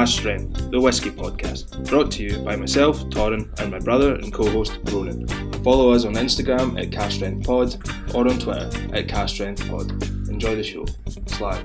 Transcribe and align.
Cask 0.00 0.20
Strength, 0.20 0.70
the 0.70 0.80
Whiskey 0.80 1.10
Podcast, 1.10 1.86
brought 1.90 2.10
to 2.12 2.22
you 2.22 2.38
by 2.38 2.56
myself, 2.56 3.00
Torin, 3.10 3.52
and 3.60 3.70
my 3.70 3.78
brother 3.78 4.14
and 4.14 4.32
co 4.32 4.48
host, 4.48 4.78
Ronan. 4.84 5.28
Follow 5.62 5.92
us 5.92 6.06
on 6.06 6.14
Instagram 6.14 6.82
at 6.82 6.90
Cask 6.90 7.16
Strength 7.16 7.46
Pod 7.46 8.14
or 8.14 8.26
on 8.26 8.38
Twitter 8.38 8.70
at 8.94 9.08
Cask 9.08 9.34
Strength 9.34 9.68
Pod. 9.68 9.90
Enjoy 10.30 10.56
the 10.56 10.62
show. 10.62 10.86
Slash. 11.26 11.60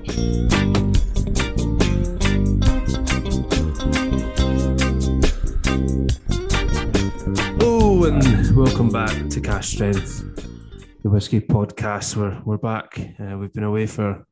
And 8.06 8.54
welcome 8.54 8.90
back 8.90 9.30
to 9.30 9.40
Cask 9.40 9.72
Strength, 9.72 11.02
the 11.02 11.08
Whiskey 11.08 11.40
Podcast. 11.40 12.16
We're, 12.16 12.38
we're 12.44 12.58
back. 12.58 13.00
Uh, 13.18 13.38
we've 13.38 13.54
been 13.54 13.64
away 13.64 13.86
for 13.86 14.26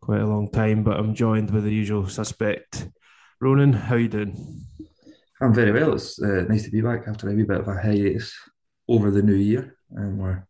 quite 0.00 0.20
a 0.20 0.26
long 0.26 0.50
time, 0.50 0.82
but 0.82 0.98
I'm 0.98 1.14
joined 1.14 1.52
with 1.52 1.62
the 1.62 1.72
usual 1.72 2.08
suspect. 2.08 2.88
Ronan, 3.42 3.72
how 3.72 3.96
you 3.96 4.08
doing? 4.08 4.66
I'm 5.40 5.54
very 5.54 5.72
well. 5.72 5.94
It's 5.94 6.20
uh, 6.20 6.44
nice 6.46 6.64
to 6.64 6.70
be 6.70 6.82
back 6.82 7.08
after 7.08 7.26
a 7.30 7.32
wee 7.32 7.44
bit 7.44 7.60
of 7.60 7.68
a 7.68 7.74
hiatus 7.74 8.36
over 8.86 9.10
the 9.10 9.22
new 9.22 9.34
year, 9.34 9.78
and 9.92 10.18
we're 10.18 10.46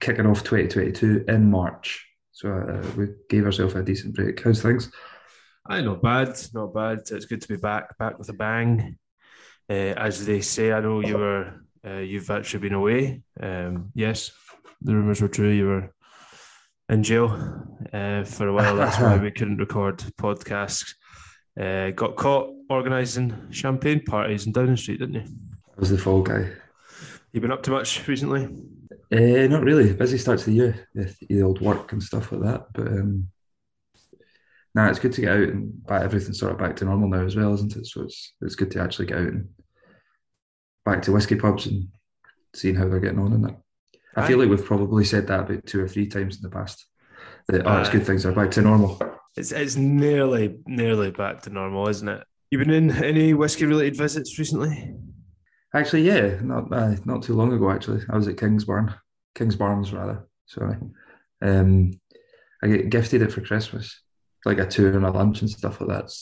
kicking 0.00 0.26
off 0.26 0.42
2022 0.42 1.26
in 1.28 1.48
March. 1.48 2.04
So 2.32 2.50
uh, 2.50 2.84
we 2.96 3.10
gave 3.30 3.44
ourselves 3.44 3.76
a 3.76 3.84
decent 3.84 4.16
break. 4.16 4.42
How's 4.42 4.60
things? 4.60 4.90
I 5.64 5.80
not 5.82 6.02
bad, 6.02 6.36
not 6.52 6.74
bad. 6.74 7.02
It's 7.08 7.26
good 7.26 7.40
to 7.40 7.46
be 7.46 7.56
back, 7.56 7.96
back 7.98 8.18
with 8.18 8.28
a 8.30 8.32
bang. 8.32 8.98
Uh, 9.70 9.94
as 9.96 10.26
they 10.26 10.40
say, 10.40 10.72
I 10.72 10.80
know 10.80 11.00
you 11.00 11.18
were, 11.18 11.54
uh, 11.86 11.98
you've 11.98 12.30
actually 12.30 12.68
been 12.68 12.74
away. 12.74 13.22
Um, 13.40 13.92
yes, 13.94 14.32
the 14.82 14.96
rumours 14.96 15.22
were 15.22 15.28
true. 15.28 15.50
You 15.50 15.66
were 15.66 15.94
in 16.88 17.04
jail 17.04 17.30
uh, 17.92 18.24
for 18.24 18.48
a 18.48 18.52
while. 18.52 18.74
That's 18.74 18.98
why 18.98 19.16
we 19.22 19.30
couldn't 19.30 19.58
record 19.58 19.98
podcasts. 20.20 20.94
Uh, 21.60 21.90
got 21.90 22.16
caught 22.16 22.50
organising 22.68 23.48
champagne 23.50 24.02
parties 24.04 24.46
in 24.46 24.52
Downing 24.52 24.76
Street, 24.76 24.98
didn't 24.98 25.14
you? 25.14 25.24
I 25.76 25.80
was 25.80 25.90
the 25.90 25.98
fall 25.98 26.22
guy. 26.22 26.50
You 27.32 27.40
been 27.40 27.52
up 27.52 27.62
to 27.64 27.70
much 27.70 28.06
recently? 28.08 28.44
Uh, 29.12 29.46
not 29.46 29.62
really. 29.62 29.92
Busy 29.92 30.18
start 30.18 30.40
to 30.40 30.46
the 30.46 30.56
year 30.56 30.88
with 30.94 31.18
the 31.20 31.42
old 31.42 31.60
work 31.60 31.92
and 31.92 32.02
stuff 32.02 32.32
like 32.32 32.42
that. 32.42 32.66
But 32.72 32.88
um, 32.88 33.28
now 34.74 34.84
nah, 34.84 34.90
it's 34.90 34.98
good 34.98 35.12
to 35.12 35.20
get 35.20 35.32
out 35.32 35.48
and 35.48 35.86
back, 35.86 36.02
everything 36.02 36.32
sort 36.32 36.52
of 36.52 36.58
back 36.58 36.74
to 36.76 36.84
normal 36.84 37.08
now 37.08 37.24
as 37.24 37.36
well, 37.36 37.54
isn't 37.54 37.76
it? 37.76 37.86
So 37.86 38.02
it's 38.02 38.34
it's 38.40 38.56
good 38.56 38.70
to 38.72 38.80
actually 38.80 39.06
get 39.06 39.18
out 39.18 39.28
and 39.28 39.48
back 40.84 41.02
to 41.02 41.12
whiskey 41.12 41.36
pubs 41.36 41.66
and 41.66 41.88
seeing 42.54 42.74
how 42.74 42.88
they're 42.88 43.00
getting 43.00 43.20
on 43.20 43.32
in 43.32 43.42
that. 43.42 43.56
I 44.16 44.26
feel 44.26 44.38
like 44.38 44.48
we've 44.48 44.64
probably 44.64 45.04
said 45.04 45.26
that 45.26 45.40
about 45.40 45.66
two 45.66 45.80
or 45.80 45.88
three 45.88 46.06
times 46.06 46.36
in 46.36 46.42
the 46.42 46.50
past. 46.50 46.86
That 47.48 47.66
oh, 47.66 47.80
it's 47.80 47.90
good 47.90 48.06
things 48.06 48.24
are 48.24 48.32
back 48.32 48.50
to 48.52 48.62
normal. 48.62 48.98
It's 49.36 49.52
it's 49.52 49.76
nearly 49.76 50.56
nearly 50.66 51.10
back 51.10 51.42
to 51.42 51.50
normal, 51.50 51.88
isn't 51.88 52.08
it? 52.08 52.24
You 52.50 52.58
been 52.58 52.70
in 52.70 52.90
any 52.90 53.34
whiskey 53.34 53.66
related 53.66 53.96
visits 53.96 54.38
recently? 54.38 54.94
Actually, 55.74 56.02
yeah, 56.02 56.38
not 56.40 56.72
uh, 56.72 56.94
not 57.04 57.22
too 57.22 57.34
long 57.34 57.52
ago. 57.52 57.70
Actually, 57.70 58.02
I 58.08 58.16
was 58.16 58.28
at 58.28 58.36
Kingsburn, 58.36 58.94
Kingsbarns 59.34 59.92
rather. 59.92 60.28
Sorry, 60.46 60.76
um, 61.42 61.90
I 62.62 62.68
get 62.68 62.90
gifted 62.90 63.22
it 63.22 63.32
for 63.32 63.40
Christmas, 63.40 64.00
like 64.44 64.58
a 64.58 64.66
tour 64.66 64.94
and 64.94 65.04
a 65.04 65.10
lunch 65.10 65.40
and 65.40 65.50
stuff 65.50 65.80
like 65.80 65.90
that. 65.90 66.12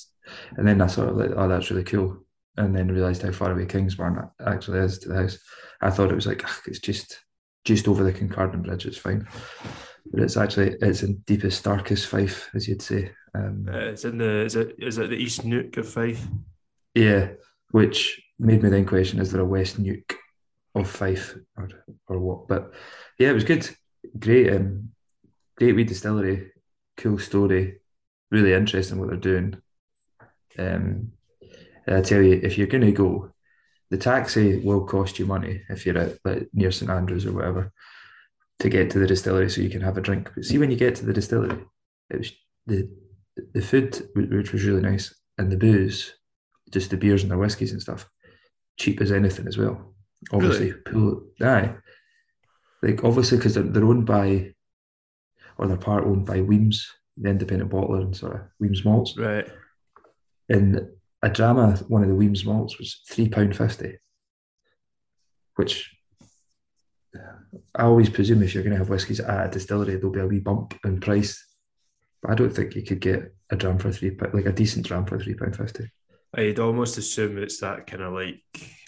And 0.57 0.67
then 0.67 0.81
I 0.81 0.87
sort 0.87 1.11
of 1.11 1.17
like, 1.17 1.33
oh, 1.37 1.49
that's 1.49 1.71
really 1.71 1.85
cool. 1.85 2.25
And 2.57 2.75
then 2.75 2.89
realised 2.89 3.23
how 3.23 3.33
far 3.33 3.53
away 3.53 3.67
Kingsburn 3.67 4.31
actually 4.47 4.79
is 4.79 4.99
to 5.01 5.09
the 5.09 5.17
house. 5.17 5.39
I 5.83 5.91
thought 5.91 6.11
it 6.11 6.15
was 6.15 6.27
like 6.27 6.45
it's 6.67 6.79
just 6.79 7.21
just 7.65 7.89
over 7.89 8.05
the 8.05 8.13
Kincardine 8.13 8.63
Bridge. 8.63 8.87
It's 8.87 8.97
fine, 8.97 9.27
but 10.11 10.23
it's 10.23 10.37
actually 10.37 10.77
it's 10.81 11.03
in 11.03 11.19
deepest, 11.27 11.65
darkest 11.65 12.07
Fife, 12.07 12.51
as 12.55 12.69
you'd 12.69 12.83
say. 12.83 13.13
Um, 13.35 13.67
uh, 13.69 13.79
it's 13.79 14.05
in 14.05 14.19
the 14.19 14.45
is 14.45 14.57
it 14.57 14.77
is 14.79 14.99
it 14.99 15.11
the 15.11 15.17
East 15.17 15.45
Neuk 15.45 15.77
of 15.77 15.89
Fife? 15.89 16.27
Yeah, 16.95 17.31
which 17.71 18.21
made 18.39 18.63
me 18.63 18.69
then 18.69 18.87
question: 18.87 19.21
Is 19.21 19.33
there 19.33 19.41
a 19.41 19.47
West 19.47 19.79
Neuk 19.79 20.17
of 20.75 20.91
Fife 20.91 21.37
or 21.57 21.69
or 22.09 22.19
what? 22.19 22.49
But 22.49 22.73
yeah, 23.19 23.31
it 23.31 23.35
was 23.35 23.45
good, 23.45 23.69
great, 24.19 24.53
um, 24.53 24.91
great 25.57 25.75
wee 25.75 25.85
distillery, 25.85 26.53
cool 26.97 27.19
story, 27.19 27.81
really 28.31 28.53
interesting 28.53 28.99
what 28.99 29.09
they're 29.09 29.17
doing. 29.17 29.57
Um, 30.59 31.13
I 31.87 32.01
tell 32.01 32.23
you, 32.23 32.41
if 32.43 32.59
you're 32.59 32.67
going 32.69 32.85
to 32.85 32.93
go, 32.93 33.33
the 33.91 33.97
taxi 33.97 34.59
will 34.59 34.85
cost 34.85 35.19
you 35.19 35.27
money 35.27 35.63
if 35.69 35.85
you're 35.85 35.99
at 35.99 36.19
like, 36.25 36.49
near 36.53 36.71
St 36.71 36.91
Andrews 36.91 37.27
or 37.27 37.33
whatever 37.33 37.73
to 38.63 38.71
get 38.71 38.91
to 38.91 38.99
the 38.99 39.07
distillery 39.07 39.51
so 39.51 39.61
you 39.61 39.71
can 39.71 39.81
have 39.81 39.99
a 39.99 40.01
drink. 40.01 40.31
But 40.35 40.45
see, 40.45 40.59
when 40.59 40.71
you 40.71 40.77
get 40.77 40.95
to 40.97 41.07
the 41.07 41.13
distillery, 41.13 41.59
it 42.11 42.19
was 42.19 42.33
the 42.67 42.89
the 43.55 43.63
food 43.63 44.09
which 44.15 44.53
was 44.53 44.65
really 44.65 44.83
nice 44.83 45.15
and 45.39 45.51
the 45.51 45.57
booze, 45.57 46.15
just 46.71 46.91
the 46.91 46.97
beers 46.97 47.23
and 47.23 47.33
the 47.33 47.39
whiskies 47.39 47.73
and 47.73 47.81
stuff, 47.81 48.09
cheap 48.79 49.01
as 49.01 49.11
anything 49.11 49.49
as 49.49 49.59
well. 49.59 49.95
Obviously, 50.33 50.73
really? 50.73 50.83
pool, 50.83 51.23
aye, 51.41 51.75
like 52.83 53.03
obviously 53.05 53.39
because 53.39 53.55
they're, 53.55 53.65
they're 53.65 53.85
owned 53.85 54.07
by, 54.07 54.53
or 55.59 55.67
they're 55.67 55.77
part 55.77 56.05
owned 56.05 56.27
by 56.27 56.41
Wemyss, 56.41 56.87
the 57.17 57.31
independent 57.31 57.71
bottler 57.71 58.03
and 58.03 58.17
sort 58.17 58.35
of 58.35 58.41
Wemyss 58.61 58.85
malts, 58.85 59.17
right? 59.17 59.49
And 60.49 60.89
a 61.23 61.31
drama, 61.31 61.77
one 61.89 62.03
of 62.03 62.09
the 62.09 62.15
Wemyss 62.15 62.45
malts 62.45 62.79
was 62.79 63.01
three 63.09 63.29
pound 63.29 63.57
fifty, 63.57 63.97
which 65.57 65.92
I 67.75 67.83
always 67.83 68.09
presume 68.09 68.43
if 68.43 68.55
you're 68.55 68.63
going 68.63 68.73
to 68.73 68.79
have 68.79 68.89
whiskies 68.89 69.21
at 69.21 69.47
a 69.47 69.51
distillery, 69.51 69.97
there'll 69.97 70.11
be 70.11 70.21
a 70.21 70.27
wee 70.27 70.41
bump 70.41 70.79
in 70.85 71.01
price. 71.01 71.47
But 72.23 72.33
I 72.33 72.35
don't 72.35 72.55
think 72.55 72.75
you 72.75 72.83
could 72.83 73.01
get 73.01 73.35
a 73.51 73.57
dram 73.57 73.79
for 73.79 73.93
three 73.93 74.17
like 74.33 74.47
a 74.47 74.53
decent 74.53 74.87
dram 74.87 75.05
for 75.05 75.19
three 75.19 75.35
pound 75.35 75.57
fifty. 75.57 75.91
I'd 76.35 76.59
almost 76.59 76.97
assume 76.97 77.37
it's 77.37 77.61
that 77.61 77.87
kind 77.87 78.03
of 78.03 78.15
like 78.15 78.43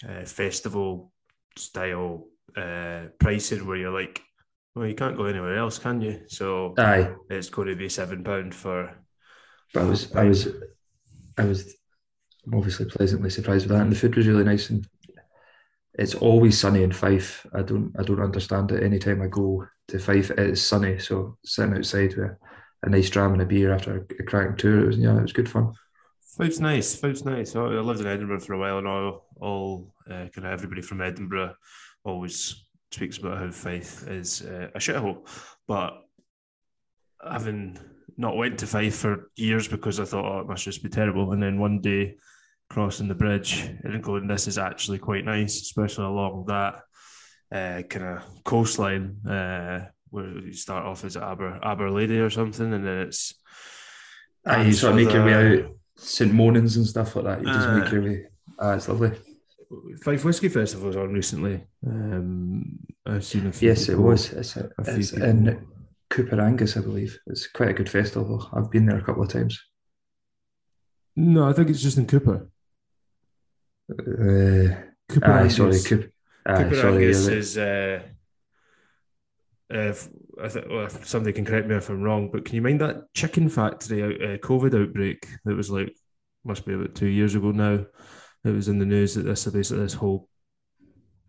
uh, 0.07 0.25
festival 0.25 1.11
style 1.57 2.27
uh, 2.57 3.03
pricing 3.19 3.67
where 3.67 3.77
you're 3.77 3.91
like, 3.93 4.21
well, 4.73 4.87
you 4.87 4.95
can't 4.95 5.17
go 5.17 5.25
anywhere 5.25 5.57
else, 5.57 5.77
can 5.77 6.01
you? 6.01 6.21
So 6.27 6.73
aye, 6.77 7.13
it's 7.29 7.49
going 7.49 7.67
to 7.67 7.75
be 7.75 7.89
seven 7.89 8.23
pound 8.23 8.55
for. 8.55 8.91
But 9.73 9.83
I 9.83 9.85
was, 9.85 10.15
I 10.15 10.23
was, 10.23 10.47
I 11.37 11.43
was 11.43 11.75
obviously 12.53 12.85
pleasantly 12.85 13.29
surprised 13.29 13.67
with 13.67 13.77
that, 13.77 13.83
and 13.83 13.91
the 13.91 13.95
food 13.95 14.15
was 14.15 14.27
really 14.27 14.43
nice. 14.43 14.69
And 14.69 14.87
it's 15.97 16.15
always 16.15 16.59
sunny 16.59 16.83
in 16.83 16.91
Fife. 16.91 17.45
I 17.53 17.61
don't, 17.61 17.93
I 17.97 18.03
don't 18.03 18.21
understand 18.21 18.71
it. 18.71 18.83
Anytime 18.83 19.21
I 19.21 19.27
go 19.27 19.65
to 19.87 19.99
Fife, 19.99 20.31
it 20.31 20.39
is 20.39 20.65
sunny. 20.65 20.99
So 20.99 21.37
sitting 21.45 21.75
outside 21.75 22.15
with 22.15 22.31
a 22.83 22.89
nice 22.89 23.09
dram 23.09 23.33
and 23.33 23.41
a 23.41 23.45
beer 23.45 23.73
after 23.73 24.05
a, 24.19 24.23
cracking 24.23 24.57
tour, 24.57 24.81
it 24.81 24.87
was 24.87 24.97
yeah, 24.97 25.17
it 25.17 25.21
was 25.21 25.33
good 25.33 25.49
fun. 25.49 25.73
Fife's 26.37 26.59
nice. 26.59 26.95
Fife's 26.95 27.23
nice. 27.23 27.55
I 27.55 27.61
lived 27.61 28.01
in 28.01 28.07
Edinburgh 28.07 28.41
for 28.41 28.53
a 28.53 28.59
while, 28.59 28.77
and 28.77 28.87
all, 28.87 29.27
all 29.39 29.93
uh, 30.07 30.27
kind 30.33 30.45
of 30.45 30.45
everybody 30.45 30.81
from 30.81 31.01
Edinburgh 31.01 31.55
always 32.03 32.65
speaks 32.91 33.17
about 33.17 33.37
how 33.37 33.49
Fife 33.51 34.07
is 34.07 34.41
uh, 34.41 34.69
a 34.75 34.79
shithole. 34.79 35.27
But 35.65 35.93
having 37.25 37.79
not 38.17 38.35
went 38.35 38.59
to 38.59 38.67
Fife 38.67 38.95
for 38.95 39.31
years 39.37 39.67
because 39.69 39.99
I 39.99 40.05
thought, 40.05 40.25
oh, 40.25 40.39
it 40.41 40.47
must 40.47 40.65
just 40.65 40.83
be 40.83 40.89
terrible, 40.89 41.31
and 41.31 41.41
then 41.41 41.57
one 41.57 41.79
day 41.79 42.17
crossing 42.69 43.07
the 43.07 43.15
bridge 43.15 43.69
and 43.83 44.03
going, 44.03 44.27
this 44.27 44.47
is 44.47 44.57
actually 44.57 44.97
quite 44.97 45.25
nice, 45.25 45.61
especially 45.61 46.05
along 46.05 46.45
that 46.47 46.81
uh, 47.51 47.81
kind 47.83 48.05
of 48.05 48.43
coastline 48.43 49.17
uh, 49.27 49.85
where 50.09 50.39
you 50.39 50.53
start 50.53 50.85
off 50.85 51.03
as 51.03 51.17
Aber 51.17 51.59
Aberlady 51.63 52.25
or 52.25 52.29
something, 52.29 52.73
and 52.73 52.85
then 52.85 52.97
it's. 52.99 53.35
Uh, 54.47 54.63
you 54.65 54.73
sort 54.73 54.91
of 54.91 54.97
make 54.97 55.13
your 55.13 55.25
way 55.25 55.63
out 55.63 55.71
St 55.97 56.31
Monans 56.31 56.75
and 56.77 56.85
stuff 56.85 57.15
like 57.15 57.25
that. 57.25 57.41
You 57.41 57.47
just 57.47 57.69
make 57.69 57.91
your 57.91 58.03
way. 58.03 58.25
Ah, 58.59 58.73
it's 58.73 58.87
lovely. 58.87 59.11
Fife 60.03 60.23
Whiskey 60.23 60.49
Festival 60.49 60.87
was 60.87 60.95
on 60.95 61.11
recently. 61.11 61.63
Um, 61.85 62.79
I've 63.05 63.25
seen 63.25 63.47
a 63.47 63.51
few. 63.51 63.69
Yes, 63.69 63.87
people, 63.87 64.01
it 64.01 64.07
was. 64.07 64.33
It's, 64.33 64.55
a, 64.55 64.69
it's 64.79 65.13
in 65.13 65.65
Coupar 66.09 66.39
Angus, 66.39 66.77
I 66.77 66.81
believe. 66.81 67.17
It's 67.27 67.47
quite 67.47 67.69
a 67.69 67.73
good 67.73 67.89
festival. 67.89 68.47
I've 68.53 68.71
been 68.71 68.85
there 68.85 68.97
a 68.99 69.03
couple 69.03 69.23
of 69.23 69.29
times. 69.29 69.59
No, 71.15 71.49
I 71.49 71.53
think 71.53 71.69
it's 71.69 71.81
just 71.81 71.97
in 71.97 72.05
Cupar. 72.05 72.47
Uh, 73.91 74.75
Cooper 75.09 75.31
aye, 75.31 75.41
Angus. 75.41 75.55
sorry, 75.55 75.71
Cupar. 75.73 76.11
Aye, 76.45 76.63
Cupar 76.63 76.81
sorry, 76.81 77.03
Angus 77.03 77.27
is. 77.27 77.57
Uh, 77.57 78.01
if, 79.69 80.09
well, 80.37 80.85
if 80.85 81.07
somebody 81.07 81.33
can 81.33 81.45
correct 81.45 81.67
me 81.67 81.75
if 81.75 81.89
I'm 81.89 82.01
wrong, 82.01 82.29
but 82.31 82.45
can 82.45 82.55
you 82.55 82.61
mind 82.61 82.81
that 82.81 83.13
chicken 83.13 83.49
factory 83.49 84.03
out, 84.03 84.21
uh, 84.21 84.37
COVID 84.37 84.79
outbreak 84.79 85.27
that 85.43 85.55
was 85.55 85.71
like 85.71 85.95
must 86.43 86.65
be 86.65 86.73
about 86.73 86.95
two 86.95 87.07
years 87.07 87.35
ago 87.35 87.51
now? 87.51 87.85
It 88.43 88.51
was 88.51 88.67
in 88.67 88.77
the 88.77 88.85
news 88.85 89.15
that 89.15 89.23
this 89.23 89.45
basically 89.45 89.83
this 89.83 89.93
whole 89.93 90.29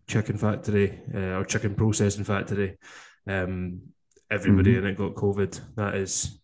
chicken 0.07 0.37
factory 0.37 0.99
uh, 1.13 1.37
or 1.37 1.45
chicken 1.45 1.75
processing 1.75 2.23
factory, 2.23 2.77
um, 3.27 3.81
everybody 4.29 4.75
mm-hmm. 4.75 4.85
in 4.85 4.91
it 4.91 4.97
got 4.97 5.15
COVID. 5.15 5.59
That 5.75 5.95
is 5.95 6.39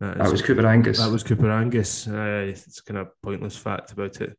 that, 0.00 0.18
that 0.18 0.30
was 0.30 0.42
Coupar 0.42 0.64
Angus. 0.64 0.98
That 0.98 1.10
was 1.10 1.24
Coupar 1.24 1.50
Angus. 1.50 2.06
Uh, 2.06 2.46
it's 2.48 2.80
kind 2.80 2.98
of 2.98 3.08
pointless 3.22 3.56
fact 3.56 3.92
about 3.92 4.20
it, 4.20 4.38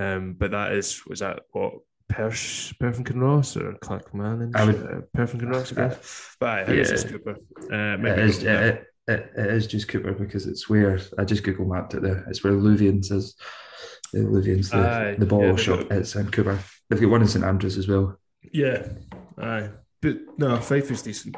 um, 0.00 0.34
but 0.38 0.50
that 0.50 0.72
is 0.72 1.04
was 1.06 1.20
that 1.20 1.40
what 1.52 1.72
Perth 2.08 2.72
Perth 2.80 3.00
Ross 3.14 3.56
or 3.56 3.72
Clackmannan? 3.74 4.50
I 4.54 4.64
would 4.64 4.82
uh, 4.82 5.00
Perth 5.14 5.34
Ross, 5.34 5.72
I 5.72 5.74
guess. 5.76 6.36
But 6.40 6.48
I, 6.48 6.72
yeah, 6.72 6.80
it's 6.80 6.90
just 6.90 7.06
Cupar. 7.08 7.36
Uh, 7.72 8.06
it 8.06 8.18
is. 8.18 8.42
It, 8.42 8.86
it, 9.08 9.32
it 9.36 9.46
is 9.50 9.66
just 9.66 9.88
Cupar 9.88 10.18
because 10.18 10.46
it's 10.46 10.68
where 10.68 10.98
I 11.18 11.24
just 11.24 11.42
Google 11.42 11.66
mapped 11.66 11.94
it 11.94 12.02
there. 12.02 12.24
It's 12.28 12.42
where 12.44 12.52
Luvians 12.52 13.12
is. 13.12 13.36
The 14.12 14.20
Luvians, 14.20 14.70
the, 14.70 14.78
Aye, 14.78 15.14
the 15.18 15.26
bottle 15.26 15.50
yeah, 15.50 15.56
shop 15.56 15.88
got- 15.88 15.92
at 15.92 16.06
St 16.06 16.30
Cupar. 16.30 16.58
They've 16.88 17.00
got 17.00 17.10
one 17.10 17.22
in 17.22 17.28
St 17.28 17.44
Andrews 17.44 17.78
as 17.78 17.86
well. 17.86 18.18
Yeah, 18.52 18.88
aye. 19.38 19.70
But 20.02 20.16
no, 20.38 20.56
Fife 20.60 20.90
is 20.90 21.02
decent. 21.02 21.36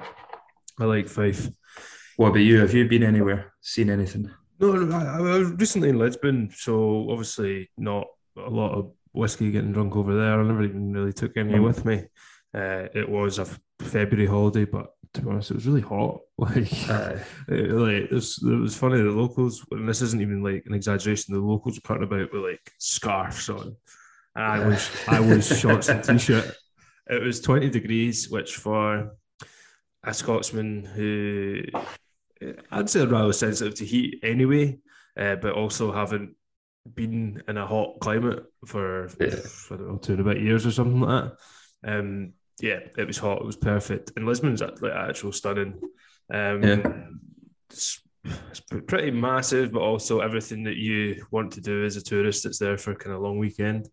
I 0.81 0.85
like 0.85 1.09
Fife. 1.09 1.51
What 2.17 2.29
about 2.29 2.39
you? 2.39 2.61
Have 2.61 2.73
you 2.73 2.89
been 2.89 3.03
anywhere? 3.03 3.53
Seen 3.61 3.91
anything? 3.91 4.31
No, 4.59 4.73
no, 4.73 4.97
I, 4.97 5.19
I 5.19 5.21
was 5.21 5.51
recently 5.51 5.91
in 5.91 5.99
Lisbon, 5.99 6.51
so 6.55 7.11
obviously 7.11 7.71
not 7.77 8.07
a 8.37 8.51
lot 8.51 8.73
of 8.73 8.93
whiskey 9.13 9.51
getting 9.51 9.73
drunk 9.73 9.97
over 9.97 10.15
there. 10.15 10.41
I 10.41 10.43
never 10.45 10.63
even 10.65 10.93
really 10.93 11.13
took 11.13 11.37
any 11.37 11.55
Mm. 11.55 11.65
with 11.65 11.85
me. 11.85 12.05
Uh, 12.55 12.89
it 12.95 13.09
was 13.09 13.39
a 13.39 13.47
February 13.81 14.27
holiday, 14.27 14.65
but 14.65 14.91
to 15.15 15.21
be 15.23 15.29
honest, 15.31 15.51
it 15.51 15.55
was 15.55 15.67
really 15.67 15.81
hot. 15.83 16.21
Like, 16.39 16.73
Uh, 16.89 17.19
it, 17.49 17.71
like 17.71 17.95
it 18.05 18.11
was, 18.13 18.43
it 18.43 18.47
was 18.61 18.77
funny. 18.77 18.97
The 19.01 19.11
locals, 19.11 19.65
and 19.71 19.89
this 19.89 20.03
isn't 20.03 20.21
even 20.21 20.43
like 20.43 20.65
an 20.67 20.75
exaggeration. 20.75 21.35
The 21.35 21.41
locals 21.41 21.77
were 21.77 21.81
cutting 21.87 22.03
about 22.05 22.33
with 22.33 22.43
like 22.43 22.73
scarves 22.79 23.49
on, 23.49 23.77
and 24.35 24.45
I 24.45 24.67
was 24.67 24.91
I 25.07 25.21
was 25.21 25.47
shorts 25.61 25.89
and 25.89 26.03
t-shirt. 26.03 26.53
It 27.09 27.23
was 27.23 27.41
twenty 27.41 27.71
degrees, 27.71 28.29
which 28.29 28.57
for 28.57 29.13
a 30.05 30.13
Scotsman 30.15 30.85
who 30.85 31.63
I'd 32.73 32.91
say 32.91 33.07
rather 33.07 33.33
sensitive 33.33 33.75
to 33.77 33.85
heat 33.85 34.19
anyway, 34.25 34.79
uh, 35.17 35.37
but 35.37 35.53
also 35.53 35.93
haven't 35.93 36.35
been 36.95 37.43
in 37.47 37.57
a 37.57 37.67
hot 37.67 38.01
climate 38.01 38.45
for 38.67 39.09
Yeah. 39.21 39.37
I 39.71 39.77
don't 39.77 39.89
know 39.89 39.97
two 39.99 40.13
and 40.13 40.21
a 40.21 40.25
bit 40.25 40.41
years 40.43 40.67
or 40.67 40.71
something 40.71 41.01
like 41.01 41.33
that. 41.83 41.99
Um, 41.99 42.33
yeah, 42.61 42.81
it 42.97 43.07
was 43.07 43.19
hot. 43.19 43.41
It 43.41 43.47
was 43.47 43.57
perfect. 43.57 44.13
And 44.17 44.27
Lisbon's 44.27 44.61
like 44.61 44.83
actual 44.95 45.33
stunning. 45.33 45.81
Um, 46.33 46.63
Yeah. 46.63 47.03
it's, 47.71 48.03
it's 48.25 48.61
pretty 48.87 49.11
massive, 49.11 49.73
but 49.73 49.81
also 49.81 50.21
everything 50.21 50.65
that 50.65 50.77
you 50.77 51.25
want 51.31 51.53
to 51.53 51.61
do 51.61 51.85
as 51.85 51.97
a 51.97 52.03
tourist. 52.03 52.47
It's 52.47 52.59
there 52.59 52.79
for 52.79 52.95
kind 52.95 53.15
of 53.17 53.23
long 53.23 53.39
weekend. 53.39 53.89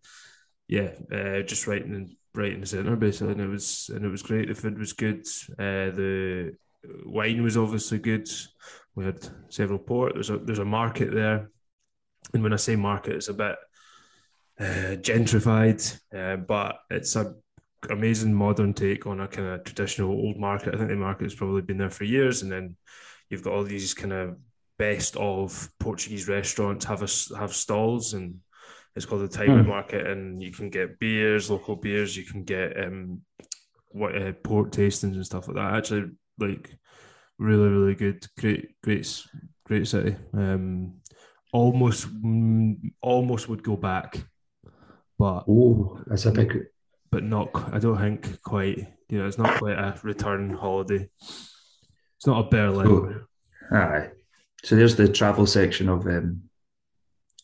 Yeah, 0.68 0.90
uh, 1.12 1.40
just 1.42 1.66
right 1.66 1.82
in 1.82 2.16
right 2.32 2.52
in 2.52 2.60
the 2.60 2.66
centre 2.66 2.94
basically, 2.94 3.32
and 3.32 3.40
it 3.40 3.48
was 3.48 3.90
and 3.92 4.04
it 4.04 4.08
was 4.08 4.22
great. 4.22 4.46
The 4.46 4.54
food 4.54 4.78
was 4.78 4.92
good. 4.92 5.26
Uh, 5.58 5.90
the 5.90 6.52
wine 7.04 7.42
was 7.42 7.56
obviously 7.56 7.98
good. 7.98 8.28
We 8.94 9.04
had 9.04 9.26
several 9.48 9.80
port. 9.80 10.14
There's 10.14 10.30
a 10.30 10.38
there's 10.38 10.60
a 10.60 10.64
market 10.64 11.12
there, 11.12 11.50
and 12.32 12.42
when 12.42 12.52
I 12.52 12.56
say 12.56 12.76
market, 12.76 13.16
it's 13.16 13.28
a 13.28 13.34
bit 13.34 13.56
uh, 14.60 14.96
gentrified, 14.96 15.98
uh, 16.14 16.36
but 16.36 16.78
it's 16.90 17.16
a 17.16 17.34
amazing 17.88 18.34
modern 18.34 18.74
take 18.74 19.06
on 19.06 19.20
a 19.20 19.28
kind 19.28 19.48
of 19.48 19.64
traditional 19.64 20.10
old 20.10 20.36
market. 20.36 20.74
I 20.74 20.78
think 20.78 20.90
the 20.90 20.96
market 20.96 21.24
has 21.24 21.34
probably 21.34 21.62
been 21.62 21.78
there 21.78 21.90
for 21.90 22.04
years, 22.04 22.42
and 22.42 22.52
then 22.52 22.76
you've 23.30 23.42
got 23.42 23.54
all 23.54 23.64
these 23.64 23.94
kind 23.94 24.12
of 24.12 24.36
best 24.78 25.16
of 25.16 25.68
Portuguese 25.78 26.28
restaurants 26.28 26.84
have 26.84 27.02
a, 27.02 27.38
have 27.38 27.54
stalls, 27.54 28.14
and 28.14 28.36
it's 28.96 29.06
called 29.06 29.22
the 29.22 29.28
Time 29.28 29.62
Hmm. 29.62 29.68
Market, 29.68 30.06
and 30.06 30.42
you 30.42 30.52
can 30.52 30.68
get 30.68 30.98
beers, 30.98 31.50
local 31.50 31.76
beers. 31.76 32.16
You 32.16 32.24
can 32.24 32.44
get 32.44 32.78
um, 32.78 33.22
what 33.88 34.16
uh, 34.16 34.32
port 34.44 34.72
tastings 34.72 35.14
and 35.14 35.24
stuff 35.26 35.48
like 35.48 35.56
that. 35.56 35.74
Actually, 35.74 36.10
like 36.38 36.70
really, 37.38 37.68
really 37.68 37.94
good. 37.94 38.26
Great, 38.38 38.74
great, 38.82 39.26
great 39.64 39.86
city. 39.86 40.16
Um, 40.34 40.99
almost, 41.52 42.08
mm, 42.22 42.76
almost 43.00 43.48
would 43.48 43.62
go 43.62 43.76
back, 43.76 44.16
but 45.18 45.44
oh, 45.48 46.00
that's 46.06 46.26
a 46.26 46.32
big. 46.32 46.66
but 47.10 47.24
not. 47.24 47.48
I 47.72 47.78
don't 47.78 47.98
think 47.98 48.42
quite. 48.42 48.78
You 49.08 49.18
know, 49.18 49.26
it's 49.26 49.38
not 49.38 49.58
quite 49.58 49.76
a 49.78 49.98
return 50.02 50.50
holiday. 50.54 51.08
It's 51.20 52.26
not 52.26 52.46
a 52.46 52.48
Berlin. 52.48 52.86
Oh, 53.72 53.76
aye. 53.76 54.10
So 54.62 54.76
there's 54.76 54.94
the 54.96 55.08
travel 55.08 55.46
section 55.46 55.88
of 55.88 56.06
um, 56.06 56.42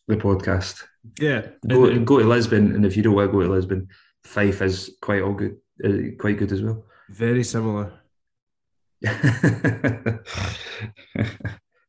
the 0.07 0.17
podcast. 0.17 0.85
Yeah, 1.21 1.47
Go, 1.67 1.87
and- 1.87 2.07
go 2.07 2.19
to 2.19 2.25
Lisbon, 2.25 2.75
and 2.75 2.85
if 2.87 2.97
you 2.97 3.03
don't 3.03 3.15
want 3.15 3.29
to 3.31 3.33
go 3.33 3.43
to 3.43 3.49
Lisbon, 3.51 3.89
Fife 4.25 4.61
is 4.63 4.97
quite 5.01 5.23
all 5.23 5.35
good, 5.35 5.57
uh, 5.85 6.15
quite 6.19 6.37
good 6.39 6.53
as 6.53 6.63
well. 6.63 6.85
very 7.11 7.43
similar. 7.45 7.93
But 9.01 10.21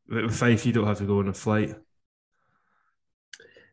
With 0.10 0.34
Fife, 0.36 0.66
you 0.66 0.72
don't 0.74 0.88
have 0.88 1.00
to 1.00 1.06
go 1.06 1.20
on 1.20 1.28
a 1.28 1.34
flight. 1.34 1.76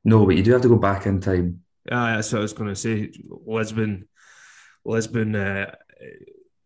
No, 0.05 0.25
but 0.27 0.37
you 0.37 0.43
do 0.43 0.53
have 0.53 0.63
to 0.63 0.69
go 0.69 0.77
back 0.79 1.07
in 1.07 1.21
time. 1.21 1.61
Ah, 1.91 2.17
that's 2.17 2.33
what 2.33 2.39
I 2.39 2.43
was 2.43 2.53
going 2.53 2.71
to 2.71 2.77
say. 2.77 3.11
Lisbon, 3.47 4.09
Lisbon 4.85 5.35
uh, 5.37 5.75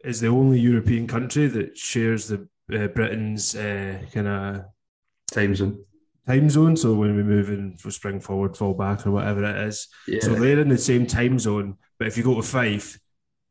is 0.05 0.21
the 0.21 0.29
only 0.29 0.61
European 0.61 1.07
country 1.07 1.47
that 1.49 1.77
shares 1.77 2.29
the 2.29 2.49
uh, 2.73 2.87
Britain's 2.89 3.55
uh, 3.55 3.99
kind 4.13 4.29
of 4.29 4.65
Time 5.31 5.55
zone. 5.55 5.85
time 6.27 6.49
zone. 6.49 6.77
So 6.77 6.95
when 6.95 7.15
we 7.17 7.23
move 7.23 7.51
in 7.51 7.77
for 7.77 7.91
spring 7.91 8.19
forward, 8.21 8.57
fall 8.57 8.75
back, 8.75 9.07
or 9.07 9.11
whatever 9.11 9.45
it 9.45 9.57
is, 9.69 9.89
Yeah. 10.07 10.21
so 10.23 10.35
they're 10.35 10.61
in 10.61 10.69
the 10.69 10.79
same 10.79 11.07
time 11.07 11.39
zone. 11.39 11.77
But 11.99 12.09
if 12.09 12.17
you 12.17 12.23
go 12.25 12.35
to 12.37 12.43
Fife, 12.43 12.99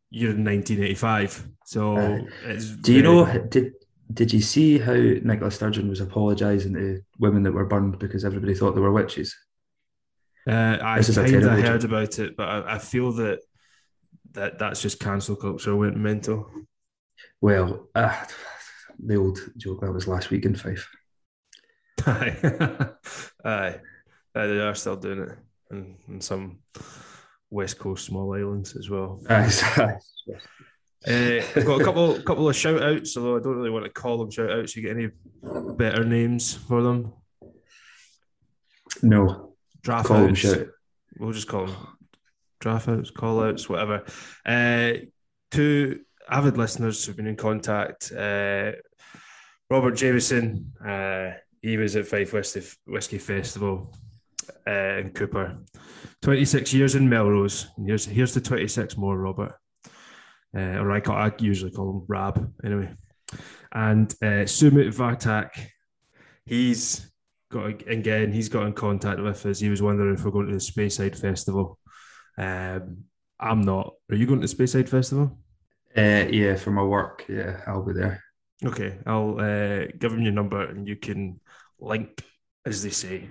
you're 0.09 0.31
in 0.31 0.43
1985. 0.43 1.49
So 1.65 1.97
it's 2.45 2.69
do 2.71 2.93
you 2.93 3.01
very- 3.03 3.15
know? 3.15 3.47
Did 3.49 3.73
Did 4.13 4.31
you 4.33 4.39
see 4.41 4.79
how 4.79 4.93
Nicola 4.93 5.51
Sturgeon 5.51 5.89
was 5.89 5.99
apologising 5.99 6.73
to 6.75 7.01
women 7.19 7.43
that 7.43 7.51
were 7.51 7.65
burned 7.65 7.99
because 7.99 8.23
everybody 8.23 8.53
thought 8.55 8.73
they 8.73 8.81
were 8.81 8.91
witches? 8.93 9.35
Uh, 10.47 10.77
I 10.81 11.01
kind 11.01 11.35
of 11.35 11.59
heard 11.59 11.83
about 11.83 12.19
it, 12.19 12.37
but 12.37 12.47
I, 12.47 12.75
I 12.75 12.77
feel 12.79 13.11
that 13.13 13.39
that 14.31 14.59
that's 14.59 14.81
just 14.81 14.99
cancel 14.99 15.35
culture 15.35 15.75
went 15.75 15.97
mental. 15.97 16.49
Well, 17.41 17.89
ah, 17.95 18.27
the 18.99 19.15
old 19.15 19.39
joke 19.57 19.81
that 19.81 19.91
was 19.91 20.07
last 20.07 20.29
week 20.29 20.45
in 20.45 20.55
Fife. 20.55 20.87
Aye, 22.05 22.37
aye, 23.43 23.75
Aye, 24.35 24.47
they 24.47 24.59
are 24.59 24.75
still 24.75 24.95
doing 24.95 25.19
it 25.19 25.37
in, 25.71 25.97
in 26.07 26.21
some 26.21 26.59
west 27.49 27.79
coast 27.79 28.05
small 28.05 28.33
islands 28.33 28.75
as 28.75 28.89
well. 28.89 29.19
Aye, 29.29 29.51
Uh, 31.07 31.41
I've 31.55 31.65
got 31.65 31.79
a 31.79 31.83
couple 31.83 32.21
couple 32.21 32.49
of 32.49 32.55
shout 32.55 32.81
outs, 32.81 33.15
although 33.15 33.37
I 33.37 33.39
don't 33.39 33.55
really 33.55 33.69
want 33.69 33.85
to 33.85 33.91
call 33.91 34.17
them 34.17 34.31
shout 34.31 34.51
outs. 34.51 34.75
You 34.75 34.81
get 34.81 34.97
any 34.97 35.09
better 35.77 36.03
names 36.03 36.53
for 36.55 36.81
them? 36.81 37.13
no, 39.03 39.46
Draft 39.87 40.07
call 40.07 40.27
outs. 40.27 40.45
We'll 41.17 41.31
just 41.31 41.47
call 41.47 41.67
them 41.67 41.77
draft 42.59 42.89
outs, 42.89 43.09
call 43.09 43.41
outs, 43.41 43.69
whatever. 43.69 44.03
Uh, 44.45 45.05
two 45.49 46.01
avid 46.29 46.57
listeners 46.57 47.05
who've 47.05 47.15
been 47.15 47.25
in 47.25 47.37
contact. 47.37 48.11
Uh, 48.11 48.73
Robert 49.69 49.95
Jameson, 49.95 50.73
uh, 50.85 51.37
he 51.61 51.77
was 51.77 51.95
at 51.95 52.05
Fife 52.05 52.33
Whiskey, 52.33 52.63
Whiskey 52.85 53.17
Festival 53.17 53.95
uh, 54.67 54.99
in 54.99 55.11
Cupar. 55.11 55.57
26 56.21 56.73
years 56.73 56.95
in 56.95 57.07
Melrose. 57.07 57.67
Here's, 57.85 58.03
here's 58.03 58.33
the 58.33 58.41
26 58.41 58.97
more, 58.97 59.17
Robert. 59.17 59.53
Uh, 60.53 60.79
or 60.79 60.91
I, 60.91 60.99
call, 60.99 61.15
I 61.15 61.31
usually 61.39 61.71
call 61.71 61.91
him 61.91 62.05
Rab, 62.09 62.53
anyway. 62.61 62.91
And 63.71 64.11
uh, 64.21 64.43
Sumit 64.43 64.93
Vartak, 64.93 65.51
he's 66.45 67.09
got 67.49 67.65
again, 67.87 68.31
he's 68.31 68.49
got 68.49 68.65
in 68.67 68.73
contact 68.73 69.19
with 69.19 69.45
us. 69.45 69.59
He 69.59 69.69
was 69.69 69.81
wondering 69.81 70.13
if 70.15 70.23
we're 70.23 70.31
going 70.31 70.47
to 70.47 70.53
the 70.53 70.59
Speyside 70.59 71.17
Festival. 71.17 71.79
Um, 72.37 73.03
I'm 73.39 73.61
not. 73.61 73.93
Are 74.09 74.15
you 74.15 74.25
going 74.25 74.41
to 74.41 74.47
the 74.47 74.53
Speyside 74.55 74.89
Festival? 74.89 75.37
Uh, 75.95 76.25
yeah, 76.29 76.55
for 76.55 76.71
my 76.71 76.83
work, 76.83 77.25
yeah, 77.27 77.61
I'll 77.65 77.83
be 77.83 77.93
there. 77.93 78.23
Okay, 78.63 78.97
I'll 79.05 79.39
uh, 79.39 79.85
give 79.99 80.13
him 80.13 80.21
your 80.21 80.33
number 80.33 80.61
and 80.63 80.87
you 80.87 80.95
can 80.95 81.39
link, 81.79 82.23
as 82.65 82.83
they 82.83 82.89
say. 82.89 83.29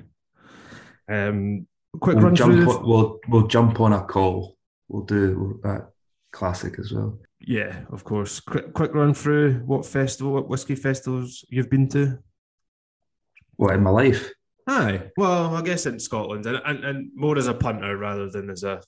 Um, 1.08 1.66
quick 2.00 2.16
We'll 2.16 2.26
run 2.26 2.34
jump. 2.34 2.52
through. 2.54 2.70
On, 2.70 2.88
we'll 2.88 3.18
we'll 3.28 3.46
jump 3.46 3.80
on 3.80 3.92
a 3.92 4.02
call. 4.04 4.56
We'll 4.88 5.04
do 5.04 5.60
that 5.62 5.88
classic 6.32 6.78
as 6.78 6.92
well. 6.92 7.18
Yeah, 7.40 7.80
of 7.92 8.02
course. 8.04 8.40
Quick, 8.40 8.72
quick 8.72 8.94
run 8.94 9.14
through 9.14 9.60
what 9.66 9.84
festival, 9.86 10.32
what 10.32 10.48
whiskey 10.48 10.74
festivals 10.74 11.44
you've 11.48 11.70
been 11.70 11.88
to. 11.90 12.18
What 13.56 13.74
in 13.74 13.82
my 13.82 13.90
life? 13.90 14.30
Aye. 14.66 15.10
Well, 15.16 15.54
I 15.54 15.62
guess 15.62 15.86
in 15.86 15.98
Scotland, 15.98 16.44
and, 16.46 16.60
and, 16.64 16.84
and 16.84 17.10
more 17.14 17.38
as 17.38 17.46
a 17.46 17.54
punter 17.54 17.96
rather 17.96 18.28
than 18.28 18.50
as 18.50 18.64
a 18.64 18.80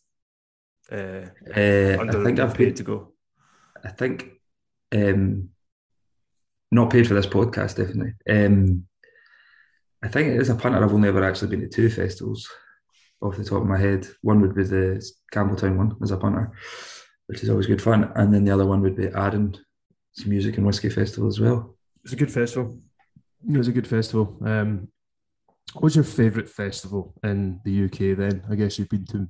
uh, 0.91 1.27
Uh, 1.55 1.97
I 2.01 2.25
think 2.25 2.39
I've 2.39 2.55
paid 2.55 2.77
to 2.77 2.83
go. 2.83 3.13
I 3.85 3.91
think 3.91 4.31
um, 4.93 5.51
not 6.71 6.91
paid 6.91 7.07
for 7.07 7.15
this 7.15 7.27
podcast, 7.27 7.77
definitely. 7.77 8.15
Um, 8.29 8.87
I 10.03 10.09
think 10.09 10.41
as 10.41 10.49
a 10.49 10.55
punter, 10.55 10.83
I've 10.83 10.93
only 10.93 11.09
ever 11.09 11.25
actually 11.25 11.49
been 11.49 11.61
to 11.61 11.69
two 11.69 11.91
festivals 11.91 12.49
off 13.21 13.37
the 13.37 13.45
top 13.45 13.63
of 13.63 13.67
my 13.67 13.79
head. 13.79 14.07
One 14.23 14.41
would 14.41 14.55
be 14.55 14.65
the 14.65 15.05
Campbeltown 15.33 15.77
one 15.77 15.97
as 16.03 16.11
a 16.11 16.17
punter, 16.17 16.53
which 17.27 17.43
is 17.43 17.51
always 17.51 17.67
good 17.67 17.83
fun, 17.83 18.11
and 18.15 18.33
then 18.33 18.45
the 18.45 18.53
other 18.53 18.67
one 18.67 18.81
would 18.83 18.97
be 18.97 19.13
Arden, 19.13 19.57
it's 20.13 20.25
a 20.25 20.29
music 20.29 20.57
and 20.57 20.67
whiskey 20.67 20.89
festival 20.89 21.29
as 21.29 21.41
well. 21.41 21.77
It's 22.05 22.13
a 22.13 22.17
good 22.17 22.33
festival. 22.33 22.81
It 23.47 23.57
was 23.57 23.69
a 23.69 23.73
good 23.73 23.87
festival. 23.87 24.37
Um, 24.45 24.89
what's 25.75 25.95
your 25.95 26.05
favourite 26.05 26.49
festival 26.49 27.15
in 27.23 27.61
the 27.65 27.85
UK? 27.85 28.17
Then 28.17 28.43
I 28.51 28.55
guess 28.57 28.79
you've 28.79 28.89
been 28.89 29.07
to 29.07 29.29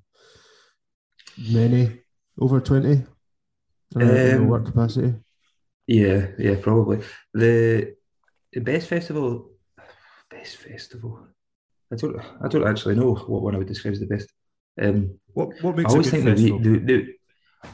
many 1.53 2.01
over 2.39 2.61
twenty 2.61 3.05
uh, 3.97 4.01
in 4.01 4.39
Um, 4.39 4.49
work 4.49 4.67
capacity. 4.67 5.15
Yeah, 5.87 6.29
yeah, 6.39 6.57
probably 6.61 7.03
the 7.35 7.95
the 8.53 8.61
best 8.61 8.89
festival. 8.89 9.51
Best 10.31 10.57
festival. 10.57 11.27
I 11.93 11.97
don't. 11.97 12.17
I 12.45 12.49
don't 12.49 12.67
actually 12.69 12.95
know 12.97 13.15
what 13.15 13.43
one 13.43 13.55
I 13.55 13.59
would 13.59 13.67
describe 13.69 13.93
as 13.95 14.01
the 14.01 14.07
best. 14.07 14.29
Um, 14.81 15.19
What 15.33 15.49
what 15.63 15.75
I 15.75 15.77
makes 15.79 15.95
a 15.95 15.99
always 15.99 16.11
good 16.11 16.11
think 16.11 16.25
the 16.25 16.31
festival? 16.33 16.59
wee, 16.59 16.79
the, 16.79 16.79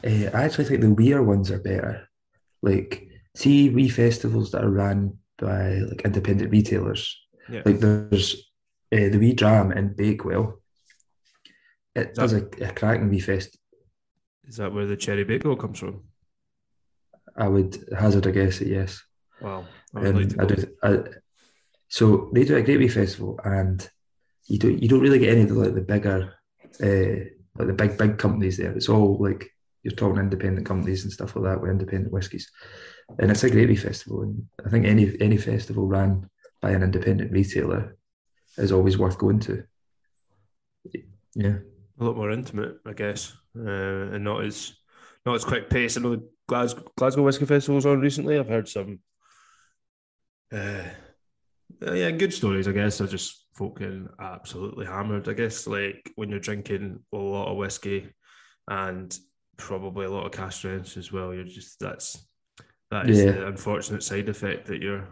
the 0.01 0.27
uh, 0.27 0.37
I 0.37 0.43
actually 0.43 0.65
think 0.65 0.81
the 0.81 0.93
weir 0.93 1.21
ones 1.21 1.51
are 1.51 1.59
better. 1.59 2.07
Like, 2.61 3.07
see, 3.35 3.69
wee 3.69 3.89
festivals 3.89 4.51
that 4.51 4.63
are 4.63 4.69
ran 4.69 5.17
by 5.37 5.75
like 5.89 6.01
independent 6.01 6.51
retailers. 6.51 7.17
Yeah. 7.49 7.61
Like, 7.65 7.79
there's 7.79 8.35
uh, 8.91 9.09
the 9.09 9.17
wee 9.19 9.33
dram 9.33 9.71
in 9.71 9.93
Bakewell. 9.93 10.61
It 11.95 12.09
Is 12.11 12.17
does 12.17 12.33
a, 12.33 12.45
a 12.61 12.71
cracking 12.73 13.09
wee 13.09 13.19
fest. 13.19 13.57
is 14.47 14.57
that 14.57 14.73
where 14.73 14.85
the 14.85 14.97
cherry 14.97 15.23
bagel 15.23 15.55
comes 15.55 15.79
from? 15.79 16.03
I 17.37 17.47
would 17.47 17.77
hazard 17.97 18.25
a 18.25 18.31
guess 18.31 18.61
at 18.61 18.67
yes. 18.67 19.01
Wow, 19.41 19.65
I 19.93 19.99
would 19.99 20.15
like 20.15 20.39
Um, 20.39 20.39
I 20.39 20.45
do. 20.45 20.75
I, 20.83 21.03
so 21.87 22.29
they 22.33 22.45
do 22.45 22.55
a 22.55 22.61
great 22.63 22.79
wee 22.79 22.87
festival, 22.87 23.39
and 23.43 23.87
you 24.47 24.57
don't 24.59 24.81
you 24.81 24.87
don't 24.89 25.01
really 25.01 25.19
get 25.19 25.33
any 25.33 25.41
of 25.41 25.49
the 25.49 25.55
like 25.55 25.73
the 25.75 25.81
bigger, 25.81 26.33
uh, 26.81 27.25
like 27.57 27.67
the 27.67 27.73
big 27.73 27.97
big 27.97 28.17
companies 28.17 28.57
there. 28.57 28.71
It's 28.71 28.89
all 28.89 29.17
like 29.21 29.49
you're 29.83 29.93
talking 29.95 30.19
independent 30.19 30.65
companies 30.65 31.03
and 31.03 31.13
stuff 31.13 31.35
like 31.35 31.45
that 31.45 31.61
with 31.61 31.71
independent 31.71 32.11
whiskies, 32.13 32.49
and 33.19 33.31
it's 33.31 33.43
a 33.43 33.49
great 33.49 33.69
wee 33.69 33.75
festival. 33.75 34.21
And 34.23 34.45
I 34.65 34.69
think 34.69 34.85
any 34.85 35.15
any 35.19 35.37
festival 35.37 35.87
ran 35.87 36.29
by 36.61 36.71
an 36.71 36.83
independent 36.83 37.31
retailer 37.31 37.97
is 38.57 38.71
always 38.71 38.97
worth 38.97 39.17
going 39.17 39.39
to. 39.41 39.63
Yeah, 41.35 41.57
A 41.99 42.03
lot 42.03 42.15
more 42.15 42.31
intimate, 42.31 42.77
I 42.85 42.93
guess, 42.93 43.33
uh, 43.57 44.13
and 44.13 44.23
not 44.23 44.45
as 44.45 44.73
not 45.25 45.35
as 45.35 45.43
quick 45.43 45.69
pace. 45.69 45.97
I 45.97 46.01
know 46.01 46.15
the 46.15 46.29
Glasgow, 46.47 46.83
Glasgow 46.97 47.23
Whiskey 47.23 47.45
Festival's 47.45 47.85
on 47.85 47.99
recently. 47.99 48.37
I've 48.37 48.47
heard 48.47 48.69
some, 48.69 48.99
uh, 50.53 50.83
yeah, 51.81 52.11
good 52.11 52.33
stories. 52.33 52.67
I 52.67 52.71
guess 52.71 53.01
are 53.01 53.07
just 53.07 53.45
getting 53.77 54.07
absolutely 54.19 54.85
hammered. 54.85 55.27
I 55.27 55.33
guess 55.33 55.65
like 55.67 56.11
when 56.15 56.29
you're 56.29 56.39
drinking 56.39 56.99
a 57.13 57.17
lot 57.17 57.49
of 57.49 57.57
whiskey 57.57 58.09
and 58.67 59.17
probably 59.57 60.05
a 60.05 60.11
lot 60.11 60.25
of 60.25 60.31
cask 60.31 60.59
strengths 60.59 60.97
as 60.97 61.11
well. 61.11 61.33
You're 61.33 61.43
just 61.43 61.79
that's 61.79 62.25
that 62.95 63.09
is 63.09 63.23
yeah. 63.23 63.31
the 63.31 63.47
unfortunate 63.47 64.03
side 64.03 64.29
effect 64.29 64.67
that 64.67 64.81
you're 64.81 65.07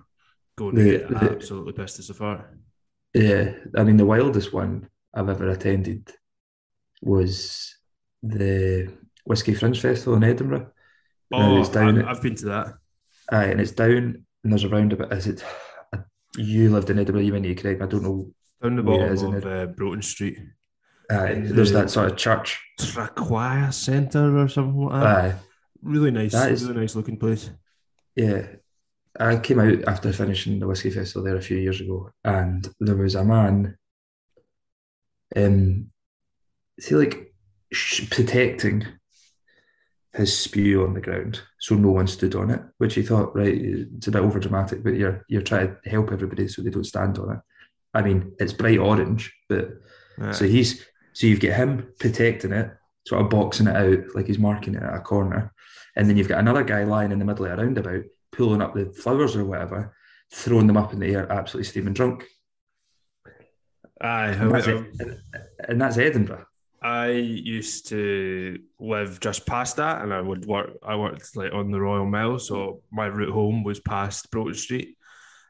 going 0.56 0.76
to 0.76 0.84
get 0.84 1.10
the 1.10 1.18
absolutely 1.18 1.74
pissed 1.74 2.00
as 2.00 2.10
a 2.10 2.14
fart. 2.14 2.50
yeah. 3.14 3.54
I 3.76 3.84
mean, 3.84 3.98
the 3.98 4.06
wildest 4.06 4.54
one 4.54 4.90
I've 5.14 5.30
ever 5.30 5.50
attended 5.50 6.10
was 7.02 7.76
the 8.22 8.90
Whiskey 9.26 9.54
Fringe 9.54 9.80
Festival 9.80 10.16
in 10.16 10.24
Edinburgh. 10.24 10.72
Oh, 11.34 11.60
it's 11.60 11.70
down 11.70 12.04
I, 12.04 12.12
I've 12.12 12.22
been 12.22 12.36
to 12.36 12.46
that. 12.46 12.74
Aye, 13.32 13.46
and 13.46 13.60
it's 13.60 13.72
down, 13.72 14.26
and 14.44 14.52
there's 14.52 14.64
a 14.64 14.70
roundabout. 14.70 15.12
Is 15.12 15.28
it? 15.28 15.44
You 16.38 16.72
lived 16.72 16.90
in 16.90 16.98
Edinburgh, 16.98 17.22
you 17.22 17.40
need 17.40 17.58
to 17.60 17.68
me. 17.68 17.76
I 17.76 17.86
don't 17.86 18.02
know 18.02 18.34
Down 18.62 18.76
the 18.76 18.82
bottom 18.82 19.14
is 19.14 19.22
of 19.22 19.46
uh, 19.46 19.68
Broughton 19.68 20.02
Street 20.02 20.40
Aye, 21.12 21.32
in 21.32 21.56
there's 21.56 21.72
that 21.74 21.92
sort 21.92 22.12
of 22.12 22.18
church. 22.18 22.60
Traquair 22.80 23.72
Centre 23.72 24.38
or 24.38 24.48
something 24.48 24.86
like 24.86 25.02
that. 25.02 25.26
Aye, 25.26 25.36
Really 25.84 26.12
nice, 26.12 26.32
that 26.32 26.52
is, 26.52 26.66
really 26.66 26.82
nice 26.82 26.96
looking 26.96 27.18
place. 27.18 27.52
Yeah. 28.16 28.48
I 29.20 29.38
came 29.38 29.60
out 29.60 29.84
after 29.88 30.12
finishing 30.12 30.60
the 30.60 30.68
Whiskey 30.68 30.90
Festival 30.90 31.24
there 31.24 31.36
a 31.36 31.42
few 31.42 31.58
years 31.58 31.80
ago, 31.80 32.10
and 32.24 32.68
there 32.80 32.96
was 32.96 33.14
a 33.14 33.24
man, 33.24 33.78
um, 35.36 35.92
see, 36.80 36.96
like 36.96 37.32
sh- 37.72 38.10
protecting 38.10 38.86
his 40.14 40.38
spew 40.38 40.84
on 40.84 40.94
the 40.94 41.02
ground 41.02 41.42
so 41.60 41.76
no 41.76 41.90
one 41.90 42.08
stood 42.08 42.36
on 42.36 42.52
it, 42.52 42.62
which 42.78 42.94
he 42.96 43.02
thought, 43.02 43.36
right, 43.36 43.56
it's 43.56 44.08
a 44.08 44.12
bit 44.12 44.22
over 44.22 44.40
dramatic, 44.40 44.84
but 44.84 44.94
you're 44.96 45.24
you're 45.28 45.42
trying 45.42 45.76
to 45.84 45.90
help 45.90 46.12
everybody 46.12 46.48
so 46.48 46.62
they 46.62 46.70
don't 46.70 46.84
stand 46.84 47.18
on 47.20 47.34
it. 47.34 47.40
I 47.94 48.02
mean, 48.02 48.34
it's 48.40 48.54
bright 48.54 48.80
orange, 48.80 49.32
but 49.48 49.70
So 50.32 50.46
he's 50.46 50.84
so 51.14 51.28
you've 51.28 51.40
got 51.40 51.54
him 51.54 51.94
protecting 52.00 52.52
it, 52.52 52.72
sort 53.08 53.22
of 53.22 53.30
boxing 53.30 53.68
it 53.68 53.76
out 53.76 54.16
like 54.16 54.26
he's 54.28 54.40
marking 54.40 54.74
it 54.76 54.84
at 54.84 54.96
a 54.96 55.00
corner, 55.00 55.53
and 55.96 56.10
then 56.10 56.18
you've 56.18 56.28
got 56.28 56.40
another 56.40 56.64
guy 56.64 56.84
lying 56.84 57.12
in 57.12 57.20
the 57.20 57.26
middle 57.26 57.46
of 57.46 57.52
a 57.52 57.64
roundabout, 57.64 58.04
pulling 58.32 58.62
up 58.62 58.74
the 58.74 58.92
flowers 58.94 59.36
or 59.36 59.46
whatever, 59.46 59.96
throwing 60.32 60.68
them 60.68 60.78
up 60.78 60.94
in 60.94 61.00
the 61.00 61.14
air, 61.14 61.32
absolutely 61.32 61.70
steaming 61.70 61.94
drunk, 61.94 62.26
Aye, 64.04 64.32
and 64.32 64.54
that's 64.54 64.68
and, 64.68 65.18
and 65.70 65.82
that's 65.82 65.98
Edinburgh. 65.98 66.46
I 66.82 67.12
used 67.12 67.88
to 67.88 68.60
live 68.78 69.22
just 69.22 69.46
past 69.48 69.78
that, 69.78 70.02
and 70.02 70.14
I 70.14 70.20
would 70.20 70.46
work. 70.46 70.72
I 70.84 70.98
worked 70.98 71.38
like 71.38 71.54
on 71.54 71.72
the 71.72 71.80
Royal 71.80 72.06
Mile, 72.06 72.38
so 72.38 72.82
my 72.92 73.06
route 73.06 73.32
home 73.32 73.64
was 73.64 73.80
past 73.80 74.30
Broughton 74.30 74.56
Street 74.56 74.98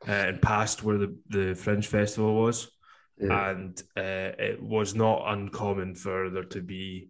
uh, 0.08 0.12
and 0.12 0.42
past 0.42 0.84
where 0.84 1.00
the 1.00 1.18
the 1.30 1.56
Fringe 1.56 1.88
Festival 1.88 2.36
was. 2.36 2.70
Yeah, 3.18 3.50
and 3.50 3.82
uh, 3.98 4.38
it 4.38 4.62
was 4.62 4.94
not 4.94 5.24
uncommon 5.34 5.96
for 5.96 6.30
there 6.30 6.44
to 6.44 6.62
be 6.62 7.10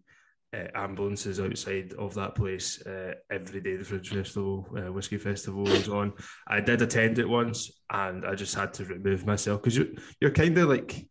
uh, 0.54 0.68
ambulances 0.76 1.40
outside 1.40 1.94
of 1.98 2.14
that 2.14 2.36
place 2.36 2.86
uh, 2.86 3.14
every 3.32 3.62
day 3.62 3.76
the 3.76 3.84
Fringe 3.84 4.10
Festival, 4.10 4.68
uh, 4.78 4.92
Whiskey 4.92 5.18
Festival 5.18 5.64
was 5.64 5.90
on. 5.90 6.14
I 6.48 6.62
did 6.62 6.82
attend 6.82 7.20
it 7.20 7.28
once 7.28 7.72
and 7.90 8.26
I 8.26 8.36
just 8.36 8.56
had 8.56 8.74
to 8.76 8.86
remove 8.86 9.26
myself 9.26 9.62
because 9.62 9.78
you're, 9.78 9.88
you're 10.20 10.32
kind 10.32 10.58
of 10.58 10.70
like, 10.70 11.08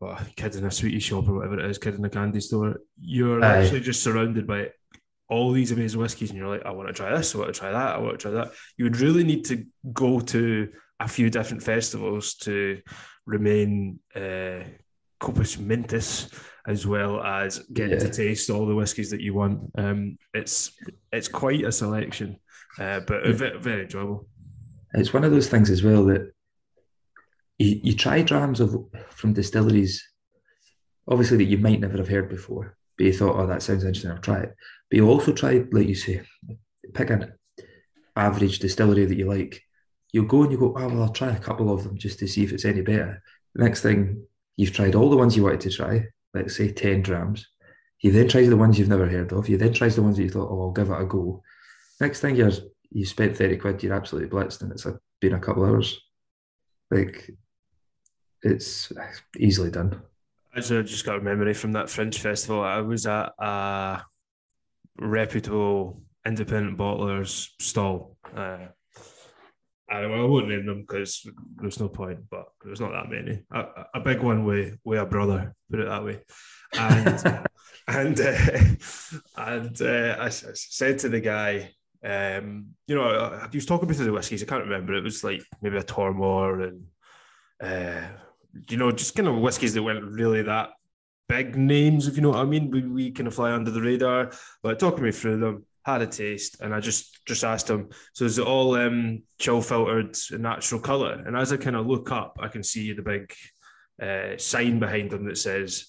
well, 0.00 0.12
a 0.12 0.24
kid 0.36 0.56
in 0.56 0.64
a 0.64 0.70
sweetie 0.70 0.98
shop 0.98 1.28
or 1.28 1.34
whatever 1.34 1.60
it 1.60 1.70
is, 1.70 1.78
kid 1.78 1.94
in 1.94 2.04
a 2.04 2.10
candy 2.10 2.40
store. 2.40 2.80
You're 3.00 3.44
aye, 3.44 3.60
literally 3.60 3.80
just 3.80 4.02
surrounded 4.02 4.46
by 4.46 4.70
all 5.28 5.52
these 5.52 5.72
amazing 5.72 6.00
whiskies 6.00 6.30
and 6.30 6.38
you're 6.38 6.48
like, 6.48 6.64
I 6.64 6.70
want 6.70 6.88
to 6.88 6.94
try 6.94 7.14
this, 7.16 7.34
I 7.34 7.38
want 7.38 7.52
to 7.52 7.58
try 7.58 7.70
that, 7.70 7.96
I 7.96 7.98
want 7.98 8.18
to 8.18 8.22
try 8.22 8.30
that. 8.32 8.52
You 8.76 8.84
would 8.86 8.98
really 8.98 9.24
need 9.24 9.44
to 9.46 9.64
go 9.92 10.20
to 10.20 10.68
a 11.00 11.08
few 11.08 11.30
different 11.30 11.62
festivals 11.62 12.34
to 12.36 12.80
remain 13.26 14.00
uh, 14.16 14.64
Compos 15.20 15.58
Mentis 15.58 16.30
as 16.68 16.86
well 16.86 17.22
as 17.22 17.60
get 17.72 17.98
to 17.98 18.10
taste 18.10 18.50
all 18.50 18.66
the 18.66 18.74
whiskies 18.74 19.10
that 19.10 19.22
you 19.22 19.32
want. 19.32 19.72
Um, 19.76 20.18
it's 20.34 20.70
it's 21.10 21.26
quite 21.26 21.64
a 21.64 21.72
selection, 21.72 22.38
uh, 22.78 23.00
but 23.00 23.24
yeah. 23.24 23.32
very, 23.32 23.58
very 23.58 23.82
enjoyable. 23.82 24.28
It's 24.92 25.14
one 25.14 25.24
of 25.24 25.32
those 25.32 25.48
things 25.48 25.70
as 25.70 25.82
well 25.82 26.04
that 26.04 26.30
you, 27.58 27.80
you 27.82 27.94
try 27.94 28.20
drams 28.22 28.60
of 28.60 28.76
from 29.10 29.32
distilleries, 29.32 30.06
obviously 31.08 31.38
that 31.38 31.44
you 31.44 31.58
might 31.58 31.80
never 31.80 31.96
have 31.96 32.08
heard 32.08 32.28
before, 32.28 32.76
but 32.96 33.06
you 33.06 33.12
thought, 33.14 33.36
oh, 33.36 33.46
that 33.46 33.62
sounds 33.62 33.84
interesting, 33.84 34.10
I'll 34.10 34.18
try 34.18 34.40
it. 34.40 34.54
But 34.90 34.96
you 34.96 35.08
also 35.08 35.32
try, 35.32 35.64
like 35.72 35.88
you 35.88 35.94
say, 35.94 36.22
pick 36.94 37.10
an 37.10 37.32
average 38.14 38.58
distillery 38.58 39.06
that 39.06 39.18
you 39.18 39.26
like. 39.26 39.62
You'll 40.12 40.26
go 40.26 40.42
and 40.42 40.52
you 40.52 40.58
go, 40.58 40.74
oh, 40.76 40.88
well, 40.88 41.02
I'll 41.02 41.12
try 41.12 41.30
a 41.30 41.38
couple 41.38 41.72
of 41.72 41.84
them 41.84 41.98
just 41.98 42.18
to 42.20 42.26
see 42.26 42.44
if 42.44 42.52
it's 42.52 42.64
any 42.64 42.80
better. 42.80 43.22
Next 43.54 43.82
thing, 43.82 44.26
you've 44.56 44.72
tried 44.72 44.94
all 44.94 45.10
the 45.10 45.16
ones 45.16 45.36
you 45.36 45.42
wanted 45.42 45.60
to 45.60 45.70
try, 45.70 46.06
let's 46.34 46.56
say 46.56 46.72
10 46.72 47.02
drams. 47.02 47.46
You 48.00 48.12
then 48.12 48.28
try 48.28 48.46
the 48.46 48.56
ones 48.56 48.78
you've 48.78 48.88
never 48.88 49.08
heard 49.08 49.32
of. 49.32 49.48
You 49.48 49.58
then 49.58 49.72
try 49.72 49.88
the 49.88 50.02
ones 50.02 50.16
that 50.16 50.22
you 50.22 50.30
thought, 50.30 50.50
oh, 50.50 50.62
I'll 50.62 50.72
give 50.72 50.90
it 50.90 51.00
a 51.00 51.04
go. 51.04 51.42
Next 52.00 52.20
thing 52.20 52.36
you're, 52.36 52.52
you 52.90 53.04
spent 53.04 53.36
30 53.36 53.56
quid, 53.56 53.82
you're 53.82 53.94
absolutely 53.94 54.30
blitzed, 54.30 54.62
and 54.62 54.70
it's 54.70 54.86
a, 54.86 54.98
been 55.20 55.34
a 55.34 55.40
couple 55.40 55.64
hours. 55.64 56.00
Like, 56.90 57.30
it's 58.42 58.92
easily 59.36 59.70
done. 59.70 60.00
I 60.54 60.60
just 60.60 61.04
got 61.04 61.18
a 61.18 61.22
memory 61.22 61.54
from 61.54 61.72
that 61.72 61.90
Fringe 61.90 62.18
Festival. 62.18 62.62
I 62.62 62.80
was 62.80 63.06
at 63.06 63.32
a 63.38 64.02
reputable 64.98 66.02
independent 66.26 66.76
bottler's 66.76 67.52
stall. 67.60 68.16
Uh, 68.34 68.68
I, 69.90 70.06
well, 70.06 70.22
I 70.22 70.24
won't 70.24 70.48
name 70.48 70.66
them 70.66 70.82
because 70.82 71.26
there's 71.56 71.80
no 71.80 71.88
point, 71.88 72.20
but 72.30 72.46
there's 72.62 72.80
not 72.80 72.92
that 72.92 73.10
many. 73.10 73.42
A, 73.50 73.84
a 73.94 74.00
big 74.00 74.20
one 74.20 74.44
with, 74.44 74.76
with 74.84 75.00
a 75.00 75.06
brother, 75.06 75.54
put 75.70 75.80
it 75.80 75.88
that 75.88 76.04
way. 76.04 76.20
And 76.74 77.46
and 77.88 78.20
uh, 78.20 78.58
and 79.36 79.82
uh, 79.82 80.16
I, 80.18 80.26
I 80.26 80.28
said 80.30 80.98
to 81.00 81.08
the 81.08 81.20
guy, 81.20 81.70
um, 82.04 82.68
you 82.86 82.94
know, 82.94 83.08
uh, 83.08 83.48
he 83.50 83.56
was 83.56 83.66
talking 83.66 83.88
about 83.88 84.04
the 84.04 84.12
whiskies. 84.12 84.42
I 84.42 84.46
can't 84.46 84.64
remember. 84.64 84.94
It 84.94 85.04
was 85.04 85.24
like 85.24 85.42
maybe 85.62 85.78
a 85.78 85.82
Tormore 85.82 86.68
and 86.68 86.84
uh, 87.60 88.08
you 88.68 88.76
know, 88.76 88.92
just 88.92 89.14
kind 89.14 89.28
of 89.28 89.38
whiskies 89.38 89.74
that 89.74 89.82
weren't 89.82 90.04
really 90.04 90.42
that 90.42 90.70
big 91.28 91.56
names, 91.56 92.08
if 92.08 92.16
you 92.16 92.22
know 92.22 92.30
what 92.30 92.38
I 92.38 92.44
mean. 92.44 92.70
We, 92.70 92.82
we 92.82 93.10
kind 93.10 93.26
of 93.26 93.34
fly 93.34 93.52
under 93.52 93.70
the 93.70 93.82
radar. 93.82 94.32
But 94.62 94.78
talking 94.78 95.04
me 95.04 95.12
through 95.12 95.40
them, 95.40 95.64
had 95.88 96.02
a 96.02 96.06
taste, 96.06 96.60
and 96.60 96.74
I 96.74 96.80
just 96.80 97.24
just 97.26 97.44
asked 97.44 97.68
him, 97.68 97.88
so 98.12 98.24
is 98.24 98.38
it 98.38 98.46
all 98.46 98.76
um, 98.76 99.22
chill 99.38 99.62
filtered 99.62 100.16
natural 100.38 100.80
colour? 100.80 101.22
And 101.26 101.36
as 101.36 101.52
I 101.52 101.56
kind 101.56 101.76
of 101.76 101.86
look 101.86 102.10
up, 102.10 102.38
I 102.40 102.48
can 102.48 102.62
see 102.62 102.92
the 102.92 103.02
big 103.02 103.32
uh, 104.02 104.36
sign 104.36 104.78
behind 104.78 105.12
him 105.12 105.24
that 105.26 105.38
says, 105.38 105.86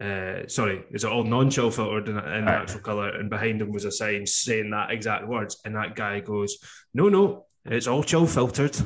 uh, 0.00 0.46
sorry, 0.46 0.84
is 0.92 1.04
it 1.04 1.10
all 1.10 1.24
non-chill 1.24 1.70
filtered 1.70 2.08
in, 2.08 2.18
in 2.18 2.24
Aye. 2.24 2.58
natural 2.58 2.82
colour? 2.82 3.08
And 3.08 3.28
behind 3.30 3.60
him 3.60 3.72
was 3.72 3.84
a 3.84 3.90
sign 3.90 4.26
saying 4.26 4.70
that 4.70 4.90
exact 4.90 5.26
words. 5.26 5.60
And 5.64 5.74
that 5.74 5.96
guy 5.96 6.20
goes, 6.20 6.58
no, 6.94 7.08
no, 7.08 7.46
it's 7.64 7.86
all 7.86 8.04
chill 8.04 8.26
filtered. 8.26 8.76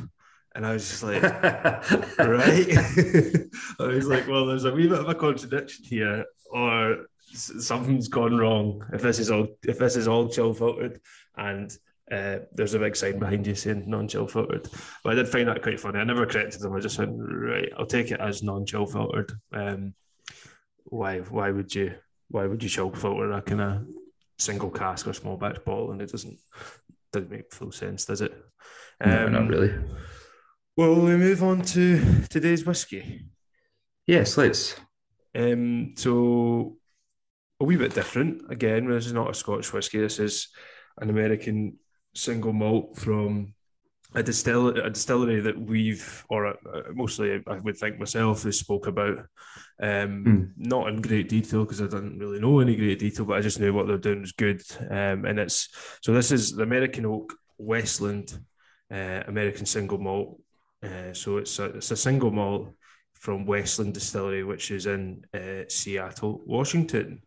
And 0.55 0.65
I 0.65 0.73
was 0.73 0.87
just 0.87 1.03
like, 1.03 1.23
right? 2.19 2.67
I 3.79 3.87
was 3.87 4.07
like, 4.07 4.27
well, 4.27 4.45
there's 4.45 4.65
a 4.65 4.71
wee 4.71 4.87
bit 4.87 4.99
of 4.99 5.09
a 5.09 5.15
contradiction 5.15 5.85
here, 5.85 6.25
or 6.51 7.05
something's 7.33 8.07
gone 8.07 8.37
wrong. 8.37 8.85
If 8.93 9.01
this 9.01 9.19
is 9.19 9.31
all, 9.31 9.47
if 9.67 9.79
this 9.79 9.95
is 9.95 10.07
all 10.07 10.29
chill 10.29 10.53
filtered, 10.53 10.99
and 11.35 11.71
uh, 12.11 12.39
there's 12.51 12.73
a 12.73 12.79
big 12.79 12.95
sign 12.95 13.19
behind 13.19 13.47
you 13.47 13.55
saying 13.55 13.85
non-chill 13.87 14.27
filtered. 14.27 14.67
But 15.03 15.13
I 15.13 15.15
did 15.15 15.27
find 15.27 15.47
that 15.47 15.63
quite 15.63 15.79
funny. 15.79 15.99
I 15.99 16.03
never 16.03 16.25
corrected 16.25 16.61
them. 16.61 16.73
I 16.73 16.79
just 16.79 16.99
went 16.99 17.15
right. 17.17 17.69
I'll 17.77 17.85
take 17.85 18.11
it 18.11 18.19
as 18.19 18.43
non-chill 18.43 18.85
filtered. 18.85 19.31
Um, 19.51 19.93
why? 20.85 21.19
Why 21.19 21.51
would 21.51 21.73
you? 21.73 21.95
Why 22.29 22.45
would 22.45 22.63
you 22.63 22.69
chill 22.69 22.91
filter 22.91 23.31
a 23.31 23.41
kind 23.41 23.61
of 23.61 23.87
single 24.39 24.71
cask 24.71 25.07
or 25.07 25.13
small 25.13 25.37
batch 25.37 25.63
bottle? 25.63 25.91
And 25.91 26.01
it 26.01 26.11
doesn't 26.11 26.37
doesn't 27.11 27.31
make 27.31 27.53
full 27.53 27.71
sense, 27.71 28.05
does 28.05 28.21
it? 28.21 28.33
Um, 28.99 29.11
no, 29.11 29.27
not 29.27 29.41
um, 29.41 29.47
really. 29.47 29.73
Well, 30.75 30.95
we 30.95 31.15
move 31.15 31.43
on 31.43 31.61
to 31.61 32.23
today's 32.29 32.65
whiskey. 32.65 33.25
Yes, 34.07 34.37
let's. 34.37 34.75
Um, 35.35 35.93
so 35.95 36.77
a 37.63 37.65
wee 37.65 37.77
bit 37.77 37.93
different. 37.93 38.51
Again, 38.51 38.89
this 38.89 39.05
is 39.05 39.13
not 39.13 39.29
a 39.29 39.33
Scotch 39.33 39.71
whiskey. 39.71 39.99
This 39.99 40.19
is 40.19 40.49
an 40.99 41.09
American 41.09 41.77
single 42.13 42.51
malt 42.51 42.97
from 42.97 43.53
a 44.13 44.21
distillery, 44.21 44.81
a 44.81 44.89
distillery 44.89 45.39
that 45.39 45.59
we've, 45.59 46.25
or 46.29 46.47
uh, 46.47 46.53
mostly 46.93 47.41
I 47.47 47.59
would 47.59 47.77
think 47.77 47.97
myself, 47.97 48.43
has 48.43 48.59
spoke 48.59 48.87
about. 48.87 49.19
Um, 49.81 50.23
mm. 50.25 50.51
Not 50.57 50.89
in 50.89 51.01
great 51.01 51.29
detail 51.29 51.63
because 51.63 51.81
I 51.81 51.85
didn't 51.85 52.19
really 52.19 52.39
know 52.39 52.59
any 52.59 52.75
great 52.75 52.99
detail, 52.99 53.25
but 53.25 53.37
I 53.37 53.41
just 53.41 53.59
knew 53.61 53.73
what 53.73 53.87
they're 53.87 53.97
doing 53.97 54.21
was 54.21 54.33
good. 54.33 54.61
Um, 54.89 55.25
and 55.25 55.39
it's 55.39 55.69
so 56.01 56.13
this 56.13 56.31
is 56.31 56.51
the 56.51 56.63
American 56.63 57.05
Oak 57.05 57.33
Westland 57.57 58.37
uh, 58.91 59.23
American 59.27 59.65
single 59.65 59.99
malt. 59.99 60.39
Uh, 60.83 61.13
so 61.13 61.37
it's 61.37 61.57
a, 61.59 61.65
it's 61.65 61.91
a 61.91 61.95
single 61.95 62.29
malt 62.29 62.73
from 63.13 63.45
Westland 63.45 63.93
Distillery, 63.93 64.43
which 64.43 64.69
is 64.69 64.85
in 64.85 65.23
uh, 65.33 65.63
Seattle, 65.69 66.41
Washington. 66.45 67.21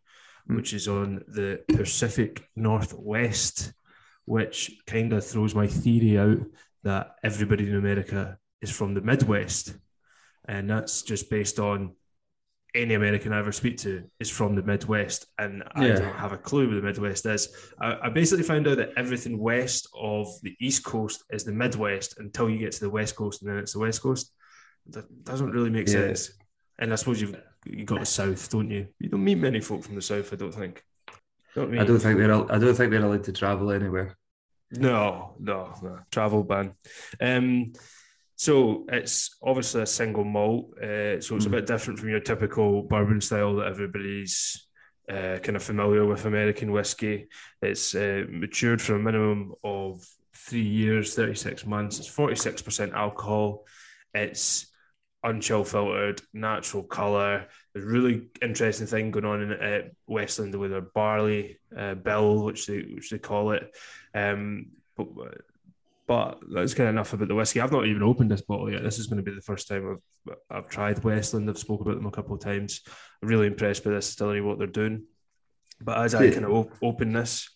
Mm. 0.49 0.57
which 0.57 0.73
is 0.75 0.87
on 0.87 1.25
the 1.29 1.61
Pacific 1.69 2.49
Northwest, 2.55 3.73
which 4.26 4.79
kind 4.87 5.12
of 5.12 5.25
throws 5.25 5.55
my 5.55 5.67
theory 5.67 6.19
out 6.19 6.38
that 6.85 7.17
everybody 7.25 7.69
in 7.69 7.76
America 7.76 8.38
is 8.62 8.71
from 8.71 8.95
the 8.95 9.00
Midwest. 9.00 9.76
And 10.49 10.71
that's 10.71 11.03
just 11.03 11.31
based 11.31 11.59
on 11.59 11.97
any 12.76 12.95
American 12.95 13.33
I 13.33 13.38
ever 13.38 13.53
speak 13.53 13.79
to 13.79 14.05
is 14.21 14.31
from 14.31 14.55
the 14.55 14.62
Midwest, 14.62 15.26
and 15.38 15.65
I 15.75 15.88
don't 15.88 16.15
have 16.15 16.33
a 16.33 16.38
clue 16.38 16.69
where 16.69 16.76
the 16.76 16.87
Midwest 16.87 17.25
is. 17.26 17.49
I, 17.81 17.97
I, 18.03 18.09
basically 18.11 18.45
found 18.45 18.69
out 18.69 18.76
that 18.76 18.93
everything 18.97 19.38
west 19.38 19.88
of 19.99 20.29
the 20.43 20.55
East 20.61 20.85
Coast 20.85 21.25
is 21.31 21.45
the 21.45 21.53
Midwest 21.53 22.19
until 22.19 22.50
you 22.50 22.59
get 22.59 22.73
to 22.73 22.81
the 22.81 22.91
West 22.91 23.17
Coast, 23.17 23.41
and 23.41 23.50
then 23.50 23.59
it's 23.59 23.73
the 23.73 23.79
West 23.79 24.03
Coast. 24.03 24.31
That 24.91 25.25
doesn't 25.25 25.50
really 25.50 25.71
make 25.71 25.88
yeah. 25.88 25.95
sense. 25.95 26.33
And 26.79 26.93
I 26.93 26.97
suppose 26.97 27.21
you've 27.21 27.41
you 27.71 27.85
got 27.85 28.01
the 28.01 28.07
South, 28.07 28.51
don't 28.51 28.71
you? 28.71 28.89
You 28.99 29.09
don't 29.09 29.25
meet 29.25 29.39
many 29.39 29.61
folk 29.61 29.83
from 29.85 29.95
the 29.95 30.03
South, 30.03 30.33
I 30.33 30.37
don't 30.37 30.55
think. 30.55 30.83
Don't 31.55 31.79
I 31.79 31.85
don't 31.85 31.99
think 31.99 32.19
they're. 32.19 32.53
I 32.53 32.59
don't 32.59 32.75
think 32.75 32.91
they're 32.91 33.05
allowed 33.05 33.25
to 33.25 33.33
travel 33.33 33.71
anywhere. 33.71 34.17
No, 34.73 35.35
no, 35.39 35.75
no. 35.83 36.01
travel 36.11 36.43
ban. 36.43 36.75
Um, 37.21 37.73
so 38.35 38.85
it's 38.89 39.39
obviously 39.43 39.83
a 39.83 39.87
single 39.87 40.25
malt, 40.25 40.77
uh, 40.79 41.21
so 41.21 41.37
it's 41.37 41.45
mm. 41.45 41.47
a 41.47 41.51
bit 41.51 41.67
different 41.67 41.99
from 41.99 42.11
your 42.11 42.21
typical 42.21 42.83
bourbon 42.83 43.21
style 43.21 43.57
that 43.57 43.69
everybody's 43.69 44.67
uh, 45.09 45.39
kind 45.43 45.57
of 45.57 45.63
familiar 45.63 46.05
with 46.05 46.27
American 46.27 46.73
whiskey. 46.73 47.29
It's 47.63 47.95
uh, 47.95 48.25
matured 48.29 48.83
for 48.83 48.97
a 48.97 48.99
minimum 48.99 49.55
of 49.65 50.05
three 50.35 50.61
years, 50.61 51.15
36 51.15 51.65
months. 51.65 51.99
It's 51.99 52.11
46% 52.11 52.93
alcohol. 52.93 53.65
It's 54.13 54.67
unchill 55.26 55.66
filtered, 55.66 56.23
natural 56.33 56.85
colour. 56.85 57.47
There's 57.73 57.85
a 57.85 57.88
really 57.88 58.28
interesting 58.40 58.87
thing 58.87 59.11
going 59.11 59.25
on 59.25 59.42
in 59.42 59.52
uh, 59.52 59.88
Westland 60.06 60.54
with 60.54 60.71
their 60.71 60.80
barley 60.80 61.59
uh, 61.76 61.95
bill, 61.95 62.45
which 62.45 62.66
they 62.66 62.83
which 62.83 63.11
they 63.11 63.18
call 63.18 63.50
it. 63.50 63.75
Um, 64.14 64.68
but 64.97 65.09
but 66.06 66.38
that's 66.49 66.75
kind 66.75 66.88
of 66.88 66.95
enough 66.95 67.12
about 67.12 67.28
the 67.28 67.35
whiskey. 67.35 67.61
I've 67.61 67.73
not 67.73 67.87
even 67.87 68.02
opened 68.02 68.30
this 68.30 68.42
bottle 68.42 68.71
yet. 68.71 68.82
This 68.82 68.99
is 68.99 69.08
going 69.08 69.23
to 69.23 69.28
be 69.28 69.34
the 69.34 69.43
first 69.43 69.69
time 69.69 69.99
I've 70.28 70.36
I've 70.50 70.69
tried 70.69 71.02
Westland. 71.02 71.50
I've 71.50 71.58
spoken 71.58 71.86
about 71.86 71.97
them 71.97 72.06
a 72.06 72.12
couple 72.12 72.34
of 72.34 72.41
times. 72.41 72.80
I'm 73.23 73.28
really 73.28 73.49
impressed 73.49 73.84
by 73.84 73.91
this 73.91 74.06
distillery, 74.06 74.41
what 74.41 74.58
they're 74.58 74.67
doing. 74.69 75.04
But 75.80 75.99
as 75.99 76.15
I 76.15 76.30
kind 76.30 76.45
of 76.45 76.52
op- 76.52 76.82
open 76.82 77.12
this, 77.12 77.50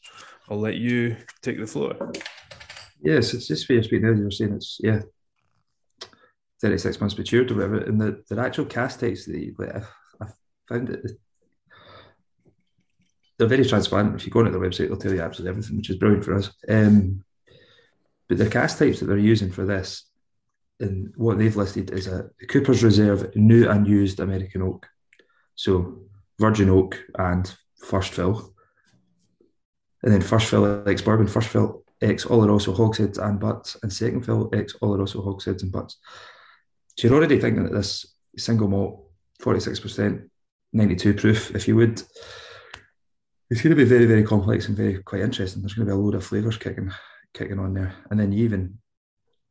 I'll 0.48 0.59
let 0.59 0.74
you 0.74 1.16
take 1.42 1.59
the 1.59 1.66
floor. 1.66 2.12
Yes, 3.02 3.33
it's 3.33 3.46
just 3.46 3.66
fair 3.66 3.83
speaking. 3.83 4.16
You 4.16 4.24
were 4.24 4.30
saying 4.30 4.52
it's 4.52 4.78
yeah, 4.83 5.00
thirty 6.61 6.79
six 6.79 7.01
months 7.01 7.16
matured 7.16 7.51
or 7.51 7.55
whatever, 7.55 7.79
and 7.79 8.01
the, 8.01 8.23
the 8.29 8.40
actual 8.40 8.66
cask 8.66 9.01
types 9.01 9.25
that 9.27 9.38
you, 9.38 9.55
like, 9.59 9.75
I, 9.75 9.83
I 10.23 10.27
found 10.68 10.90
it. 10.90 11.01
They're 13.38 13.49
very 13.49 13.64
transparent. 13.64 14.14
If 14.14 14.27
you 14.27 14.33
go 14.33 14.40
onto 14.40 14.51
their 14.51 14.61
website, 14.61 14.88
they'll 14.88 14.99
tell 14.99 15.14
you 15.14 15.23
absolutely 15.23 15.51
everything, 15.51 15.77
which 15.79 15.88
is 15.88 15.96
brilliant 15.96 16.25
for 16.25 16.35
us. 16.35 16.51
Um, 16.68 17.25
but 18.29 18.37
the 18.37 18.51
cask 18.51 18.79
types 18.79 19.01
that 19.01 19.07
they're 19.07 19.16
using 19.16 19.51
for 19.51 19.64
this, 19.64 20.05
and 20.79 21.12
what 21.16 21.38
they've 21.38 21.57
listed 21.57 21.90
is 21.90 22.07
a 22.07 22.31
Cooper's 22.49 22.85
Reserve 22.85 23.35
new 23.35 23.68
and 23.68 23.87
used 23.87 24.20
American 24.20 24.62
oak. 24.62 24.87
So 25.55 26.03
virgin 26.38 26.70
oak 26.70 27.03
and 27.18 27.53
first 27.79 28.12
fill. 28.12 28.55
And 30.03 30.12
then 30.12 30.20
first 30.20 30.46
fill 30.49 30.87
ex 30.88 31.03
bourbon, 31.03 31.27
first 31.27 31.49
fill 31.49 31.85
ex 32.01 32.25
Oloroso 32.25 32.75
hogsheads 32.75 33.18
and 33.18 33.40
butts, 33.40 33.77
and 33.83 33.92
second 33.92 34.25
fill 34.25 34.49
ex 34.53 34.75
Oloroso 34.83 35.25
hogsheads 35.25 35.62
and 35.62 35.73
butts. 35.73 35.99
So 36.96 37.09
you're 37.09 37.16
already 37.16 37.40
thinking 37.40 37.64
that 37.64 37.72
this 37.72 38.14
single 38.37 38.68
malt, 38.68 39.07
46%, 39.42 40.29
92 40.72 41.14
proof, 41.14 41.55
if 41.55 41.66
you 41.66 41.76
would, 41.76 42.03
it's 43.50 43.62
going 43.62 43.70
to 43.70 43.76
be 43.76 43.85
very, 43.85 44.07
very 44.07 44.22
complex 44.22 44.68
and 44.68 44.76
very 44.76 45.03
quite 45.03 45.22
interesting. 45.22 45.62
There's 45.62 45.74
going 45.74 45.87
to 45.87 45.92
be 45.92 45.96
a 45.96 46.00
load 46.00 46.14
of 46.14 46.24
flavours 46.24 46.57
kicking 46.57 46.92
kicking 47.35 47.59
on 47.59 47.74
there. 47.74 47.94
And 48.11 48.18
then 48.18 48.33
you 48.33 48.44
even 48.44 48.79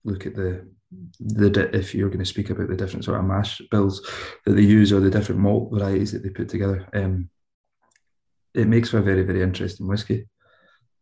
look 0.03 0.25
at 0.25 0.35
the 0.35 0.67
the 1.19 1.69
if 1.73 1.93
you're 1.93 2.09
going 2.09 2.19
to 2.19 2.25
speak 2.25 2.49
about 2.49 2.67
the 2.67 2.75
different 2.75 3.05
sort 3.05 3.19
of 3.19 3.25
mash 3.25 3.61
bills 3.69 4.07
that 4.45 4.53
they 4.53 4.61
use 4.61 4.91
or 4.91 4.99
the 4.99 5.09
different 5.09 5.39
malt 5.39 5.71
varieties 5.71 6.11
that 6.13 6.23
they 6.23 6.29
put 6.29 6.49
together, 6.49 6.87
um, 6.93 7.29
it 8.55 8.67
makes 8.67 8.89
for 8.89 8.97
a 8.99 9.03
very 9.03 9.23
very 9.23 9.41
interesting 9.41 9.87
whiskey. 9.87 10.27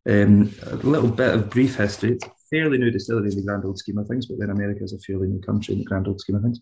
Um, 0.10 0.54
a 0.64 0.76
little 0.76 1.10
bit 1.10 1.34
of 1.34 1.50
brief 1.50 1.76
history. 1.76 2.18
Fairly 2.50 2.78
new 2.78 2.92
distillery 2.92 3.30
in 3.30 3.36
the 3.36 3.44
grand 3.44 3.66
old 3.66 3.78
scheme 3.78 3.98
of 3.98 4.08
things, 4.08 4.26
but 4.26 4.40
then 4.40 4.50
America 4.50 4.84
is 4.84 4.94
a 4.94 5.00
fairly 5.00 5.28
new 5.28 5.42
country 5.42 5.74
in 5.74 5.80
the 5.80 5.86
grand 5.86 6.08
old 6.08 6.20
scheme 6.20 6.36
of 6.36 6.44
things. 6.44 6.60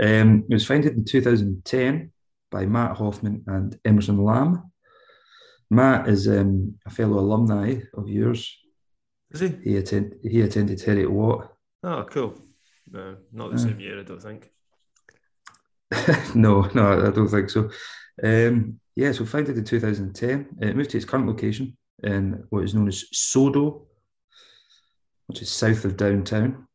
Um, 0.00 0.44
it 0.48 0.54
was 0.54 0.66
founded 0.66 0.96
in 0.96 1.04
2010 1.04 2.12
by 2.50 2.66
Matt 2.66 2.96
Hoffman 2.96 3.44
and 3.46 3.78
Emerson 3.84 4.22
Lamb. 4.22 4.70
Matt 5.70 6.08
is 6.08 6.28
um, 6.28 6.76
a 6.86 6.90
fellow 6.90 7.18
alumni 7.18 7.80
of 7.94 8.08
yours 8.08 8.56
is 9.30 9.40
he? 9.40 9.56
He, 9.64 9.76
attend, 9.76 10.14
he 10.22 10.40
attended 10.42 10.78
Heriot 10.78 11.10
Watt. 11.10 11.52
Oh, 11.82 12.04
cool. 12.10 12.34
No, 12.90 13.16
not 13.32 13.50
the 13.50 13.56
uh, 13.56 13.58
same 13.58 13.80
year, 13.80 14.00
I 14.00 14.02
don't 14.04 14.22
think. 14.22 14.50
no, 16.34 16.62
no, 16.74 17.06
I 17.06 17.10
don't 17.10 17.28
think 17.28 17.50
so. 17.50 17.70
Um, 18.22 18.80
yeah, 18.94 19.12
so 19.12 19.24
founded 19.26 19.58
in 19.58 19.64
2010. 19.64 20.56
It 20.60 20.76
moved 20.76 20.90
to 20.90 20.96
its 20.96 21.06
current 21.06 21.26
location 21.26 21.76
in 22.02 22.44
what 22.50 22.64
is 22.64 22.74
known 22.74 22.88
as 22.88 23.04
SoDo, 23.12 23.86
which 25.26 25.42
is 25.42 25.50
south 25.50 25.84
of 25.84 25.96
downtown. 25.96 26.66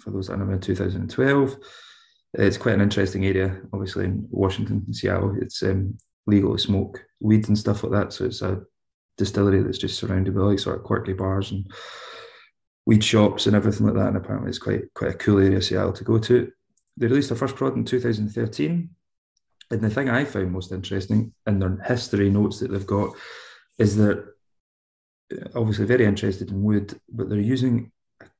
For 0.00 0.10
those 0.10 0.28
that 0.28 0.38
know, 0.38 0.50
in 0.50 0.60
2012, 0.60 1.56
it's 2.34 2.56
quite 2.56 2.74
an 2.74 2.80
interesting 2.80 3.26
area. 3.26 3.60
Obviously, 3.72 4.04
in 4.04 4.26
Washington 4.30 4.82
and 4.86 4.96
Seattle, 4.96 5.36
it's 5.40 5.62
um, 5.62 5.98
legal 6.26 6.56
to 6.56 6.62
smoke 6.62 7.04
weed 7.20 7.48
and 7.48 7.58
stuff 7.58 7.82
like 7.82 7.92
that. 7.92 8.12
So 8.12 8.24
it's 8.24 8.42
a 8.42 8.62
distillery 9.16 9.62
that's 9.62 9.78
just 9.78 9.98
surrounded 9.98 10.34
by 10.34 10.42
like 10.42 10.58
sort 10.58 10.76
of 10.76 10.84
quirky 10.84 11.12
bars 11.12 11.50
and 11.50 11.66
weed 12.86 13.02
shops 13.02 13.46
and 13.46 13.56
everything 13.56 13.86
like 13.86 13.96
that. 13.96 14.08
And 14.08 14.16
apparently, 14.16 14.50
it's 14.50 14.58
quite 14.58 14.82
quite 14.94 15.14
a 15.14 15.18
cool 15.18 15.38
area 15.38 15.60
Seattle 15.60 15.92
to 15.92 16.04
go 16.04 16.18
to. 16.18 16.50
They 16.96 17.06
released 17.06 17.28
their 17.28 17.38
first 17.38 17.56
product 17.56 17.78
in 17.78 17.84
2013. 17.84 18.90
And 19.70 19.80
the 19.80 19.90
thing 19.90 20.08
I 20.08 20.24
found 20.24 20.52
most 20.52 20.72
interesting 20.72 21.32
in 21.46 21.58
their 21.58 21.76
history 21.86 22.30
notes 22.30 22.60
that 22.60 22.70
they've 22.70 22.86
got 22.86 23.14
is 23.78 23.96
that 23.96 24.24
obviously 25.54 25.84
very 25.84 26.06
interested 26.06 26.50
in 26.50 26.62
wood, 26.62 26.98
but 27.10 27.28
they're 27.28 27.38
using 27.38 27.92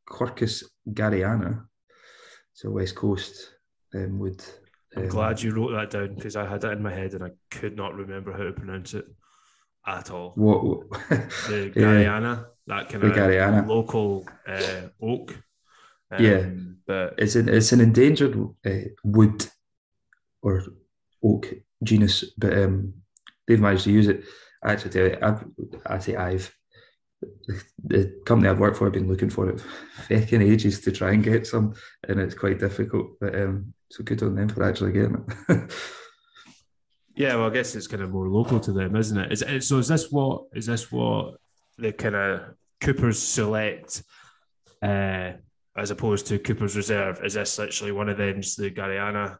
Quercus 0.09 0.64
garryana, 0.88 1.66
so 2.53 2.71
West 2.71 2.94
Coast 2.94 3.55
um, 3.94 4.18
wood. 4.18 4.42
I'm 4.97 5.05
um, 5.05 5.09
glad 5.09 5.42
you 5.42 5.55
wrote 5.55 5.73
that 5.73 5.90
down 5.90 6.14
because 6.14 6.37
I 6.37 6.47
had 6.47 6.64
it 6.64 6.73
in 6.73 6.83
my 6.83 6.92
head 6.92 7.14
and 7.14 7.23
I 7.23 7.31
could 7.51 7.77
not 7.77 7.94
remember 7.94 8.33
how 8.33 8.44
to 8.44 8.53
pronounce 8.53 8.94
it 8.94 9.05
at 9.87 10.11
all. 10.11 10.33
What, 10.35 10.64
what? 10.64 10.90
the 11.11 11.73
Garryana, 11.77 12.47
that 12.66 12.88
kind 12.88 13.05
of 13.05 13.12
Garryana. 13.12 13.66
local 13.66 14.27
uh, 14.47 14.88
oak. 15.03 15.37
Um, 16.11 16.25
yeah, 16.25 16.47
but 16.87 17.14
it's 17.18 17.37
an 17.37 17.49
it's 17.49 17.73
an 17.73 17.81
endangered 17.81 18.35
uh, 18.64 18.88
wood 19.05 19.47
or 20.42 20.64
oak 21.23 21.53
genus, 21.83 22.25
but 22.38 22.57
um, 22.57 22.94
they've 23.47 23.61
managed 23.61 23.85
to 23.85 23.92
use 23.92 24.09
it. 24.09 24.25
I 24.62 24.73
actually 24.73 24.90
tell 24.90 25.07
you, 25.07 25.18
I've, 25.23 25.44
I 25.87 25.99
say 25.99 26.16
I've 26.16 26.53
the 27.85 28.20
company 28.24 28.48
I've 28.48 28.61
worked 28.61 28.76
for 28.76 28.85
have 28.85 28.92
been 28.92 29.09
looking 29.09 29.31
for 29.31 29.48
it 29.48 29.61
fucking 30.09 30.42
ages 30.42 30.81
to 30.83 30.92
try 30.92 31.12
and 31.12 31.24
get 31.24 31.46
some, 31.46 31.74
and 32.09 32.20
it's 32.20 32.35
quite 32.35 32.61
difficult. 32.61 33.18
But 33.20 33.35
um, 33.35 33.74
so 33.90 34.04
good 34.04 34.22
on 34.22 34.35
them 34.35 34.48
for 34.48 34.62
actually 34.62 34.92
getting 34.92 35.24
it. 35.48 35.72
Yeah, 37.18 37.35
well, 37.35 37.48
I 37.48 37.50
guess 37.50 37.74
it's 37.74 37.88
kind 37.88 38.04
of 38.04 38.12
more 38.12 38.28
local 38.28 38.61
to 38.61 38.70
them, 38.70 38.94
isn't 38.94 39.18
it? 39.18 39.33
Is, 39.33 39.68
so? 39.68 39.78
Is 39.78 39.88
this 39.88 40.09
what 40.09 40.44
is 40.54 40.66
this 40.66 40.92
what 40.92 41.35
the 41.76 41.92
kind 41.92 42.14
of 42.14 42.54
Cooper's 42.81 43.20
Select, 43.20 44.04
uh, 44.81 45.33
as 45.76 45.90
opposed 45.90 46.28
to 46.28 46.38
Cooper's 46.38 46.76
Reserve? 46.76 47.20
Is 47.24 47.35
this 47.35 47.59
literally 47.59 47.90
one 47.90 48.09
of 48.09 48.18
them's 48.18 48.54
the 48.54 48.70
Garryana 48.70 49.38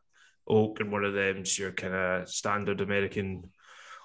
oak 0.49 0.81
and 0.81 0.91
one 0.91 1.05
of 1.05 1.14
them's 1.14 1.57
your 1.57 1.71
kind 1.71 1.95
of 1.95 2.29
standard 2.29 2.81
American 2.81 3.45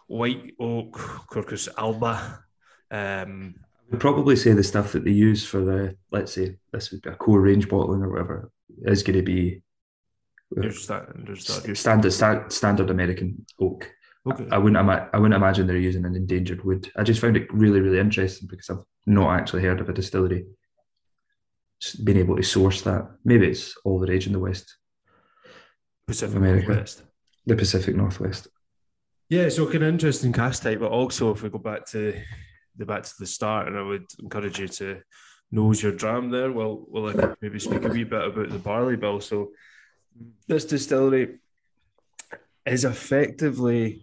white 0.05 0.53
oak, 0.59 0.93
Quercus 1.31 1.67
alba? 1.75 2.43
Um, 2.91 3.55
probably 3.99 4.35
say 4.35 4.53
the 4.53 4.63
stuff 4.63 4.91
that 4.93 5.03
they 5.03 5.11
use 5.11 5.45
for 5.45 5.61
the, 5.61 5.95
let's 6.11 6.33
say, 6.33 6.57
this 6.71 6.91
would 6.91 7.01
be 7.01 7.09
a 7.09 7.15
core 7.15 7.41
range 7.41 7.67
bottling 7.69 8.01
or 8.01 8.09
whatever, 8.09 8.51
is 8.83 9.03
going 9.03 9.17
to 9.17 9.23
be 9.23 9.61
standard, 10.71 11.77
standard, 11.77 12.51
standard 12.51 12.89
American 12.89 13.45
oak. 13.59 13.91
Okay. 14.25 14.47
I, 14.51 14.55
I 14.55 14.57
wouldn't 14.57 14.79
ima- 14.79 15.09
I 15.11 15.17
wouldn't 15.17 15.35
imagine 15.35 15.67
they're 15.67 15.77
using 15.77 16.05
an 16.05 16.15
endangered 16.15 16.63
wood. 16.63 16.89
I 16.95 17.03
just 17.03 17.19
found 17.19 17.35
it 17.35 17.53
really, 17.53 17.81
really 17.81 17.99
interesting 17.99 18.47
because 18.49 18.69
I've 18.69 18.83
not 19.05 19.37
actually 19.37 19.63
heard 19.63 19.81
of 19.81 19.89
a 19.89 19.93
distillery 19.93 20.45
being 22.03 22.19
able 22.19 22.37
to 22.37 22.43
source 22.43 22.81
that. 22.83 23.09
Maybe 23.25 23.47
it's 23.47 23.75
all 23.83 23.99
the 23.99 24.07
rage 24.07 24.27
in 24.27 24.33
the 24.33 24.39
West. 24.39 24.77
Pacific 26.07 26.37
America. 26.37 26.67
Northwest. 26.67 27.03
The 27.45 27.55
Pacific 27.55 27.95
Northwest. 27.95 28.47
Yeah, 29.29 29.49
so 29.49 29.65
kind 29.65 29.83
of 29.83 29.89
interesting 29.89 30.31
cask 30.31 30.63
type, 30.63 30.79
but 30.79 30.91
also 30.91 31.31
if 31.31 31.43
we 31.43 31.49
go 31.49 31.57
back 31.57 31.85
to 31.87 32.13
the 32.77 32.85
back 32.85 33.03
to 33.03 33.13
the 33.19 33.25
start, 33.25 33.67
and 33.67 33.77
I 33.77 33.81
would 33.81 34.05
encourage 34.19 34.59
you 34.59 34.67
to 34.67 35.01
nose 35.51 35.81
your 35.81 35.91
dram 35.91 36.29
there. 36.29 36.51
Well, 36.51 36.85
well, 36.87 37.09
I 37.09 37.13
could 37.13 37.35
maybe 37.41 37.59
speak 37.59 37.83
a 37.83 37.89
wee 37.89 38.03
bit 38.03 38.27
about 38.27 38.49
the 38.49 38.59
barley 38.59 38.95
bill. 38.95 39.21
So 39.21 39.51
this 40.47 40.65
distillery 40.65 41.39
is 42.65 42.85
effectively 42.85 44.01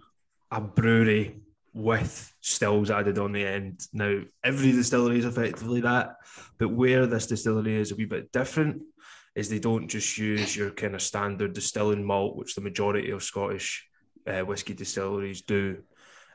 a 0.50 0.61
brewery 0.61 1.40
with 1.72 2.33
stills 2.40 2.90
added 2.90 3.18
on 3.18 3.33
the 3.33 3.44
end. 3.44 3.87
Now, 3.92 4.20
every 4.42 4.72
distillery 4.72 5.18
is 5.18 5.24
effectively 5.24 5.80
that, 5.83 6.16
but 6.59 6.70
where 6.70 7.06
this 7.06 7.26
distillery 7.26 7.76
is 7.76 7.92
a 7.92 7.96
wee 7.96 8.06
bit 8.06 8.33
different 8.33 8.83
is 9.35 9.48
they 9.48 9.61
don't 9.61 9.88
just 9.88 10.18
use 10.18 10.56
your 10.56 10.70
kind 10.70 10.94
of 10.94 11.02
standard 11.02 11.52
distilling 11.52 12.04
malt, 12.04 12.37
which 12.37 12.54
the 12.54 12.61
majority 12.61 13.11
of 13.11 13.22
Scottish 13.22 13.88
uh, 14.26 14.40
whiskey 14.40 14.74
distilleries 14.74 15.42
do. 15.42 15.78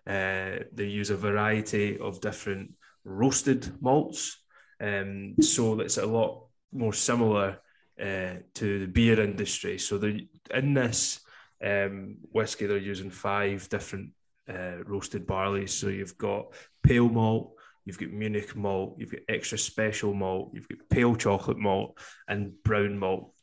Uh, 0.07 0.63
they 0.73 0.85
use 0.85 1.09
a 1.09 1.17
variety 1.17 1.97
of 1.99 2.21
different 2.21 2.73
roasted 3.03 3.81
malts, 3.81 4.43
um, 4.79 5.35
so 5.41 5.79
it's 5.79 5.97
a 5.97 6.05
lot 6.05 6.47
more 6.71 6.93
similar 6.93 7.59
uh, 7.99 8.35
to 8.53 8.79
the 8.79 8.87
beer 8.87 9.19
industry. 9.19 9.77
So 9.77 9.97
they 9.97 10.27
in 10.53 10.73
this 10.73 11.19
um, 11.63 12.17
whiskey, 12.31 12.65
they're 12.65 12.77
using 12.77 13.09
five 13.09 13.67
different 13.69 14.11
uh, 14.49 14.83
roasted 14.85 15.25
barley. 15.25 15.67
So 15.67 15.87
you've 15.87 16.17
got 16.17 16.53
pale 16.83 17.09
malt, 17.09 17.53
you've 17.85 17.99
got 17.99 18.11
Munich 18.11 18.55
malt, 18.55 18.95
you've 18.97 19.11
got 19.11 19.21
extra 19.29 19.57
special 19.57 20.13
malt, 20.13 20.51
you've 20.53 20.67
got 20.67 20.89
pale 20.89 21.15
chocolate 21.15 21.57
malt, 21.57 21.97
and 22.27 22.51
brown 22.63 22.97
malt. 22.97 23.33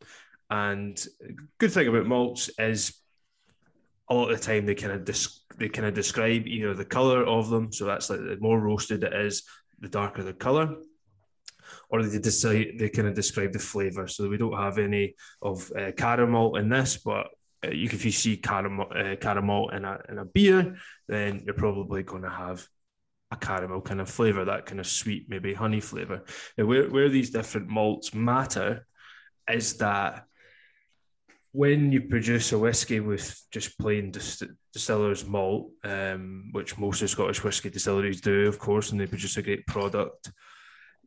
And 0.50 1.02
good 1.58 1.72
thing 1.72 1.88
about 1.88 2.06
malts 2.06 2.50
is 2.58 2.94
a 4.08 4.14
lot 4.14 4.30
of 4.30 4.38
the 4.38 4.44
time 4.44 4.66
they 4.66 4.74
kind 4.74 4.92
of 4.92 5.04
dis- 5.04 5.41
they 5.58 5.68
kind 5.68 5.86
of 5.86 5.94
describe 5.94 6.46
either 6.46 6.74
the 6.74 6.84
color 6.84 7.24
of 7.24 7.50
them, 7.50 7.72
so 7.72 7.84
that's 7.84 8.10
like 8.10 8.20
the 8.20 8.38
more 8.40 8.60
roasted 8.60 9.04
it 9.04 9.12
is, 9.12 9.42
the 9.80 9.88
darker 9.88 10.22
the 10.22 10.32
color, 10.32 10.76
or 11.88 12.02
they 12.02 12.18
decide 12.18 12.74
they 12.78 12.88
kind 12.88 13.08
of 13.08 13.14
describe 13.14 13.52
the 13.52 13.58
flavor. 13.58 14.06
So 14.08 14.28
we 14.28 14.38
don't 14.38 14.56
have 14.56 14.78
any 14.78 15.14
of 15.40 15.70
uh, 15.72 15.92
caramel 15.96 16.56
in 16.56 16.68
this, 16.68 16.96
but 16.96 17.28
uh, 17.64 17.70
you 17.70 17.88
if 17.92 18.04
you 18.04 18.12
see 18.12 18.36
caramel 18.36 18.88
uh, 18.94 19.16
caramel 19.16 19.70
in 19.70 19.84
a 19.84 19.98
in 20.08 20.18
a 20.18 20.24
beer, 20.24 20.76
then 21.08 21.42
you're 21.44 21.54
probably 21.54 22.02
going 22.02 22.22
to 22.22 22.30
have 22.30 22.66
a 23.30 23.36
caramel 23.36 23.80
kind 23.80 24.00
of 24.00 24.10
flavor, 24.10 24.44
that 24.44 24.66
kind 24.66 24.80
of 24.80 24.86
sweet, 24.86 25.26
maybe 25.28 25.54
honey 25.54 25.80
flavor. 25.80 26.22
Now, 26.56 26.66
where 26.66 26.88
where 26.90 27.08
these 27.08 27.30
different 27.30 27.68
malts 27.68 28.14
matter 28.14 28.86
is 29.50 29.78
that 29.78 30.26
when 31.52 31.92
you 31.92 32.00
produce 32.00 32.52
a 32.52 32.58
whiskey 32.58 33.00
with 33.00 33.40
just 33.50 33.78
plain 33.78 34.10
distiller's 34.10 35.26
malt, 35.26 35.70
um, 35.84 36.48
which 36.52 36.78
most 36.78 37.02
of 37.02 37.10
Scottish 37.10 37.44
whiskey 37.44 37.68
distilleries 37.68 38.22
do, 38.22 38.48
of 38.48 38.58
course, 38.58 38.90
and 38.90 39.00
they 39.00 39.06
produce 39.06 39.36
a 39.36 39.42
great 39.42 39.66
product, 39.66 40.32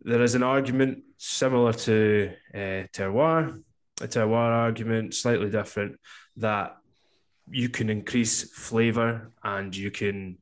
there 0.01 0.21
is 0.21 0.35
an 0.35 0.43
argument 0.43 1.03
similar 1.17 1.73
to 1.73 2.31
uh, 2.53 2.85
terroir, 2.93 3.59
a 4.01 4.07
terroir 4.07 4.51
argument, 4.51 5.15
slightly 5.15 5.49
different, 5.49 5.99
that 6.37 6.77
you 7.49 7.69
can 7.69 7.89
increase 7.89 8.51
flavour 8.51 9.31
and 9.43 9.75
you 9.75 9.89
can 9.89 10.37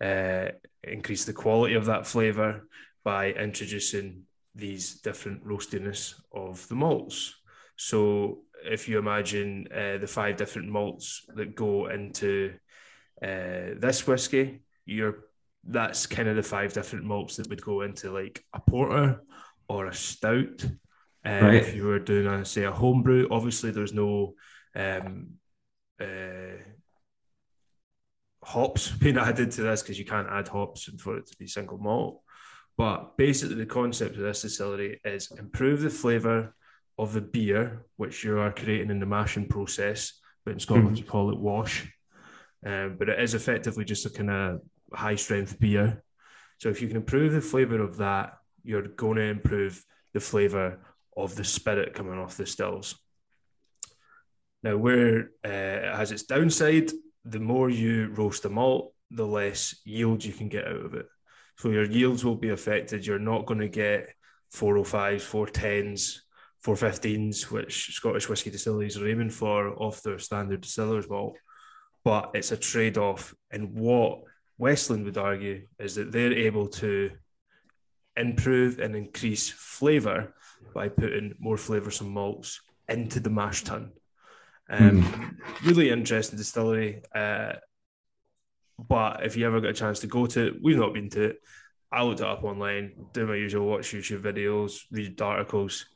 uh, 0.00 0.48
increase 0.82 1.26
the 1.26 1.32
quality 1.32 1.74
of 1.74 1.86
that 1.86 2.06
flavour 2.06 2.66
by 3.04 3.32
introducing 3.32 4.22
these 4.54 5.00
different 5.00 5.44
roastiness 5.44 6.14
of 6.32 6.66
the 6.68 6.74
malts. 6.74 7.34
So 7.76 8.44
if 8.64 8.88
you 8.88 8.98
imagine 8.98 9.68
uh, 9.72 9.98
the 9.98 10.06
five 10.06 10.36
different 10.36 10.68
malts 10.68 11.26
that 11.34 11.54
go 11.54 11.86
into 11.86 12.54
uh, 13.22 13.78
this 13.78 14.06
whiskey, 14.06 14.62
you're 14.84 15.24
that's 15.64 16.06
kind 16.06 16.28
of 16.28 16.36
the 16.36 16.42
five 16.42 16.72
different 16.72 17.04
malts 17.04 17.36
that 17.36 17.48
would 17.48 17.62
go 17.62 17.82
into 17.82 18.10
like 18.10 18.44
a 18.52 18.60
porter 18.60 19.20
or 19.68 19.86
a 19.86 19.94
stout. 19.94 20.64
Uh, 21.24 21.38
right. 21.40 21.54
If 21.54 21.74
you 21.74 21.84
were 21.84 22.00
doing, 22.00 22.26
a, 22.26 22.44
say, 22.44 22.64
a 22.64 22.72
homebrew, 22.72 23.28
obviously 23.30 23.70
there's 23.70 23.92
no 23.92 24.34
um, 24.74 25.34
uh, 26.00 26.58
hops 28.42 28.90
being 29.00 29.18
added 29.18 29.52
to 29.52 29.62
this 29.62 29.82
because 29.82 29.98
you 29.98 30.04
can't 30.04 30.28
add 30.28 30.48
hops 30.48 30.84
for 30.98 31.16
it 31.18 31.26
to 31.26 31.36
be 31.36 31.46
single 31.46 31.78
malt. 31.78 32.22
But 32.76 33.16
basically, 33.16 33.56
the 33.56 33.66
concept 33.66 34.16
of 34.16 34.22
this 34.22 34.42
distillery 34.42 35.00
is 35.04 35.30
improve 35.38 35.82
the 35.82 35.90
flavour 35.90 36.54
of 36.98 37.12
the 37.12 37.20
beer, 37.20 37.86
which 37.96 38.24
you 38.24 38.38
are 38.38 38.52
creating 38.52 38.90
in 38.90 39.00
the 39.00 39.06
mashing 39.06 39.48
process. 39.48 40.20
But 40.44 40.52
in 40.52 40.60
Scotland, 40.60 40.88
mm-hmm. 40.88 40.96
you 40.96 41.04
call 41.04 41.30
it 41.30 41.38
wash. 41.38 41.92
Um, 42.64 42.96
but 42.98 43.08
it 43.08 43.20
is 43.20 43.34
effectively 43.34 43.84
just 43.84 44.06
a 44.06 44.10
kind 44.10 44.30
of 44.30 44.60
high 44.92 45.16
strength 45.16 45.58
beer. 45.58 46.02
So 46.58 46.68
if 46.68 46.80
you 46.80 46.88
can 46.88 46.96
improve 46.96 47.32
the 47.32 47.40
flavor 47.40 47.80
of 47.80 47.96
that, 47.98 48.34
you're 48.62 48.82
going 48.82 49.16
to 49.16 49.22
improve 49.22 49.84
the 50.12 50.20
flavor 50.20 50.78
of 51.16 51.34
the 51.34 51.44
spirit 51.44 51.94
coming 51.94 52.18
off 52.18 52.36
the 52.36 52.46
stills. 52.46 52.94
Now, 54.62 54.76
where 54.76 55.30
uh, 55.44 55.48
it 55.48 55.94
has 55.96 56.12
its 56.12 56.22
downside, 56.22 56.90
the 57.24 57.40
more 57.40 57.68
you 57.68 58.12
roast 58.14 58.44
the 58.44 58.50
malt, 58.50 58.94
the 59.10 59.26
less 59.26 59.80
yield 59.84 60.24
you 60.24 60.32
can 60.32 60.48
get 60.48 60.66
out 60.66 60.84
of 60.84 60.94
it. 60.94 61.06
So 61.58 61.70
your 61.70 61.84
yields 61.84 62.24
will 62.24 62.36
be 62.36 62.50
affected. 62.50 63.06
You're 63.06 63.18
not 63.18 63.46
going 63.46 63.60
to 63.60 63.68
get 63.68 64.14
405s, 64.54 65.22
410s, 65.22 66.20
415s, 66.64 67.50
which 67.50 67.94
Scottish 67.94 68.28
whisky 68.28 68.50
distilleries 68.50 68.96
are 68.96 69.08
aiming 69.08 69.30
for 69.30 69.70
off 69.74 70.02
their 70.02 70.18
standard 70.18 70.60
distiller's 70.60 71.08
malt. 71.08 71.36
But 72.04 72.30
it's 72.34 72.52
a 72.52 72.56
trade 72.56 72.98
off. 72.98 73.34
And 73.50 73.74
what 73.74 74.20
Westland 74.58 75.04
would 75.04 75.18
argue 75.18 75.66
is 75.78 75.96
that 75.96 76.12
they're 76.12 76.32
able 76.32 76.68
to 76.68 77.10
improve 78.16 78.78
and 78.78 78.94
increase 78.94 79.48
flavour 79.50 80.34
by 80.74 80.88
putting 80.88 81.34
more 81.38 81.56
flavoursome 81.56 82.10
malts 82.10 82.60
into 82.88 83.20
the 83.20 83.30
mash 83.30 83.64
tun. 83.64 83.92
Um, 84.68 85.02
mm. 85.02 85.36
Really 85.64 85.90
interesting 85.90 86.38
distillery. 86.38 87.02
Uh, 87.14 87.54
but 88.78 89.24
if 89.24 89.36
you 89.36 89.46
ever 89.46 89.60
get 89.60 89.70
a 89.70 89.74
chance 89.74 90.00
to 90.00 90.06
go 90.06 90.26
to 90.26 90.48
it, 90.48 90.54
we've 90.62 90.78
not 90.78 90.94
been 90.94 91.10
to 91.10 91.22
it. 91.22 91.36
I 91.90 92.02
looked 92.02 92.20
it 92.20 92.26
up 92.26 92.42
online, 92.42 92.92
do 93.12 93.26
my 93.26 93.34
usual 93.34 93.66
watch 93.66 93.92
YouTube 93.92 94.22
videos, 94.22 94.80
read 94.90 95.20
articles. 95.20 95.86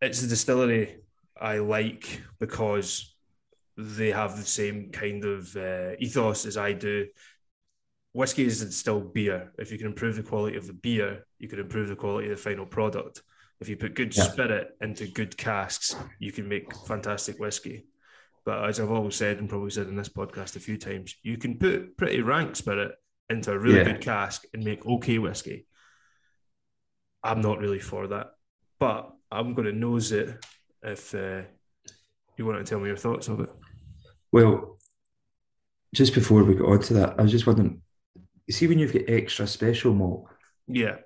It's 0.00 0.22
a 0.22 0.26
distillery 0.26 0.96
I 1.40 1.58
like 1.58 2.22
because 2.38 3.14
they 3.76 4.10
have 4.10 4.36
the 4.36 4.44
same 4.44 4.90
kind 4.90 5.24
of 5.24 5.56
uh, 5.56 5.92
ethos 5.98 6.44
as 6.46 6.56
I 6.56 6.72
do 6.72 7.06
whiskey 8.12 8.44
is 8.44 8.76
still 8.76 9.00
beer. 9.00 9.52
If 9.58 9.70
you 9.70 9.78
can 9.78 9.88
improve 9.88 10.16
the 10.16 10.22
quality 10.22 10.56
of 10.56 10.66
the 10.66 10.72
beer, 10.72 11.26
you 11.38 11.48
can 11.48 11.60
improve 11.60 11.88
the 11.88 11.96
quality 11.96 12.30
of 12.30 12.36
the 12.36 12.42
final 12.42 12.66
product. 12.66 13.22
If 13.60 13.68
you 13.68 13.76
put 13.76 13.94
good 13.94 14.16
yeah. 14.16 14.24
spirit 14.24 14.76
into 14.80 15.06
good 15.06 15.36
casks, 15.36 15.94
you 16.18 16.32
can 16.32 16.48
make 16.48 16.74
fantastic 16.86 17.38
whiskey. 17.38 17.86
But 18.44 18.64
as 18.64 18.80
I've 18.80 18.90
always 18.90 19.16
said, 19.16 19.38
and 19.38 19.48
probably 19.48 19.70
said 19.70 19.86
in 19.88 19.96
this 19.96 20.08
podcast 20.08 20.56
a 20.56 20.60
few 20.60 20.78
times, 20.78 21.14
you 21.22 21.36
can 21.36 21.58
put 21.58 21.96
pretty 21.96 22.22
rank 22.22 22.56
spirit 22.56 22.92
into 23.28 23.52
a 23.52 23.58
really 23.58 23.78
yeah. 23.78 23.84
good 23.84 24.00
cask 24.00 24.44
and 24.54 24.64
make 24.64 24.84
okay 24.86 25.18
whiskey. 25.18 25.66
I'm 27.22 27.42
not 27.42 27.58
really 27.58 27.80
for 27.80 28.08
that, 28.08 28.28
but 28.78 29.12
I'm 29.30 29.54
going 29.54 29.66
to 29.66 29.72
nose 29.72 30.12
it 30.12 30.44
if 30.82 31.14
uh, 31.14 31.42
you 32.36 32.46
want 32.46 32.58
to 32.58 32.68
tell 32.68 32.80
me 32.80 32.88
your 32.88 32.96
thoughts 32.96 33.28
of 33.28 33.40
it. 33.40 33.50
Well, 34.32 34.78
just 35.94 36.14
before 36.14 36.44
we 36.44 36.54
got 36.54 36.68
on 36.68 36.80
to 36.80 36.94
that, 36.94 37.14
I 37.18 37.22
was 37.22 37.30
just 37.30 37.46
wondering 37.46 37.82
you 38.46 38.54
see 38.54 38.66
when 38.66 38.78
you've 38.78 38.92
got 38.92 39.02
extra 39.08 39.46
special 39.46 39.94
malt, 39.94 40.26
yeah, 40.66 40.96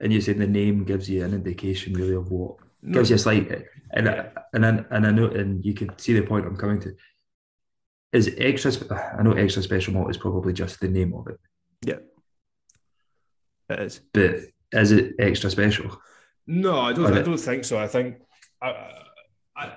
and 0.00 0.12
you 0.12 0.20
said 0.20 0.38
the 0.38 0.46
name 0.46 0.84
gives 0.84 1.08
you 1.08 1.24
an 1.24 1.32
indication 1.32 1.94
really 1.94 2.14
of 2.14 2.30
what 2.30 2.56
no. 2.82 2.94
gives 2.94 3.10
you 3.10 3.16
a 3.16 3.18
slight 3.18 3.50
and 3.92 4.06
yeah. 4.06 4.28
and 4.52 4.64
and, 4.64 4.84
and 4.90 5.06
I 5.06 5.10
know 5.10 5.26
and 5.26 5.64
you 5.64 5.72
can 5.72 5.98
see 5.98 6.12
the 6.12 6.22
point 6.22 6.46
I'm 6.46 6.56
coming 6.56 6.80
to. 6.80 6.94
Is 8.12 8.32
extra? 8.38 8.72
I 9.18 9.22
know 9.22 9.32
extra 9.32 9.62
special 9.62 9.94
malt 9.94 10.10
is 10.10 10.18
probably 10.18 10.52
just 10.52 10.80
the 10.80 10.88
name 10.88 11.14
of 11.14 11.28
it. 11.28 11.40
Yeah. 11.84 11.98
It 13.70 13.80
is. 13.80 14.00
But 14.12 14.36
is 14.72 14.92
it 14.92 15.14
extra 15.18 15.50
special? 15.50 15.98
No, 16.46 16.80
I 16.80 16.92
don't. 16.92 17.12
I 17.12 17.22
don't 17.22 17.38
think 17.38 17.64
so. 17.64 17.78
I 17.78 17.86
think 17.86 18.16
I, 18.60 18.90
I, 19.56 19.72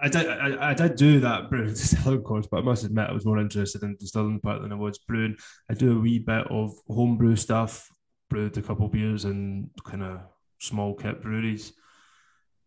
I 0.00 0.08
did. 0.08 0.28
I, 0.28 0.70
I 0.70 0.74
did 0.74 0.96
do 0.96 1.20
that 1.20 1.48
brewing 1.48 1.68
distilling 1.68 2.22
course, 2.22 2.46
but 2.50 2.58
I 2.58 2.62
must 2.62 2.84
admit 2.84 3.08
I 3.08 3.12
was 3.12 3.26
more 3.26 3.38
interested 3.38 3.82
in 3.82 3.96
distilling 3.98 4.40
part 4.40 4.62
than 4.62 4.72
I 4.72 4.76
was 4.76 4.98
brewing. 4.98 5.36
I 5.70 5.74
do 5.74 5.96
a 5.96 6.00
wee 6.00 6.18
bit 6.18 6.46
of 6.48 6.72
homebrew 6.88 7.36
stuff. 7.36 7.88
Brewed 8.30 8.58
a 8.58 8.62
couple 8.62 8.88
beers 8.88 9.24
in 9.24 9.70
kind 9.84 10.02
of 10.02 10.20
small 10.58 10.94
kit 10.94 11.22
breweries. 11.22 11.72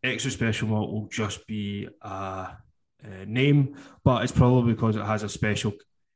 Extra 0.03 0.31
special 0.31 0.69
malt 0.69 0.91
will 0.91 1.07
just 1.07 1.45
be 1.45 1.87
a, 2.01 2.07
a 3.03 3.25
name, 3.27 3.75
but 4.03 4.23
it's 4.23 4.31
probably 4.31 4.73
because 4.73 4.95
it 4.95 5.05
has 5.05 5.21
a 5.21 5.29
special 5.29 5.73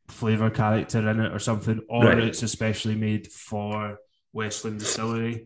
flavor 0.07 0.49
character 0.49 1.07
in 1.07 1.19
it 1.19 1.31
or 1.31 1.39
something, 1.39 1.79
or 1.89 2.05
right. 2.05 2.17
it's 2.19 2.41
especially 2.41 2.95
made 2.95 3.31
for 3.31 3.99
Westland 4.33 4.79
Distillery. 4.79 5.45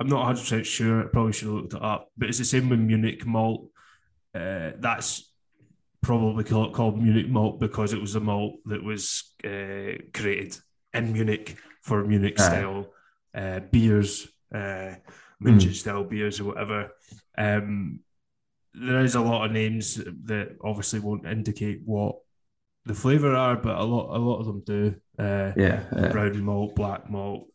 I'm 0.00 0.08
not 0.08 0.18
100 0.18 0.40
percent 0.40 0.66
sure. 0.66 1.02
I 1.02 1.06
probably 1.06 1.32
should 1.32 1.46
have 1.46 1.54
looked 1.54 1.74
it 1.74 1.82
up, 1.82 2.10
but 2.16 2.28
it's 2.28 2.38
the 2.38 2.44
same 2.44 2.68
with 2.68 2.80
Munich 2.80 3.26
malt. 3.26 3.68
Uh, 4.34 4.72
that's 4.78 5.32
probably 6.02 6.44
called, 6.44 6.74
called, 6.74 7.00
Munich 7.00 7.28
malt 7.28 7.60
because 7.60 7.92
it 7.92 8.00
was 8.00 8.14
a 8.14 8.20
malt 8.20 8.56
that 8.66 8.82
was 8.82 9.32
uh, 9.44 9.96
created 10.12 10.58
in 10.92 11.12
Munich 11.12 11.56
for 11.82 12.04
Munich 12.04 12.38
style 12.38 12.92
uh, 13.34 13.60
beers, 13.60 14.26
uh, 14.52 14.94
München 15.42 15.70
mm. 15.70 15.74
style 15.74 16.04
beers 16.04 16.40
or 16.40 16.44
whatever. 16.44 16.90
Um, 17.38 18.00
there 18.74 19.04
is 19.04 19.14
a 19.14 19.20
lot 19.20 19.46
of 19.46 19.52
names 19.52 19.96
that 20.24 20.56
obviously 20.62 21.00
won't 21.00 21.26
indicate 21.26 21.82
what 21.84 22.16
the 22.86 22.94
flavour 22.94 23.34
are, 23.34 23.56
but 23.56 23.76
a 23.76 23.84
lot 23.84 24.16
a 24.16 24.18
lot 24.18 24.40
of 24.40 24.46
them 24.46 24.62
do. 24.66 24.94
Uh, 25.18 25.52
yeah, 25.56 25.84
brown 26.10 26.42
malt, 26.42 26.74
black 26.74 27.08
malt, 27.08 27.46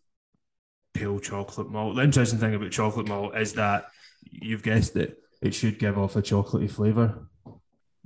pale 0.94 1.20
chocolate 1.20 1.70
malt. 1.70 1.96
The 1.96 2.04
interesting 2.04 2.40
thing 2.40 2.56
about 2.56 2.72
chocolate 2.72 3.08
malt 3.08 3.38
is 3.38 3.54
that 3.54 3.88
you've 4.24 4.64
guessed 4.64 4.96
it, 4.96 5.18
it 5.42 5.54
should 5.54 5.80
give 5.80 5.98
off 5.98 6.16
a 6.16 6.22
chocolatey 6.22 6.70
flavour. 6.70 7.28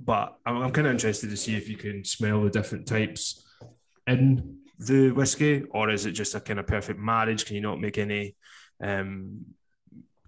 But 0.00 0.36
I'm, 0.44 0.62
I'm 0.62 0.72
kind 0.72 0.86
of 0.86 0.92
interested 0.92 1.30
to 1.30 1.36
see 1.36 1.56
if 1.56 1.68
you 1.68 1.76
can 1.76 2.04
smell 2.04 2.42
the 2.42 2.50
different 2.50 2.86
types 2.86 3.44
in 4.06 4.58
the 4.78 5.10
whiskey, 5.12 5.64
or 5.70 5.90
is 5.90 6.06
it 6.06 6.12
just 6.12 6.34
a 6.34 6.40
kind 6.40 6.58
of 6.58 6.66
perfect 6.66 6.98
marriage? 6.98 7.46
Can 7.46 7.56
you 7.56 7.62
not 7.62 7.80
make 7.80 7.98
any 7.98 8.36
um, 8.82 9.44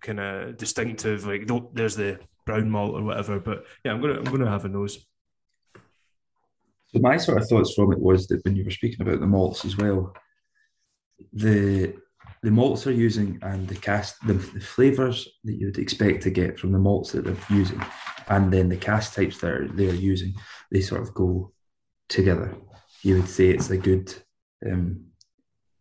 kind 0.00 0.20
of 0.20 0.56
distinctive 0.56 1.26
like 1.26 1.48
there's 1.72 1.96
the 1.96 2.20
brown 2.44 2.70
malt 2.70 2.94
or 2.94 3.02
whatever? 3.02 3.40
But 3.40 3.64
yeah, 3.84 3.92
I'm 3.92 4.00
gonna 4.00 4.18
I'm 4.18 4.24
gonna 4.24 4.50
have 4.50 4.64
a 4.64 4.68
nose. 4.68 5.04
So 6.88 7.00
my 7.00 7.16
sort 7.16 7.42
of 7.42 7.48
thoughts 7.48 7.74
from 7.74 7.92
it 7.92 7.98
was 7.98 8.28
that 8.28 8.44
when 8.44 8.56
you 8.56 8.64
were 8.64 8.70
speaking 8.70 9.02
about 9.02 9.20
the 9.20 9.26
malts 9.26 9.64
as 9.64 9.76
well, 9.76 10.14
the 11.32 11.96
the 12.46 12.52
malts 12.52 12.84
they're 12.84 12.92
using 12.92 13.40
and 13.42 13.66
the 13.66 13.74
cast 13.74 14.24
the, 14.24 14.34
the 14.34 14.60
flavors 14.60 15.28
that 15.42 15.54
you 15.54 15.66
would 15.66 15.78
expect 15.78 16.22
to 16.22 16.30
get 16.30 16.56
from 16.56 16.70
the 16.70 16.78
malts 16.78 17.10
that 17.10 17.24
they're 17.24 17.36
using. 17.50 17.84
And 18.28 18.52
then 18.52 18.68
the 18.68 18.76
cask 18.76 19.14
types 19.14 19.38
that 19.40 19.50
are, 19.50 19.68
they're 19.68 19.92
using 19.92 20.32
they 20.70 20.80
sort 20.80 21.02
of 21.02 21.12
go 21.12 21.52
together. 22.08 22.56
You 23.02 23.16
would 23.16 23.28
say 23.28 23.48
it's 23.48 23.70
a 23.70 23.76
good 23.76 24.14
um, 24.64 25.06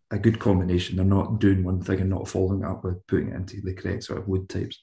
a 0.09 0.17
good 0.17 0.39
combination. 0.39 0.95
They're 0.95 1.05
not 1.05 1.39
doing 1.39 1.63
one 1.63 1.83
thing 1.83 2.01
and 2.01 2.09
not 2.09 2.27
following 2.27 2.65
up 2.65 2.83
with 2.83 3.05
putting 3.05 3.29
it 3.29 3.35
into 3.35 3.61
the 3.61 3.75
correct 3.75 4.05
sort 4.05 4.17
of 4.17 4.27
wood 4.27 4.49
types. 4.49 4.79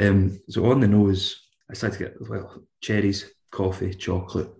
Um, 0.00 0.40
so 0.48 0.68
on 0.68 0.80
the 0.80 0.88
nose 0.88 1.46
i 1.70 1.74
started 1.74 1.98
to 1.98 2.04
get 2.06 2.28
well 2.28 2.64
cherries 2.80 3.30
coffee 3.52 3.94
chocolate. 3.94 4.50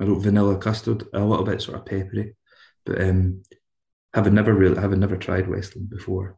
I 0.00 0.04
wrote 0.04 0.24
vanilla 0.24 0.58
custard 0.58 1.04
a 1.12 1.20
little 1.20 1.44
bit 1.44 1.62
sort 1.62 1.78
of 1.78 1.86
peppery 1.86 2.34
but 2.84 3.00
um, 3.00 3.44
having 4.14 4.34
never 4.34 4.52
really 4.52 4.80
having 4.80 5.00
never 5.00 5.16
tried 5.16 5.48
Westland 5.48 5.90
before, 5.90 6.36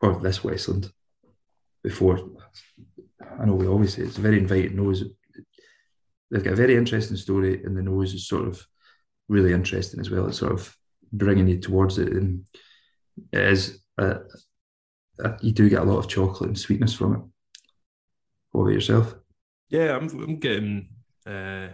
or 0.00 0.20
this 0.20 0.44
Westland 0.44 0.90
before. 1.82 2.18
I 3.40 3.46
know 3.46 3.54
we 3.54 3.66
always 3.66 3.94
say 3.94 4.02
it's 4.02 4.18
a 4.18 4.22
very 4.22 4.38
inviting 4.38 4.76
nose. 4.76 5.04
They've 6.30 6.44
got 6.44 6.54
a 6.54 6.56
very 6.56 6.76
interesting 6.76 7.16
story, 7.16 7.62
and 7.62 7.76
the 7.76 7.82
nose 7.82 8.14
is 8.14 8.28
sort 8.28 8.48
of 8.48 8.66
really 9.28 9.52
interesting 9.52 10.00
as 10.00 10.10
well. 10.10 10.26
It's 10.26 10.38
sort 10.38 10.52
of 10.52 10.76
bringing 11.12 11.48
you 11.48 11.60
towards 11.60 11.98
it, 11.98 12.12
and 12.12 12.46
it 13.32 13.40
is. 13.40 13.80
A, 13.98 14.18
a, 15.20 15.36
you 15.40 15.52
do 15.52 15.68
get 15.68 15.82
a 15.82 15.84
lot 15.84 15.98
of 15.98 16.08
chocolate 16.08 16.48
and 16.48 16.58
sweetness 16.58 16.94
from 16.94 17.14
it. 17.14 17.20
What 18.50 18.62
about 18.62 18.72
yourself? 18.72 19.14
Yeah, 19.68 19.96
I'm. 19.96 20.08
I'm 20.08 20.36
getting. 20.36 20.88
Uh, 21.26 21.68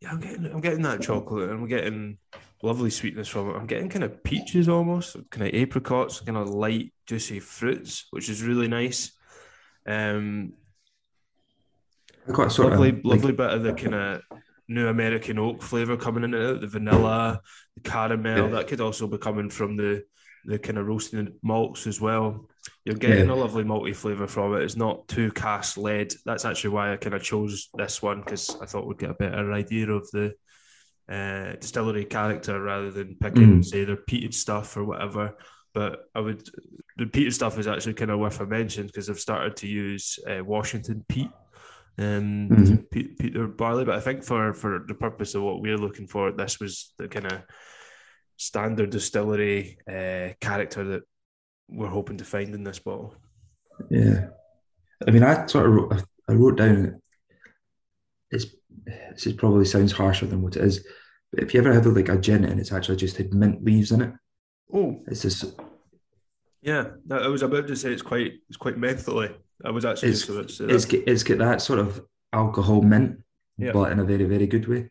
yeah, 0.00 0.10
I'm 0.10 0.20
getting. 0.20 0.46
I'm 0.46 0.60
getting 0.60 0.82
that 0.82 1.02
chocolate. 1.02 1.50
And 1.50 1.60
I'm 1.60 1.68
getting 1.68 2.18
lovely 2.62 2.90
sweetness 2.90 3.28
from 3.28 3.50
it. 3.50 3.56
I'm 3.56 3.66
getting 3.66 3.88
kind 3.88 4.04
of 4.04 4.22
peaches 4.24 4.68
almost, 4.68 5.16
kind 5.30 5.46
of 5.46 5.60
apricots, 5.60 6.20
kind 6.20 6.38
of 6.38 6.48
light, 6.48 6.92
juicy 7.06 7.40
fruits, 7.40 8.06
which 8.10 8.28
is 8.28 8.42
really 8.42 8.68
nice. 8.68 9.12
Um, 9.86 10.54
quite 12.32 12.52
sort 12.52 12.72
lovely, 12.72 12.90
of, 12.90 12.94
like... 12.96 13.04
lovely 13.04 13.32
bit 13.32 13.50
of 13.50 13.62
the 13.62 13.72
kind 13.74 13.94
of 13.94 14.22
new 14.68 14.88
American 14.88 15.38
oak 15.38 15.62
flavor 15.62 15.96
coming 15.96 16.24
in 16.24 16.34
it, 16.34 16.60
the 16.60 16.66
vanilla, 16.66 17.40
the 17.74 17.88
caramel. 17.88 18.48
Yeah. 18.48 18.56
That 18.56 18.68
could 18.68 18.80
also 18.80 19.06
be 19.06 19.18
coming 19.18 19.50
from 19.50 19.76
the 19.76 20.04
the 20.44 20.58
kind 20.58 20.78
of 20.78 20.86
roasting 20.86 21.34
malts 21.42 21.86
as 21.86 22.00
well. 22.00 22.48
You're 22.84 22.94
getting 22.94 23.28
yeah. 23.28 23.34
a 23.34 23.36
lovely 23.36 23.64
malty 23.64 23.94
flavour 23.94 24.26
from 24.26 24.54
it. 24.54 24.62
It's 24.62 24.76
not 24.76 25.06
too 25.08 25.30
cast 25.32 25.76
lead. 25.76 26.14
That's 26.24 26.44
actually 26.44 26.70
why 26.70 26.92
I 26.92 26.96
kind 26.96 27.14
of 27.14 27.22
chose 27.22 27.68
this 27.74 28.00
one 28.00 28.20
because 28.20 28.56
I 28.60 28.64
thought 28.64 28.86
we'd 28.86 28.98
get 28.98 29.10
a 29.10 29.14
better 29.14 29.52
idea 29.52 29.90
of 29.90 30.08
the 30.10 30.34
uh, 31.08 31.52
distillery 31.60 32.04
character 32.04 32.60
rather 32.60 32.90
than 32.90 33.16
picking, 33.20 33.60
mm. 33.60 33.64
say, 33.64 33.84
their 33.84 33.96
peated 33.96 34.34
stuff 34.34 34.76
or 34.76 34.84
whatever. 34.84 35.36
But 35.74 36.08
I 36.14 36.20
would, 36.20 36.48
the 36.96 37.06
peated 37.06 37.34
stuff 37.34 37.58
is 37.58 37.66
actually 37.66 37.94
kind 37.94 38.10
of 38.10 38.18
worth 38.18 38.40
a 38.40 38.46
mention 38.46 38.86
because 38.86 39.08
I've 39.08 39.20
started 39.20 39.56
to 39.56 39.68
use 39.68 40.18
uh, 40.28 40.44
Washington 40.44 41.04
peat 41.08 41.30
um, 41.98 42.48
mm-hmm. 42.48 42.76
peat, 42.90 43.18
peat 43.18 43.56
barley. 43.56 43.84
But 43.84 43.96
I 43.96 44.00
think 44.00 44.24
for 44.24 44.54
for 44.54 44.84
the 44.86 44.94
purpose 44.94 45.34
of 45.34 45.42
what 45.42 45.60
we're 45.60 45.76
looking 45.76 46.06
for, 46.06 46.32
this 46.32 46.60
was 46.60 46.92
the 46.96 47.08
kind 47.08 47.26
of 47.26 47.42
standard 48.36 48.90
distillery 48.90 49.78
uh, 49.88 50.34
character 50.40 50.84
that 50.84 51.02
we're 51.68 51.88
hoping 51.88 52.18
to 52.18 52.24
find 52.24 52.54
in 52.54 52.62
this 52.62 52.78
bottle. 52.78 53.14
Yeah, 53.90 54.28
I 55.06 55.10
mean, 55.10 55.22
I 55.22 55.46
sort 55.46 55.66
of 55.66 55.72
wrote, 55.72 56.02
I 56.28 56.32
wrote 56.32 56.56
down 56.56 57.00
it's 58.30 58.46
this 58.86 59.32
probably 59.32 59.64
sounds 59.64 59.92
harsher 59.92 60.26
than 60.26 60.42
what 60.42 60.56
it 60.56 60.64
is, 60.64 60.86
but 61.32 61.42
if 61.42 61.54
you 61.54 61.60
ever 61.60 61.72
had 61.72 61.86
like 61.86 62.08
a 62.08 62.18
gin 62.18 62.44
and 62.44 62.58
it's 62.58 62.72
actually 62.72 62.96
just 62.96 63.16
had 63.16 63.34
mint 63.34 63.64
leaves 63.64 63.92
in 63.92 64.02
it, 64.02 64.12
oh, 64.72 65.00
it's 65.06 65.22
just 65.22 65.44
yeah. 66.62 66.88
I 67.10 67.28
was 67.28 67.42
about 67.42 67.66
to 67.68 67.76
say 67.76 67.92
it's 67.92 68.02
quite 68.02 68.32
it's 68.48 68.56
quite 68.56 68.78
mentally. 68.78 69.34
I 69.64 69.70
was 69.70 69.84
actually 69.84 70.10
it's 70.10 70.28
it's, 70.28 70.60
it's, 70.60 70.84
it's 70.92 71.22
got 71.22 71.38
that 71.38 71.62
sort 71.62 71.78
of 71.78 72.04
alcohol 72.32 72.82
mint, 72.82 73.22
yeah. 73.56 73.72
but 73.72 73.92
in 73.92 73.98
a 73.98 74.04
very 74.04 74.24
very 74.24 74.46
good 74.46 74.68
way. 74.68 74.88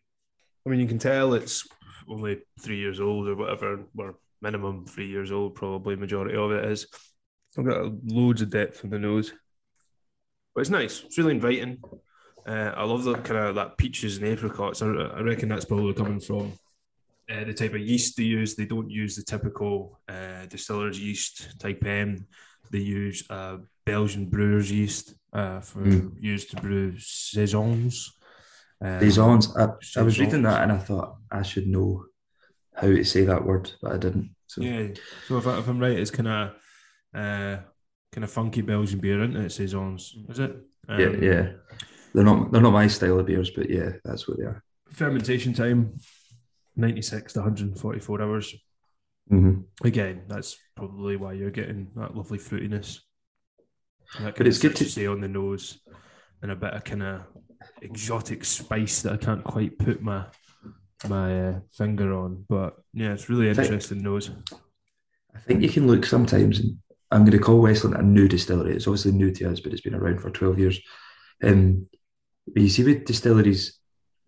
I 0.66 0.70
mean, 0.70 0.80
you 0.80 0.86
can 0.86 0.98
tell 0.98 1.34
it's 1.34 1.66
only 2.08 2.40
three 2.60 2.78
years 2.78 3.00
old 3.00 3.28
or 3.28 3.36
whatever, 3.36 3.84
or 3.96 4.16
minimum 4.40 4.86
three 4.86 5.08
years 5.08 5.32
old, 5.32 5.54
probably 5.54 5.96
majority 5.96 6.36
of 6.36 6.52
it 6.52 6.64
is. 6.64 6.86
I've 7.56 7.64
got 7.64 7.92
loads 8.04 8.42
of 8.42 8.50
depth 8.50 8.84
in 8.84 8.90
the 8.90 8.98
nose, 8.98 9.32
but 10.54 10.60
it's 10.60 10.70
nice. 10.70 11.02
It's 11.04 11.18
really 11.18 11.34
inviting. 11.34 11.78
Uh, 12.48 12.72
I 12.74 12.84
love 12.84 13.04
the 13.04 13.14
kind 13.14 13.40
of 13.40 13.54
that 13.56 13.76
peaches 13.76 14.16
and 14.16 14.26
apricots. 14.26 14.80
I, 14.80 14.86
I 14.86 15.20
reckon 15.20 15.50
that's 15.50 15.66
probably 15.66 15.92
coming 15.92 16.18
from 16.18 16.54
uh, 17.30 17.44
the 17.44 17.52
type 17.52 17.74
of 17.74 17.80
yeast 17.80 18.16
they 18.16 18.22
use. 18.22 18.54
They 18.54 18.64
don't 18.64 18.90
use 18.90 19.16
the 19.16 19.22
typical 19.22 20.00
uh, 20.08 20.46
distiller's 20.46 20.98
yeast 20.98 21.60
type 21.60 21.84
M. 21.84 22.26
They 22.70 22.78
use 22.78 23.22
uh, 23.28 23.58
Belgian 23.84 24.26
brewer's 24.30 24.72
yeast 24.72 25.14
uh, 25.34 25.60
for 25.60 25.80
mm. 25.80 26.10
used 26.18 26.50
to 26.50 26.56
brew 26.56 26.94
saisons. 26.98 28.14
Um, 28.80 29.00
saisons. 29.00 29.54
I, 29.54 29.68
I, 29.96 30.02
was 30.02 30.18
reading 30.18 30.42
that 30.42 30.62
and 30.62 30.72
I 30.72 30.78
thought 30.78 31.16
I 31.30 31.42
should 31.42 31.66
know 31.66 32.06
how 32.74 32.86
to 32.86 33.04
say 33.04 33.24
that 33.24 33.44
word, 33.44 33.72
but 33.82 33.92
I 33.92 33.98
didn't. 33.98 34.30
So. 34.46 34.62
Yeah. 34.62 34.88
So 35.26 35.36
if, 35.36 35.46
I, 35.46 35.58
am 35.58 35.80
right, 35.80 35.98
it's 35.98 36.10
kind 36.10 36.28
of 36.28 36.48
uh, 37.14 37.58
kind 38.10 38.24
of 38.24 38.30
funky 38.30 38.62
Belgian 38.62 39.00
beer, 39.00 39.22
isn't 39.22 39.36
it? 39.36 39.52
Saisons, 39.52 40.16
is 40.30 40.38
it? 40.38 40.56
Um, 40.88 40.98
yeah. 40.98 41.10
Yeah. 41.20 41.50
They're 42.14 42.24
not 42.24 42.52
they're 42.52 42.62
not 42.62 42.72
my 42.72 42.86
style 42.86 43.18
of 43.18 43.26
beers, 43.26 43.50
but 43.50 43.70
yeah, 43.70 43.92
that's 44.04 44.26
what 44.26 44.38
they 44.38 44.44
are. 44.44 44.62
Fermentation 44.90 45.52
time, 45.52 45.98
ninety 46.76 47.02
six 47.02 47.34
to 47.34 47.40
one 47.40 47.48
hundred 47.48 47.68
and 47.68 47.78
forty 47.78 48.00
four 48.00 48.22
hours. 48.22 48.54
Mm-hmm. 49.30 49.86
Again, 49.86 50.22
that's 50.26 50.56
probably 50.76 51.16
why 51.16 51.34
you're 51.34 51.50
getting 51.50 51.88
that 51.96 52.16
lovely 52.16 52.38
fruitiness. 52.38 53.00
but 54.22 54.46
it's 54.46 54.58
good 54.58 54.76
to 54.76 54.84
say 54.84 55.06
on 55.06 55.20
the 55.20 55.28
nose, 55.28 55.80
and 56.42 56.50
a 56.50 56.56
bit 56.56 56.72
of 56.72 56.84
kind 56.84 57.02
of 57.02 57.22
exotic 57.82 58.44
spice 58.44 59.02
that 59.02 59.12
I 59.12 59.16
can't 59.16 59.44
quite 59.44 59.78
put 59.78 60.00
my 60.02 60.24
my 61.08 61.48
uh, 61.48 61.60
finger 61.72 62.14
on. 62.14 62.44
But 62.48 62.76
yeah, 62.92 63.12
it's 63.12 63.28
really 63.28 63.48
interesting 63.48 64.02
nose. 64.02 64.30
I 65.34 65.38
think 65.40 65.62
you 65.62 65.68
can 65.68 65.86
look 65.86 66.06
sometimes. 66.06 66.60
I'm 67.10 67.22
going 67.24 67.32
to 67.32 67.38
call 67.38 67.60
Westland 67.60 67.96
a 67.96 68.02
new 68.02 68.28
distillery. 68.28 68.74
It's 68.74 68.86
obviously 68.86 69.12
new 69.12 69.30
to 69.32 69.50
us, 69.50 69.60
but 69.60 69.72
it's 69.72 69.80
been 69.80 69.94
around 69.94 70.20
for 70.20 70.30
12 70.30 70.58
years. 70.58 70.80
Um, 71.42 71.88
you 72.54 72.68
see 72.68 72.84
with 72.84 73.04
distilleries, 73.04 73.78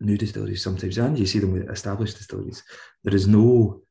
new 0.01 0.17
distilleries 0.17 0.63
sometimes, 0.63 0.99
and 0.99 1.19
you 1.19 1.27
see 1.27 1.39
them 1.39 1.53
with 1.53 1.71
established 1.71 2.17
distilleries, 2.17 2.63
there 3.05 3.15
is 3.15 3.27
no 3.27 3.83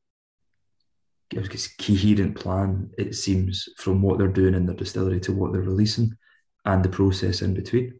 coherent 1.32 2.36
plan. 2.36 2.90
It 2.98 3.14
seems 3.14 3.68
from 3.76 4.02
what 4.02 4.18
they're 4.18 4.28
doing 4.28 4.54
in 4.54 4.66
their 4.66 4.76
distillery 4.76 5.20
to 5.20 5.32
what 5.32 5.52
they're 5.52 5.62
releasing, 5.62 6.16
and 6.64 6.84
the 6.84 6.88
process 6.88 7.42
in 7.42 7.54
between. 7.54 7.98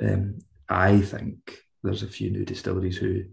Um, 0.00 0.38
I 0.68 1.00
think 1.00 1.58
there's 1.82 2.02
a 2.02 2.08
few 2.08 2.30
new 2.30 2.44
distilleries 2.44 2.96
who 2.96 3.24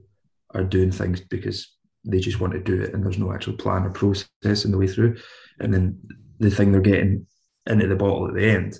are 0.53 0.63
doing 0.63 0.91
things 0.91 1.21
because 1.21 1.75
they 2.05 2.19
just 2.19 2.39
want 2.39 2.53
to 2.53 2.59
do 2.59 2.81
it, 2.81 2.93
and 2.93 3.03
there's 3.03 3.19
no 3.19 3.33
actual 3.33 3.53
plan 3.53 3.83
or 3.83 3.91
process 3.91 4.65
in 4.65 4.71
the 4.71 4.77
way 4.77 4.87
through. 4.87 5.17
And 5.59 5.73
then 5.73 5.99
the 6.39 6.49
thing 6.49 6.71
they're 6.71 6.81
getting 6.81 7.27
into 7.65 7.87
the 7.87 7.95
bottle 7.95 8.27
at 8.27 8.33
the 8.33 8.49
end, 8.49 8.79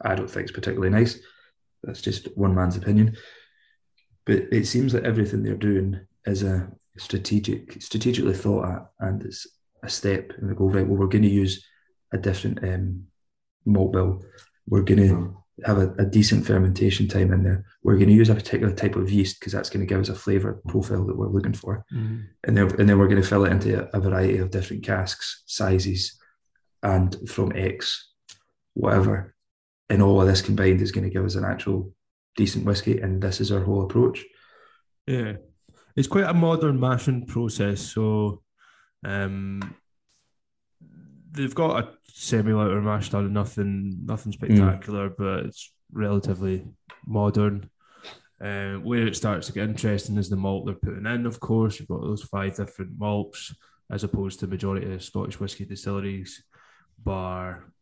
I 0.00 0.14
don't 0.14 0.30
think 0.30 0.46
is 0.46 0.52
particularly 0.52 0.90
nice. 0.90 1.18
That's 1.82 2.00
just 2.00 2.36
one 2.36 2.54
man's 2.54 2.76
opinion. 2.76 3.16
But 4.24 4.44
it 4.52 4.66
seems 4.66 4.92
that 4.92 5.04
everything 5.04 5.42
they're 5.42 5.54
doing 5.54 6.00
is 6.26 6.42
a 6.42 6.70
strategic, 6.98 7.82
strategically 7.82 8.34
thought 8.34 8.68
at, 8.68 8.86
and 9.00 9.22
it's 9.24 9.46
a 9.82 9.88
step. 9.88 10.32
And 10.38 10.48
they 10.48 10.54
go 10.54 10.68
right. 10.68 10.86
Well, 10.86 10.98
we're 10.98 11.06
going 11.06 11.22
to 11.22 11.28
use 11.28 11.64
a 12.12 12.18
different 12.18 12.62
um, 12.62 13.04
malt 13.64 13.92
bill. 13.92 14.22
We're 14.68 14.82
going 14.82 15.08
to 15.08 15.42
have 15.64 15.78
a, 15.78 15.92
a, 15.98 16.06
decent 16.06 16.46
fermentation 16.46 17.08
time 17.08 17.32
in 17.32 17.42
there. 17.42 17.64
We're 17.82 17.96
going 17.96 18.08
to 18.08 18.14
use 18.14 18.30
a 18.30 18.34
particular 18.34 18.74
type 18.74 18.96
of 18.96 19.10
yeast 19.10 19.38
because 19.38 19.52
that's 19.52 19.70
going 19.70 19.86
to 19.86 19.92
give 19.92 20.00
us 20.00 20.08
a 20.08 20.14
flavour 20.14 20.60
profile 20.68 21.04
that 21.06 21.16
we're 21.16 21.28
looking 21.28 21.52
for. 21.52 21.84
Mm-hmm. 21.92 22.20
And 22.44 22.56
then 22.56 22.80
and 22.80 22.88
then 22.88 22.98
we're 22.98 23.08
going 23.08 23.20
to 23.20 23.28
fill 23.28 23.44
it 23.44 23.52
into 23.52 23.82
a, 23.82 23.98
a, 23.98 24.00
variety 24.00 24.38
of 24.38 24.50
different 24.50 24.82
casks, 24.82 25.42
sizes, 25.46 26.18
and 26.82 27.16
from 27.28 27.52
X, 27.54 28.12
whatever. 28.74 29.31
And 29.92 30.00
all 30.00 30.22
of 30.22 30.26
this 30.26 30.40
combined 30.40 30.80
is 30.80 30.90
going 30.90 31.04
to 31.04 31.10
give 31.10 31.22
us 31.22 31.34
an 31.34 31.44
actual 31.44 31.92
decent 32.34 32.64
whiskey. 32.64 32.98
And 32.98 33.22
this 33.22 33.42
is 33.42 33.52
our 33.52 33.60
whole 33.60 33.82
approach. 33.82 34.24
Yeah, 35.06 35.34
it's 35.94 36.08
quite 36.08 36.24
a 36.24 36.32
modern 36.32 36.80
mashing 36.80 37.26
process. 37.26 37.82
So, 37.82 38.42
um, 39.04 39.76
they've 41.30 41.54
got 41.54 41.84
a 41.84 41.90
semi-lauter 42.08 42.80
mash 42.80 43.10
tun, 43.10 43.34
nothing, 43.34 43.98
nothing 44.06 44.32
spectacular, 44.32 45.10
mm. 45.10 45.14
but 45.18 45.44
it's 45.44 45.70
relatively 45.92 46.64
modern. 47.06 47.68
Uh, 48.40 48.76
where 48.76 49.06
it 49.06 49.14
starts 49.14 49.48
to 49.48 49.52
get 49.52 49.68
interesting 49.68 50.16
is 50.16 50.30
the 50.30 50.36
malt 50.36 50.64
they're 50.64 50.74
putting 50.74 51.04
in. 51.04 51.26
Of 51.26 51.38
course, 51.38 51.78
you've 51.78 51.88
got 51.88 52.00
those 52.00 52.22
five 52.22 52.56
different 52.56 52.98
malts, 52.98 53.54
as 53.90 54.04
opposed 54.04 54.40
to 54.40 54.46
the 54.46 54.52
majority 54.52 54.90
of 54.94 55.04
Scottish 55.04 55.38
whisky 55.38 55.66
distilleries, 55.66 56.42
bar, 56.98 57.72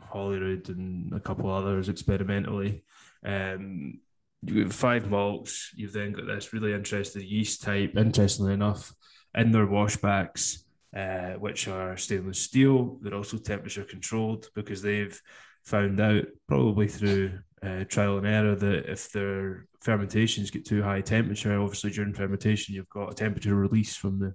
Holyrood, 0.00 0.68
and 0.68 1.12
a 1.12 1.20
couple 1.20 1.50
others 1.50 1.88
experimentally. 1.88 2.84
Um, 3.24 4.00
you 4.42 4.58
have 4.60 4.68
got 4.68 4.74
five 4.74 5.10
malts. 5.10 5.72
You've 5.74 5.92
then 5.92 6.12
got 6.12 6.26
this 6.26 6.52
really 6.52 6.72
interesting 6.72 7.22
yeast 7.22 7.62
type. 7.62 7.96
Interestingly 7.96 8.54
enough, 8.54 8.92
in 9.34 9.52
their 9.52 9.66
washbacks, 9.66 10.62
uh, 10.96 11.38
which 11.38 11.68
are 11.68 11.96
stainless 11.96 12.40
steel. 12.40 12.98
They're 13.00 13.14
also 13.14 13.38
temperature 13.38 13.84
controlled 13.84 14.48
because 14.54 14.82
they've 14.82 15.20
found 15.64 16.00
out, 16.00 16.24
probably 16.48 16.88
through 16.88 17.38
uh, 17.62 17.84
trial 17.84 18.18
and 18.18 18.26
error, 18.26 18.54
that 18.54 18.90
if 18.90 19.10
their 19.10 19.66
fermentations 19.80 20.50
get 20.50 20.64
too 20.64 20.82
high 20.82 21.00
temperature, 21.00 21.60
obviously 21.60 21.90
during 21.90 22.14
fermentation, 22.14 22.74
you've 22.74 22.88
got 22.88 23.12
a 23.12 23.14
temperature 23.14 23.54
release 23.54 23.96
from 23.96 24.18
the 24.18 24.34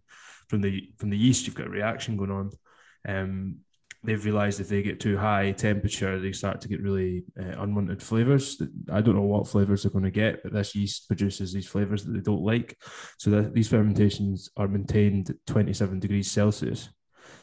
from 0.50 0.62
the 0.62 0.90
from 0.98 1.10
the 1.10 1.18
yeast. 1.18 1.48
You've 1.48 1.56
got 1.56 1.68
a 1.68 1.72
reaction 1.72 2.18
going 2.18 2.32
on. 2.32 2.52
Um, 3.08 3.58
they've 4.04 4.26
realized 4.26 4.60
if 4.60 4.68
they 4.68 4.82
get 4.82 5.00
too 5.00 5.18
high 5.18 5.52
temperature, 5.52 6.20
they 6.20 6.32
start 6.32 6.62
to 6.62 6.68
get 6.68 6.82
really 6.82 7.24
uh, 7.40 7.62
unwanted 7.62 8.02
flavors. 8.02 8.62
I 8.92 9.02
don't 9.02 9.16
know 9.16 9.22
what 9.22 9.48
flavors 9.48 9.84
they're 9.84 9.92
going 9.92 10.06
to 10.06 10.12
get, 10.12 10.42
but 10.44 10.54
this 10.54 10.76
yeast 10.76 11.08
produces 11.08 11.54
these 11.54 11.68
flavors 11.68 12.04
that 12.04 12.14
they 12.14 12.20
don't 12.20 12.44
like. 12.44 12.78
So 13.20 13.30
that 13.32 13.54
these 13.54 13.68
fermentations 13.68 14.50
are 14.58 14.68
maintained 14.68 15.30
at 15.30 15.36
27 15.46 16.00
degrees 16.00 16.32
Celsius. 16.32 16.90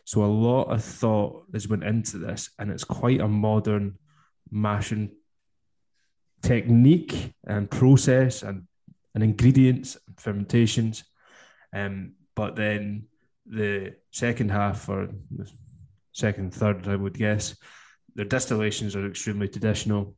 So 0.05 0.25
a 0.25 0.27
lot 0.27 0.65
of 0.65 0.83
thought 0.83 1.45
has 1.53 1.69
went 1.69 1.85
into 1.85 2.19
this, 2.19 2.51
and 2.59 2.71
it's 2.71 2.85
quite 2.85 3.21
a 3.21 3.29
modern 3.29 3.97
mashing 4.51 5.13
technique 6.43 7.35
and 7.47 7.71
process 7.71 8.43
and, 8.43 8.67
and 9.15 9.23
ingredients 9.23 9.97
and 10.07 10.19
fermentations. 10.19 11.05
Um, 11.73 12.15
but 12.35 12.57
then 12.57 13.07
the 13.47 13.95
second 14.11 14.51
half 14.51 14.89
or 14.89 15.09
second, 16.19 16.53
third, 16.53 16.89
I 16.89 16.97
would 16.97 17.17
guess. 17.17 17.57
Their 18.15 18.25
distillations 18.25 18.97
are 18.97 19.07
extremely 19.07 19.49
traditional, 19.49 20.17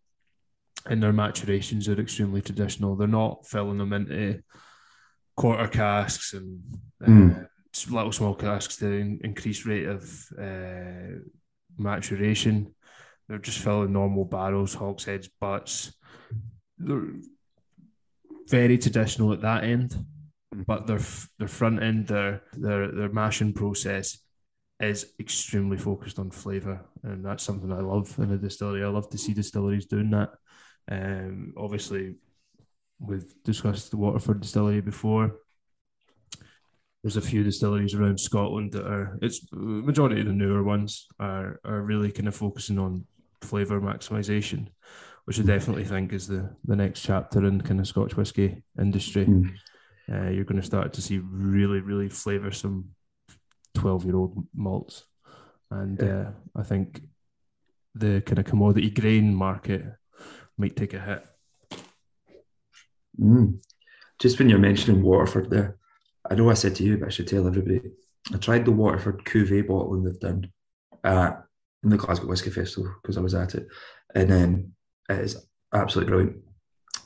and 0.87 1.03
their 1.03 1.13
maturations 1.13 1.89
are 1.89 2.01
extremely 2.01 2.41
traditional. 2.41 2.97
They're 2.97 3.09
not 3.09 3.47
filling 3.47 3.79
them 3.79 3.93
into 3.93 4.43
quarter 5.37 5.69
casks 5.69 6.33
and 6.33 6.61
mm. 7.03 7.45
uh, 7.45 7.95
little 7.95 8.13
small 8.13 8.35
casks 8.35 8.77
to 8.79 8.87
in- 8.87 9.21
increase 9.23 9.67
rate 9.67 9.87
of 9.87 10.03
uh, 10.41 11.21
maturation. 11.77 12.75
They're 13.29 13.39
just 13.39 13.59
filling 13.59 13.93
normal 13.93 14.25
barrels, 14.25 14.75
hogsheads, 14.75 15.29
butts. 15.41 15.93
They're 16.79 17.13
very 18.49 18.79
traditional 18.79 19.33
at 19.33 19.43
that 19.43 19.65
end, 19.65 19.95
hmm. 20.53 20.63
but 20.67 20.87
their 20.87 21.01
their 21.39 21.47
front 21.47 21.83
end, 21.83 22.09
their 22.09 22.43
their 22.55 22.91
their 22.91 23.13
mashing 23.13 23.53
process 23.53 24.19
is 24.81 25.13
extremely 25.21 25.77
focused 25.77 26.19
on 26.19 26.31
flavour, 26.31 26.81
and 27.03 27.25
that's 27.25 27.45
something 27.45 27.73
I 27.73 27.81
love 27.81 28.15
in 28.19 28.33
a 28.33 28.39
distillery. 28.39 28.85
I 28.85 28.89
love 28.89 29.11
to 29.11 29.19
see 29.19 29.35
distilleries 29.35 29.87
doing 29.87 30.11
that. 30.11 30.31
Um, 30.91 31.53
obviously, 31.57 32.17
we've 32.99 33.33
discussed 33.45 33.91
the 33.91 33.97
Waterford 33.97 34.41
distillery 34.41 34.81
before. 34.81 35.37
There's 37.03 37.17
a 37.17 37.23
few 37.23 37.43
distilleries 37.43 37.95
around 37.95 38.21
Scotland 38.21 38.73
that 38.73 38.87
are. 38.87 39.19
It's 39.23 39.47
majority 39.53 40.21
of 40.21 40.27
the 40.27 40.33
newer 40.33 40.63
ones 40.63 41.07
are 41.19 41.61
are 41.65 41.81
really 41.83 42.13
kind 42.13 42.29
of 42.29 42.35
focusing 42.35 42.79
on 42.79 43.07
flavour 43.41 43.81
maximisation, 43.81 44.69
which 45.25 45.41
I 45.41 45.43
definitely 45.43 45.85
think 45.85 46.13
is 46.13 46.27
the 46.27 46.55
the 46.65 46.77
next 46.77 47.03
chapter 47.03 47.47
in 47.47 47.61
kind 47.63 47.81
of 47.81 47.87
Scotch 47.87 48.17
whisky 48.17 48.63
industry. 48.79 49.27
Mm. 49.27 49.51
Uh, 50.13 50.29
you're 50.29 50.45
going 50.45 50.61
to 50.61 50.67
start 50.67 50.93
to 50.93 51.01
see 51.01 51.19
really, 51.19 51.81
really 51.81 52.09
flavoursome 52.09 52.85
12 53.81 54.05
year 54.05 54.17
old 54.17 54.47
malts. 54.55 55.05
And 55.71 56.03
uh, 56.03 56.31
I 56.55 56.63
think 56.63 57.01
the 57.95 58.23
kind 58.27 58.39
of 58.39 58.45
commodity 58.45 58.91
grain 58.91 59.35
market 59.35 59.85
might 60.59 60.77
take 60.77 60.95
a 60.95 61.01
hit. 61.01 61.27
Mm. 63.19 63.61
Just 64.19 64.39
when 64.39 64.51
you're 64.51 64.59
mentioning 64.59 65.03
Waterford 65.03 65.49
there, 65.51 65.77
I 66.31 66.35
know 66.35 66.51
I 66.51 66.55
said 66.55 66.75
to 66.77 66.85
you, 66.85 66.99
but 66.99 67.07
I 67.07 67.11
should 67.11 67.29
tell 67.29 67.47
everybody. 67.47 67.81
I 68.35 68.37
tried 68.37 68.67
the 68.67 68.73
Waterford 68.73 69.25
Cuvée 69.25 69.67
bottling 69.67 70.05
they've 70.05 70.21
done 70.21 70.51
at, 71.03 71.43
in 71.83 71.89
the 71.89 71.97
Glasgow 71.97 72.27
Whisky 72.27 72.51
Festival 72.51 72.93
because 73.01 73.17
I 73.17 73.21
was 73.23 73.35
at 73.35 73.55
it. 73.55 73.67
And 74.15 74.29
then 74.29 74.73
it 75.09 75.19
is 75.21 75.47
absolutely 75.73 76.11
brilliant. 76.11 76.37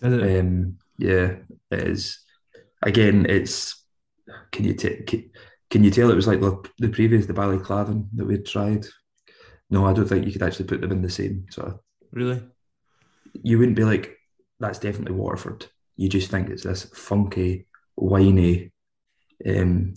Is 0.02 0.40
um, 0.40 0.78
yeah, 0.98 1.37
it 1.70 1.88
is. 1.88 2.18
Again, 2.82 3.26
it's 3.28 3.80
can 4.50 4.64
you 4.64 4.74
take 4.74 5.06
can 5.74 5.82
you 5.82 5.90
tell 5.90 6.08
it 6.08 6.14
was 6.14 6.28
like 6.28 6.40
the, 6.40 6.56
the 6.78 6.88
previous, 6.88 7.26
the 7.26 7.32
Ballykilcavan 7.32 8.06
that 8.14 8.24
we'd 8.24 8.46
tried? 8.46 8.87
No, 9.70 9.84
I 9.84 9.92
don't 9.92 10.06
think 10.06 10.24
you 10.24 10.30
could 10.30 10.44
actually 10.44 10.66
put 10.66 10.80
them 10.80 10.92
in 10.92 11.02
the 11.02 11.10
same 11.10 11.46
sort 11.50 11.66
of. 11.66 11.80
Really? 12.12 12.40
You 13.42 13.58
wouldn't 13.58 13.76
be 13.76 13.82
like, 13.82 14.16
that's 14.60 14.78
definitely 14.78 15.16
Waterford. 15.16 15.66
You 15.96 16.08
just 16.08 16.30
think 16.30 16.48
it's 16.48 16.62
this 16.62 16.84
funky, 16.94 17.66
winey, 17.96 18.70
um, 19.44 19.94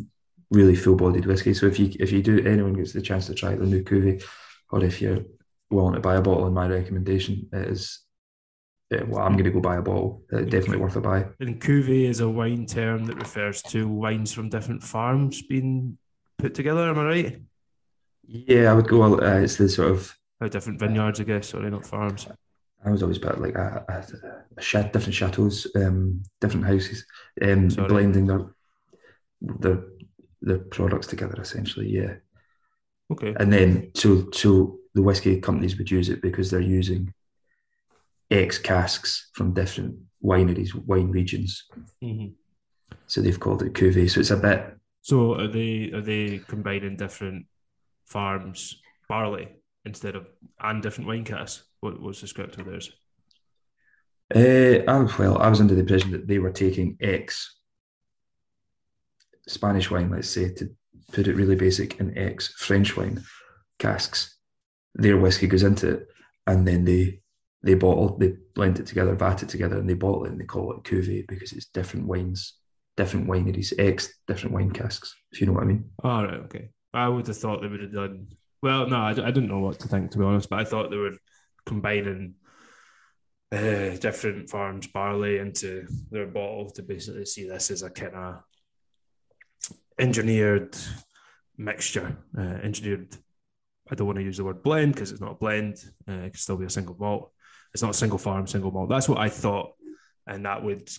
really 0.49 0.75
full-bodied 0.75 1.27
whiskey. 1.27 1.53
So 1.53 1.67
if 1.67 1.77
you 1.77 1.91
if 1.99 2.11
you 2.11 2.23
do, 2.23 2.43
anyone 2.43 2.73
gets 2.73 2.93
the 2.93 2.99
chance 2.99 3.27
to 3.27 3.35
try 3.35 3.53
the 3.53 3.63
new 3.63 3.83
Cuvée, 3.83 4.23
or 4.71 4.83
if 4.83 4.99
you're 4.99 5.25
willing 5.69 5.93
to 5.93 5.99
buy 5.99 6.15
a 6.15 6.23
bottle, 6.23 6.47
in 6.47 6.55
my 6.55 6.67
recommendation 6.67 7.49
it 7.53 7.67
is 7.67 7.99
yeah, 8.89 9.03
well, 9.03 9.23
I'm 9.23 9.33
going 9.33 9.43
to 9.45 9.51
go 9.51 9.59
buy 9.59 9.77
a 9.77 9.81
bottle. 9.81 10.23
Uh, 10.31 10.41
definitely 10.41 10.77
worth 10.77 10.95
a 10.95 11.01
buy. 11.01 11.25
And 11.39 11.59
cuvee 11.59 12.05
is 12.05 12.21
a 12.21 12.29
wine 12.29 12.65
term 12.65 13.05
that 13.05 13.17
refers 13.17 13.61
to 13.63 13.87
wines 13.87 14.31
from 14.31 14.49
different 14.49 14.81
farms 14.81 15.41
being 15.41 15.97
put 16.37 16.53
together. 16.53 16.89
Am 16.89 16.99
I 16.99 17.03
right? 17.03 17.41
Yeah, 18.25 18.71
I 18.71 18.73
would 18.73 18.87
go. 18.87 19.03
Uh, 19.03 19.39
it's 19.39 19.57
the 19.57 19.67
sort 19.67 19.91
of 19.91 20.15
different 20.51 20.79
vineyards, 20.79 21.19
I 21.19 21.23
guess. 21.23 21.49
Sorry, 21.49 21.69
not 21.69 21.85
farms. 21.85 22.27
I 22.85 22.91
was 22.91 23.01
always 23.01 23.17
about 23.17 23.41
like 23.41 23.55
a, 23.55 23.83
a, 23.89 24.57
a 24.57 24.83
different 24.83 25.15
chateaus, 25.15 25.67
um, 25.75 26.23
different 26.39 26.65
houses, 26.65 27.05
um, 27.41 27.67
blending 27.67 28.27
their 28.27 28.45
their 29.41 29.83
their 30.41 30.59
products 30.59 31.07
together. 31.07 31.41
Essentially, 31.41 31.89
yeah. 31.89 32.15
Okay. 33.11 33.33
And 33.37 33.51
then 33.51 33.91
so 33.95 34.29
so 34.31 34.79
the 34.93 35.01
whiskey 35.01 35.41
companies 35.41 35.77
would 35.77 35.91
use 35.91 36.09
it 36.09 36.21
because 36.21 36.51
they're 36.51 36.61
using 36.61 37.13
X 38.29 38.57
casks 38.57 39.29
from 39.33 39.53
different 39.53 39.95
wineries, 40.23 40.73
wine 40.73 41.11
regions. 41.11 41.63
Mm-hmm. 42.03 42.33
So 43.07 43.21
they've 43.21 43.39
called 43.39 43.63
it 43.63 43.73
cuvee. 43.73 44.09
So 44.09 44.19
it's 44.19 44.31
a 44.31 44.37
bit. 44.37 44.77
So 45.01 45.35
are 45.35 45.47
they 45.47 45.91
are 45.93 46.01
they 46.01 46.39
combining 46.39 46.97
different 46.97 47.45
farms 48.05 48.81
barley 49.07 49.47
instead 49.85 50.15
of 50.15 50.27
and 50.59 50.81
different 50.81 51.07
wine 51.07 51.23
casks? 51.23 51.63
What 51.79 52.01
was 52.01 52.19
the 52.19 52.27
script 52.27 52.57
of 52.57 52.65
theirs? 52.65 52.91
Uh, 54.35 54.83
oh, 54.87 55.15
well, 55.17 55.37
I 55.37 55.47
was 55.47 55.61
under 55.61 55.73
the 55.73 55.81
impression 55.81 56.11
that 56.11 56.27
they 56.27 56.39
were 56.39 56.51
taking 56.51 56.97
X 56.99 57.57
Spanish 59.47 59.89
wine, 59.89 60.09
let's 60.09 60.29
say, 60.29 60.53
to 60.55 60.69
put 61.13 61.27
it 61.27 61.35
really 61.35 61.55
basic, 61.55 61.99
and 61.99 62.17
X 62.17 62.53
French 62.57 62.97
wine 62.97 63.23
casks. 63.79 64.37
Their 64.95 65.17
whiskey 65.17 65.47
goes 65.47 65.63
into 65.63 65.89
it, 65.91 66.07
and 66.45 66.67
then 66.67 66.83
they 66.83 67.21
they 67.67 67.75
bottle, 67.75 68.17
they 68.17 68.33
blend 68.55 68.79
it 68.79 68.85
together, 68.85 69.13
vat 69.13 69.43
it 69.43 69.49
together, 69.49 69.77
and 69.77 69.89
they 69.89 69.93
bottle 69.93 70.23
it, 70.23 70.31
and 70.31 70.39
they 70.39 70.45
call 70.45 70.71
it 70.71 70.83
cuvee 70.83 71.27
because 71.27 71.51
it's 71.51 71.67
different 71.67 72.07
wines, 72.07 72.53
different 72.95 73.27
wineries, 73.27 73.73
ex 73.77 74.13
different 74.25 74.55
wine 74.55 74.71
casks. 74.71 75.13
If 75.33 75.41
you 75.41 75.47
know 75.47 75.53
what 75.53 75.63
I 75.63 75.67
mean. 75.67 75.89
All 76.01 76.23
right, 76.23 76.39
okay. 76.45 76.69
I 76.93 77.09
would 77.09 77.27
have 77.27 77.37
thought 77.37 77.61
they 77.61 77.67
would 77.67 77.81
have 77.81 77.93
done 77.93 78.27
well. 78.61 78.87
No, 78.87 78.95
I, 78.95 79.09
I 79.09 79.13
didn't 79.13 79.49
know 79.49 79.59
what 79.59 79.79
to 79.81 79.87
think 79.89 80.11
to 80.11 80.17
be 80.17 80.23
honest, 80.23 80.49
but 80.49 80.59
I 80.59 80.63
thought 80.63 80.89
they 80.89 80.97
were 80.97 81.17
combining 81.65 82.35
uh, 83.51 83.97
different 83.97 84.49
farms 84.49 84.87
barley 84.87 85.39
into 85.39 85.87
their 86.09 86.27
bottle 86.27 86.69
to 86.71 86.83
basically 86.83 87.25
see 87.25 87.47
this 87.49 87.69
as 87.69 87.83
a 87.83 87.89
kind 87.89 88.15
of 88.15 88.43
engineered 89.99 90.77
mixture, 91.57 92.15
uh, 92.37 92.41
engineered. 92.63 93.13
I 93.91 93.95
don't 93.95 94.07
want 94.07 94.19
to 94.19 94.23
use 94.23 94.37
the 94.37 94.45
word 94.45 94.63
blend 94.63 94.93
because 94.93 95.11
it's 95.11 95.21
not 95.21 95.31
a 95.31 95.35
blend. 95.35 95.83
Uh, 96.07 96.13
it 96.13 96.31
could 96.31 96.39
still 96.39 96.57
be 96.57 96.65
a 96.65 96.69
single 96.69 96.95
malt. 96.97 97.31
It's 97.73 97.83
not 97.83 97.91
a 97.91 97.93
single 97.97 98.17
farm, 98.17 98.47
single 98.47 98.71
malt. 98.71 98.89
That's 98.89 99.09
what 99.09 99.19
I 99.19 99.29
thought, 99.29 99.73
and 100.25 100.45
that 100.45 100.63
would 100.63 100.89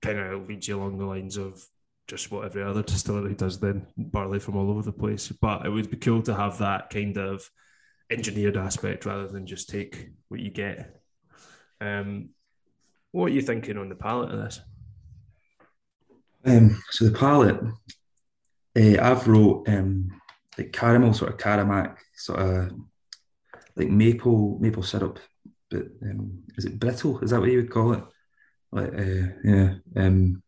kind 0.00 0.18
of 0.18 0.48
lead 0.48 0.66
you 0.66 0.78
along 0.78 0.98
the 0.98 1.04
lines 1.04 1.36
of 1.36 1.64
just 2.08 2.30
what 2.30 2.44
every 2.44 2.62
other 2.62 2.82
distillery 2.82 3.34
does. 3.34 3.58
Then 3.58 3.86
barley 3.96 4.38
from 4.38 4.56
all 4.56 4.70
over 4.70 4.82
the 4.82 4.92
place, 4.92 5.28
but 5.28 5.64
it 5.66 5.70
would 5.70 5.90
be 5.90 5.96
cool 5.96 6.22
to 6.22 6.34
have 6.34 6.58
that 6.58 6.90
kind 6.90 7.16
of 7.18 7.48
engineered 8.10 8.56
aspect 8.56 9.06
rather 9.06 9.28
than 9.28 9.46
just 9.46 9.68
take 9.68 10.10
what 10.28 10.40
you 10.40 10.50
get. 10.50 11.02
Um, 11.80 12.30
what 13.10 13.26
are 13.26 13.34
you 13.34 13.42
thinking 13.42 13.78
on 13.78 13.88
the 13.88 13.94
palate 13.94 14.30
of 14.30 14.38
this? 14.38 14.60
Um, 16.44 16.82
so 16.90 17.04
the 17.04 17.18
palate, 17.18 17.60
uh, 18.76 19.02
I've 19.02 19.28
wrote 19.28 19.68
um, 19.68 20.10
like 20.58 20.72
caramel, 20.72 21.14
sort 21.14 21.32
of 21.32 21.38
caramac, 21.38 21.96
sort 22.14 22.40
of 22.40 22.72
like 23.76 23.88
maple 23.88 24.58
maple 24.60 24.82
syrup, 24.82 25.18
but 25.72 26.08
um, 26.08 26.42
is 26.56 26.64
it 26.66 26.78
brittle? 26.78 27.18
Is 27.20 27.30
that 27.30 27.40
what 27.40 27.50
you 27.50 27.58
would 27.58 27.70
call 27.70 27.92
it? 27.94 28.04
Like, 28.70 28.92
uh, 28.94 29.26
yeah, 29.44 29.74
um, 29.96 30.42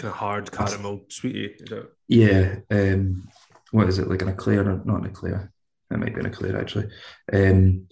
kind 0.00 0.10
of 0.10 0.12
hard 0.12 0.50
caramel 0.52 1.04
sweetie. 1.08 1.54
Is 1.60 1.70
it? 1.72 1.86
Yeah, 2.08 2.56
um, 2.70 3.28
what 3.72 3.88
is 3.88 3.98
it 3.98 4.08
like 4.08 4.22
an 4.22 4.28
eclair? 4.30 4.60
Or 4.68 4.82
not 4.84 5.00
an 5.00 5.06
eclair. 5.06 5.52
It 5.90 5.98
might 5.98 6.14
be 6.14 6.20
an 6.20 6.26
eclair 6.26 6.56
actually. 6.60 6.88
Um, 7.32 7.86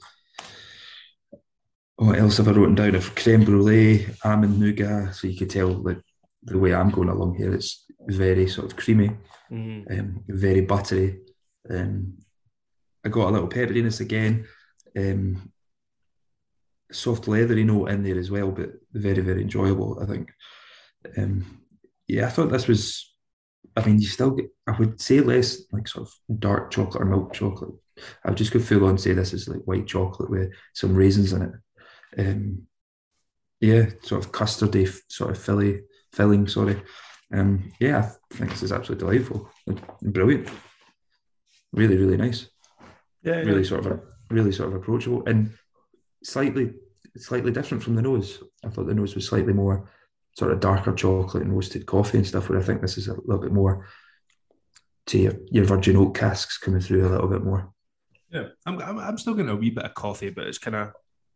what 1.97 2.19
else 2.19 2.37
have 2.37 2.49
I 2.49 2.51
written 2.53 2.75
down? 2.75 2.95
Of 2.95 3.15
creme 3.15 3.45
brulee, 3.45 4.07
almond 4.25 4.59
nougat. 4.61 5.15
So 5.15 5.29
you 5.29 5.39
could 5.39 5.51
tell 5.51 5.69
like 5.69 6.01
the 6.43 6.59
way 6.59 6.75
I'm 6.75 6.91
going 6.91 7.09
along 7.09 7.37
here. 7.37 7.55
It's 7.55 7.85
very 8.07 8.49
sort 8.49 8.71
of 8.71 8.77
creamy, 8.77 9.11
Mm-hmm. 9.51 10.01
um, 10.01 10.25
very 10.29 10.63
buttery. 10.63 11.21
Um, 11.71 12.19
I 13.05 13.09
got 13.09 13.29
a 13.29 13.31
little 13.31 13.49
pepperiness 13.49 14.01
again. 14.01 14.47
Um, 14.97 15.53
soft 16.93 17.29
leathery 17.29 17.65
note 17.65 17.91
in 17.91 18.03
there 18.03 18.19
as 18.19 18.31
well, 18.31 18.51
but 18.51 18.71
very 18.93 19.21
very 19.21 19.43
enjoyable. 19.43 19.99
I 20.03 20.07
think. 20.07 20.33
Um, 21.17 21.63
yeah, 22.09 22.27
I 22.27 22.31
thought 22.31 22.51
this 22.51 22.69
was. 22.69 23.13
I 23.77 23.85
mean, 23.85 24.01
you 24.01 24.07
still 24.07 24.31
get. 24.31 24.47
I 24.67 24.73
would 24.73 25.01
say 25.01 25.21
less 25.21 25.63
like 25.73 25.89
sort 25.89 26.09
of 26.09 26.41
dark 26.41 26.71
chocolate 26.71 27.03
or 27.03 27.07
milk 27.07 27.33
chocolate. 27.33 27.75
I 28.25 28.31
would 28.31 28.39
just 28.39 28.53
go 28.53 28.59
full 28.59 28.87
on 28.87 28.99
say 28.99 29.13
this 29.13 29.33
is 29.33 29.49
like 29.49 29.63
white 29.65 29.87
chocolate 29.87 30.31
with 30.31 30.51
some 30.75 30.95
raisins 30.95 31.33
in 31.33 31.43
it. 31.43 31.53
Um, 32.19 32.63
yeah, 33.61 33.87
sort 34.03 34.25
of 34.25 34.33
custardy 34.33 34.95
sort 35.09 35.31
of 35.31 35.39
filly 35.39 35.83
filling. 36.13 36.47
Sorry. 36.47 36.81
Um, 37.33 37.73
yeah, 37.81 38.13
I 38.33 38.35
think 38.37 38.51
this 38.51 38.63
is 38.63 38.73
absolutely 38.73 39.07
delightful, 39.07 39.51
brilliant. 40.01 40.49
Really, 41.73 41.97
really 41.97 42.17
nice. 42.17 42.49
Yeah, 43.23 43.39
Really 43.39 43.65
sort 43.65 43.85
of 43.87 44.01
really 44.31 44.53
sort 44.53 44.69
of 44.69 44.77
approachable 44.77 45.25
and 45.27 45.53
slightly 46.27 46.73
slightly 47.17 47.51
different 47.53 47.83
from 47.83 47.95
the 47.97 48.03
nose. 48.03 48.43
I 48.65 48.69
thought 48.69 48.87
the 48.87 48.95
nose 48.95 49.15
was 49.15 49.27
slightly 49.27 49.53
more 49.55 49.89
sort 50.37 50.53
of 50.53 50.61
darker 50.61 50.93
chocolate 50.93 51.45
and 51.45 51.53
roasted 51.55 51.87
coffee 51.87 52.19
and 52.19 52.27
stuff. 52.27 52.49
Where 52.49 52.59
I 52.59 52.63
think 52.63 52.81
this 52.83 52.99
is 52.99 53.09
a 53.09 53.15
little 53.15 53.39
bit 53.39 53.53
more 53.53 53.87
to 55.07 55.19
your, 55.19 55.35
your 55.51 55.65
virgin 55.65 55.97
oak 55.97 56.15
casks 56.19 56.59
coming 56.59 56.81
through 56.81 57.07
a 57.07 57.09
little 57.09 57.29
bit 57.29 57.45
more. 57.45 57.73
Yeah, 58.31 58.49
I'm, 58.67 58.79
I'm, 58.83 58.99
I'm 58.99 59.19
still 59.19 59.35
getting 59.35 59.51
a 59.51 59.57
wee 59.57 59.71
bit 59.71 59.85
of 59.85 59.95
coffee, 59.95 60.31
but 60.31 60.47
it's 60.47 60.59
kind 60.59 60.75
of 60.77 60.93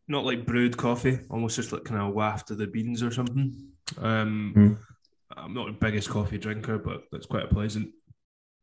not 0.09 0.24
like 0.24 0.45
brewed 0.45 0.76
coffee, 0.76 1.20
almost 1.30 1.57
just 1.57 1.72
like 1.72 1.84
kind 1.84 2.01
of 2.03 2.12
waft 2.12 2.51
of 2.51 2.59
the 2.59 2.66
beans 2.66 3.03
or 3.03 3.11
something. 3.12 3.68
Um, 3.99 4.55
Mm. 4.57 4.78
I'm 5.36 5.55
not 5.55 5.66
the 5.66 5.72
biggest 5.72 6.11
coffee 6.11 6.38
drinker, 6.38 6.76
but 6.78 7.05
that's 7.12 7.26
quite 7.26 7.45
a 7.45 7.55
pleasant 7.55 7.91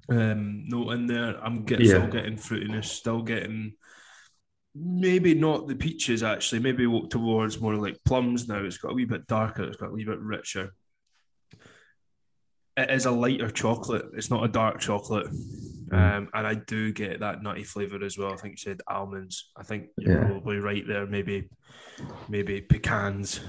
um, 0.10 0.68
note 0.68 0.92
in 0.92 1.08
there. 1.08 1.40
I'm 1.44 1.64
getting 1.64 1.86
Yeah. 1.86 1.94
still 1.94 2.08
getting 2.08 2.36
fruitiness, 2.36 2.86
still 2.86 3.22
getting 3.22 3.74
maybe 4.76 5.34
not 5.34 5.68
the 5.68 5.76
peaches 5.76 6.24
actually, 6.24 6.60
maybe 6.60 6.86
walk 6.88 7.10
towards 7.10 7.60
more 7.60 7.76
like 7.76 7.98
plums 8.06 8.48
now. 8.48 8.64
It's 8.64 8.78
got 8.78 8.92
a 8.92 8.96
wee 8.96 9.06
bit 9.06 9.28
darker, 9.28 9.64
it's 9.64 9.78
got 9.78 9.90
a 9.90 9.94
wee 9.94 10.06
bit 10.06 10.20
richer. 10.20 10.74
It 12.76 12.92
is 12.92 13.08
a 13.08 13.12
lighter 13.12 13.50
chocolate. 13.50 14.06
It's 14.14 14.30
not 14.30 14.44
a 14.44 14.48
dark 14.48 14.80
chocolate. 14.80 15.26
Um, 15.92 16.30
and 16.32 16.46
I 16.46 16.54
do 16.54 16.92
get 16.94 17.22
that 17.22 17.42
nutty 17.42 17.64
flavour 17.64 18.04
as 18.06 18.20
well. 18.20 18.32
I 18.32 18.36
think 18.36 18.52
you 18.54 18.58
said 18.58 18.82
almonds. 18.88 19.50
I 19.58 19.64
think 19.64 19.88
you're 19.98 20.22
Yeah. 20.22 20.28
probably 20.28 20.58
right 20.58 20.88
there. 20.88 21.08
Maybe, 21.08 21.50
maybe 22.30 22.62
pecans. 22.62 23.40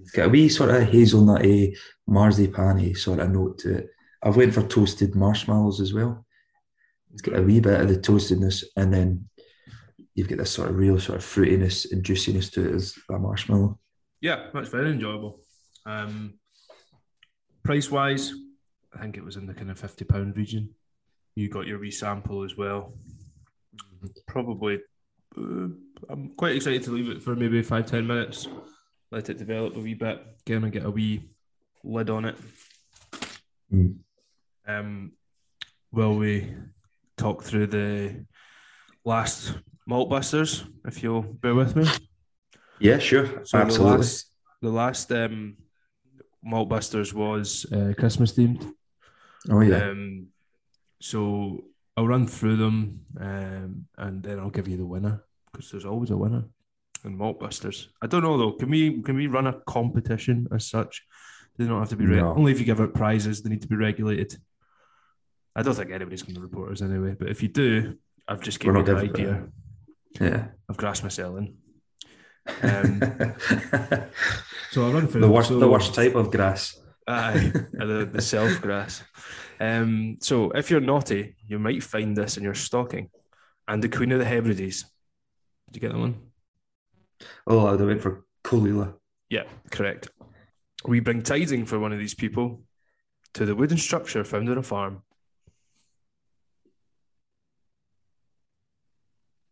It's 0.00 0.12
got 0.12 0.26
a 0.26 0.28
wee 0.28 0.48
sort 0.48 0.70
of 0.70 0.84
hazelnutty, 0.88 1.76
marzipan 2.06 2.94
sort 2.94 3.18
of 3.18 3.32
note 3.32 3.58
to 3.60 3.78
it. 3.78 3.90
I've 4.22 4.36
went 4.36 4.54
for 4.54 4.62
toasted 4.62 5.16
marshmallows 5.16 5.80
as 5.80 5.92
well. 5.92 6.24
It's 7.12 7.22
got 7.22 7.38
a 7.38 7.42
wee 7.42 7.58
bit 7.58 7.80
of 7.80 7.88
the 7.88 7.96
toastedness, 7.96 8.62
and 8.76 8.94
then 8.94 9.28
you've 10.16 10.28
got 10.28 10.38
this 10.38 10.50
sort 10.50 10.70
of 10.70 10.76
real 10.76 10.98
sort 10.98 11.18
of 11.18 11.24
fruitiness 11.24 11.92
and 11.92 12.02
juiciness 12.02 12.48
to 12.50 12.68
it 12.68 12.74
as 12.74 12.94
a 13.10 13.18
marshmallow. 13.18 13.78
yeah, 14.20 14.48
that's 14.52 14.70
very 14.70 14.90
enjoyable. 14.90 15.40
Um, 15.84 16.38
price 17.62 17.90
wise, 17.90 18.32
I 18.94 19.00
think 19.00 19.16
it 19.16 19.24
was 19.24 19.36
in 19.36 19.46
the 19.46 19.54
kind 19.54 19.70
of 19.70 19.78
fifty 19.78 20.04
pound 20.04 20.36
region. 20.36 20.74
You 21.36 21.50
got 21.50 21.66
your 21.66 21.78
resample 21.78 22.44
as 22.44 22.56
well. 22.56 22.94
Probably, 24.26 24.80
uh, 25.36 25.68
I'm 26.08 26.32
quite 26.36 26.56
excited 26.56 26.82
to 26.84 26.92
leave 26.92 27.10
it 27.10 27.22
for 27.22 27.36
maybe 27.36 27.62
five 27.62 27.86
ten 27.86 28.06
minutes. 28.06 28.48
Let 29.12 29.28
it 29.28 29.38
develop 29.38 29.76
a 29.76 29.80
wee 29.80 29.94
bit. 29.94 30.24
Gonna 30.46 30.70
get 30.70 30.86
a 30.86 30.90
wee 30.90 31.28
lid 31.84 32.08
on 32.08 32.24
it. 32.24 32.36
Mm. 33.72 33.98
Um, 34.66 35.12
will 35.92 36.16
we 36.16 36.54
talk 37.18 37.42
through 37.42 37.66
the 37.66 38.24
last 39.04 39.54
malt 39.86 40.10
busters? 40.10 40.64
If 40.84 41.02
you'll 41.02 41.22
bear 41.22 41.54
with 41.54 41.76
me. 41.76 41.86
Yeah, 42.78 42.98
sure, 42.98 43.44
So 43.44 43.58
absolutely. 43.58 43.92
the 43.92 43.96
last, 43.98 44.30
the 44.62 44.68
last 44.70 45.12
um, 45.12 45.56
malt 46.44 46.68
busters 46.68 47.14
was 47.14 47.64
uh, 47.72 47.94
Christmas 47.98 48.32
themed. 48.32 48.70
oh 49.50 49.60
yeah, 49.60 49.90
Um, 49.90 50.26
so 51.00 51.64
I'll 51.96 52.06
run 52.06 52.26
through 52.26 52.56
them 52.56 53.00
um, 53.18 53.86
and 53.96 54.22
then 54.22 54.38
I'll 54.38 54.50
give 54.50 54.68
you 54.68 54.76
the 54.76 54.84
winner 54.86 55.24
because 55.52 55.70
there's 55.70 55.86
always 55.86 56.10
a 56.10 56.16
winner 56.16 56.44
in 57.04 57.16
Maltbusters. 57.16 57.86
I 58.02 58.06
don't 58.08 58.22
know 58.22 58.36
though. 58.36 58.52
Can 58.52 58.68
we 58.70 59.00
can 59.02 59.16
we 59.16 59.26
run 59.28 59.46
a 59.46 59.54
competition 59.66 60.46
as 60.52 60.66
such? 60.68 61.02
They 61.56 61.64
don't 61.66 61.78
have 61.78 61.88
to 61.90 61.96
be 61.96 62.04
re- 62.04 62.16
No. 62.16 62.34
only 62.34 62.52
if 62.52 62.58
you 62.58 62.66
give 62.66 62.80
out 62.80 62.92
prizes. 62.92 63.42
They 63.42 63.48
need 63.50 63.62
to 63.62 63.68
be 63.68 63.76
regulated. 63.76 64.36
I 65.54 65.62
don't 65.62 65.74
think 65.74 65.90
anybody's 65.90 66.22
going 66.22 66.34
to 66.34 66.42
report 66.42 66.72
us 66.72 66.82
anyway. 66.82 67.14
But 67.18 67.28
if 67.30 67.42
you 67.42 67.48
do, 67.48 67.96
I've 68.28 68.42
just 68.42 68.60
given 68.60 68.76
you 68.80 68.84
giving- 68.84 69.10
idea. 69.10 69.44
Yeah. 70.20 70.48
I've 70.68 70.76
grasped 70.76 71.04
myself 71.04 71.38
in. 71.38 71.54
Um, 72.62 73.00
so 74.70 74.84
I'll 74.84 74.92
run 74.92 75.08
through 75.08 75.20
the 75.22 75.30
worst, 75.30 75.48
So- 75.48 75.58
the 75.58 75.68
worst 75.68 75.94
type 75.94 76.14
of 76.14 76.30
grass. 76.30 76.78
Aye, 77.08 77.52
the, 77.72 78.08
the 78.12 78.22
self 78.22 78.60
grass. 78.60 79.02
Um, 79.60 80.18
so 80.20 80.50
if 80.50 80.70
you're 80.70 80.80
naughty, 80.80 81.36
you 81.46 81.58
might 81.58 81.82
find 81.82 82.16
this 82.16 82.36
in 82.36 82.42
your 82.42 82.54
stocking. 82.54 83.10
And 83.68 83.82
the 83.82 83.88
Queen 83.88 84.12
of 84.12 84.18
the 84.18 84.24
Hebrides. 84.24 84.84
Did 85.70 85.74
you 85.74 85.80
get 85.80 85.92
that 85.92 85.98
one? 85.98 86.20
Oh, 87.46 87.66
I 87.66 87.74
went 87.74 88.02
for 88.02 88.24
Caol 88.44 88.68
Ila. 88.68 88.94
Yeah, 89.30 89.44
correct. 89.70 90.08
We 90.84 91.00
bring 91.00 91.22
tiding 91.22 91.66
for 91.66 91.78
one 91.78 91.92
of 91.92 91.98
these 91.98 92.14
people 92.14 92.62
to 93.34 93.44
the 93.44 93.54
wooden 93.54 93.78
structure 93.78 94.22
found 94.24 94.48
on 94.48 94.58
a 94.58 94.62
farm. 94.62 95.02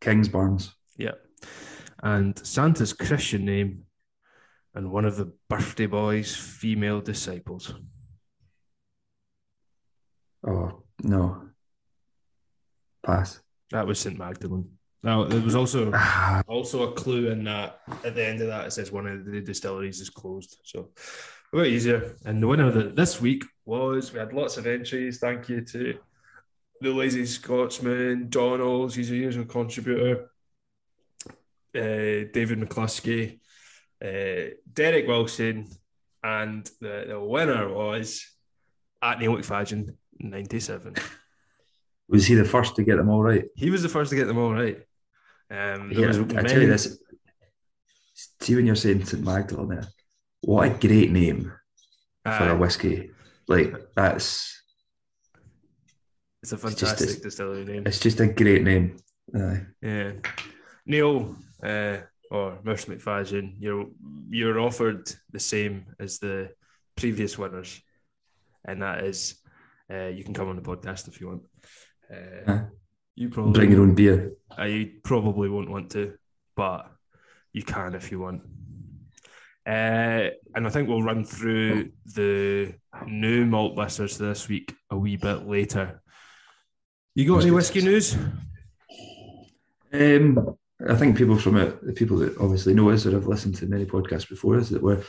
Kingsbarns. 0.04 0.70
Yeah. 0.98 1.12
And 2.02 2.38
Santa's 2.46 2.92
Christian 2.92 3.44
name 3.44 3.84
and 4.74 4.90
one 4.90 5.04
of 5.04 5.16
the 5.16 5.32
birthday 5.48 5.86
boy's 5.86 6.36
female 6.36 7.00
disciples. 7.00 7.72
Oh 10.46 10.82
no, 11.02 11.48
pass. 13.04 13.40
That 13.70 13.86
was 13.86 13.98
St. 13.98 14.18
Magdalene. 14.18 14.70
Now, 15.02 15.24
there 15.24 15.40
was 15.40 15.54
also 15.54 15.92
Also, 16.48 16.90
a 16.90 16.92
clue 16.92 17.30
in 17.30 17.44
that 17.44 17.80
at 18.04 18.14
the 18.14 18.26
end 18.26 18.40
of 18.40 18.48
that 18.48 18.66
it 18.66 18.72
says 18.72 18.92
one 18.92 19.06
of 19.06 19.24
the 19.24 19.40
distilleries 19.40 20.00
is 20.00 20.10
closed. 20.10 20.58
So 20.64 20.90
a 21.52 21.56
bit 21.56 21.66
easier. 21.68 22.16
And 22.26 22.42
the 22.42 22.46
winner 22.46 22.68
of 22.68 22.74
the, 22.74 22.84
this 22.84 23.20
week 23.20 23.44
was 23.64 24.12
we 24.12 24.18
had 24.18 24.32
lots 24.32 24.56
of 24.58 24.66
entries. 24.66 25.18
Thank 25.18 25.48
you 25.48 25.62
to 25.62 25.98
the 26.80 26.90
Lazy 26.92 27.24
Scotsman, 27.26 28.28
Donalds, 28.28 28.94
he's 28.94 29.10
a 29.10 29.16
usual 29.16 29.44
contributor. 29.44 30.30
Uh, 31.76 32.30
David 32.32 32.60
McCluskey, 32.60 33.40
uh, 34.04 34.54
Derek 34.72 35.08
Wilson, 35.08 35.68
and 36.22 36.64
the, 36.80 37.06
the 37.08 37.20
winner 37.20 37.68
was 37.72 38.24
at 39.02 39.18
Neil 39.18 39.32
McFadden, 39.36 39.94
97. 40.20 40.94
Was 42.08 42.26
he 42.26 42.34
the 42.34 42.44
first 42.44 42.76
to 42.76 42.84
get 42.84 42.96
them 42.96 43.08
all 43.08 43.22
right? 43.22 43.46
He 43.56 43.70
was 43.70 43.82
the 43.82 43.88
first 43.88 44.10
to 44.10 44.16
get 44.16 44.26
them 44.26 44.36
all 44.36 44.52
right. 44.52 44.76
Um, 45.50 45.88
there 45.90 46.00
Yeah, 46.02 46.06
was 46.08 46.18
I 46.18 46.22
many- 46.22 46.48
tell 46.50 46.60
you 46.60 46.66
this. 46.66 46.98
See 48.42 48.54
when 48.54 48.66
you're 48.66 48.74
saying 48.76 49.06
St 49.06 49.24
Magdalene 49.24 49.68
there, 49.68 49.88
what 50.42 50.66
a 50.70 50.86
great 50.86 51.10
name 51.10 51.50
for 52.22 52.50
a 52.50 52.56
whiskey. 52.56 53.10
Like 53.48 53.72
it's 56.44 56.52
a 56.52 56.56
It's 56.56 56.74
just 56.74 56.98
fantastic 56.98 57.22
distillery 57.22 57.64
name. 57.64 57.82
it's 57.86 58.00
just 58.00 58.20
a 58.20 58.26
great 58.26 58.62
name. 58.62 58.96
Aye. 59.34 59.62
Yeah, 59.80 60.12
Neil 60.84 61.34
uh, 61.62 61.96
or 62.30 62.58
Mercer 62.62 62.92
McFadden, 62.92 63.54
you're 63.58 63.86
you're 64.28 64.60
offered 64.60 65.10
the 65.32 65.40
same 65.40 65.86
as 65.98 66.18
the 66.18 66.50
previous 66.96 67.38
winners, 67.38 67.80
and 68.68 68.82
that 68.82 69.04
is 69.04 69.40
uh, 69.90 70.08
you 70.16 70.22
can 70.22 70.34
come 70.34 70.48
on 70.50 70.56
the 70.56 70.62
podcast 70.62 71.08
if 71.08 71.20
you 71.20 71.28
want. 71.28 71.42
Uh, 72.12 72.44
Huh? 72.46 72.62
you 73.16 73.28
probably 73.30 73.52
Bring 73.52 73.70
your 73.72 73.80
own 73.82 73.94
beer. 73.94 74.32
I 74.50 74.92
probably 75.02 75.48
won't 75.48 75.70
want 75.70 75.90
to, 75.92 76.12
but 76.56 76.90
you 77.54 77.62
can 77.62 77.94
if 77.94 78.10
you 78.12 78.20
want. 78.20 78.42
Uh, 79.66 80.28
and 80.54 80.66
I 80.66 80.70
think 80.70 80.88
we'll 80.88 81.02
run 81.02 81.24
through 81.24 81.90
the 82.14 82.74
new 83.06 83.46
malt 83.46 83.76
listers 83.78 84.18
this 84.18 84.46
week 84.48 84.74
a 84.90 84.96
wee 84.98 85.16
bit 85.16 85.46
later. 85.46 86.02
You 87.14 87.26
got 87.28 87.42
any 87.42 87.52
whiskey 87.52 87.80
news? 87.80 88.16
Um, 89.92 90.56
I 90.88 90.96
think 90.96 91.16
people 91.16 91.38
from 91.38 91.56
it, 91.56 91.84
the 91.86 91.92
people 91.92 92.16
that 92.18 92.36
obviously 92.38 92.74
know 92.74 92.90
us 92.90 93.06
or 93.06 93.12
have 93.12 93.28
listened 93.28 93.54
to 93.56 93.66
many 93.66 93.86
podcasts 93.86 94.28
before 94.28 94.56
us, 94.56 94.68
that 94.70 94.82
were, 94.82 95.02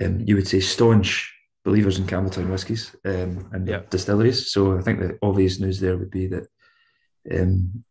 um, 0.00 0.20
you 0.26 0.34
would 0.34 0.48
say, 0.48 0.58
staunch 0.60 1.32
believers 1.64 1.98
in 1.98 2.06
Campbeltown 2.06 2.50
whiskies 2.50 2.94
um, 3.04 3.48
and 3.52 3.68
Yeah. 3.68 3.82
distilleries. 3.90 4.50
So 4.50 4.76
I 4.76 4.82
think 4.82 4.98
the 4.98 5.18
obvious 5.22 5.60
news 5.60 5.78
there 5.78 5.96
would 5.96 6.10
be 6.10 6.26
that 6.28 6.48
um, 7.30 7.84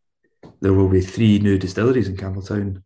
there 0.60 0.74
will 0.74 0.88
be 0.88 1.00
three 1.00 1.38
new 1.38 1.56
distilleries 1.58 2.08
in 2.08 2.16
Campbeltown 2.16 2.82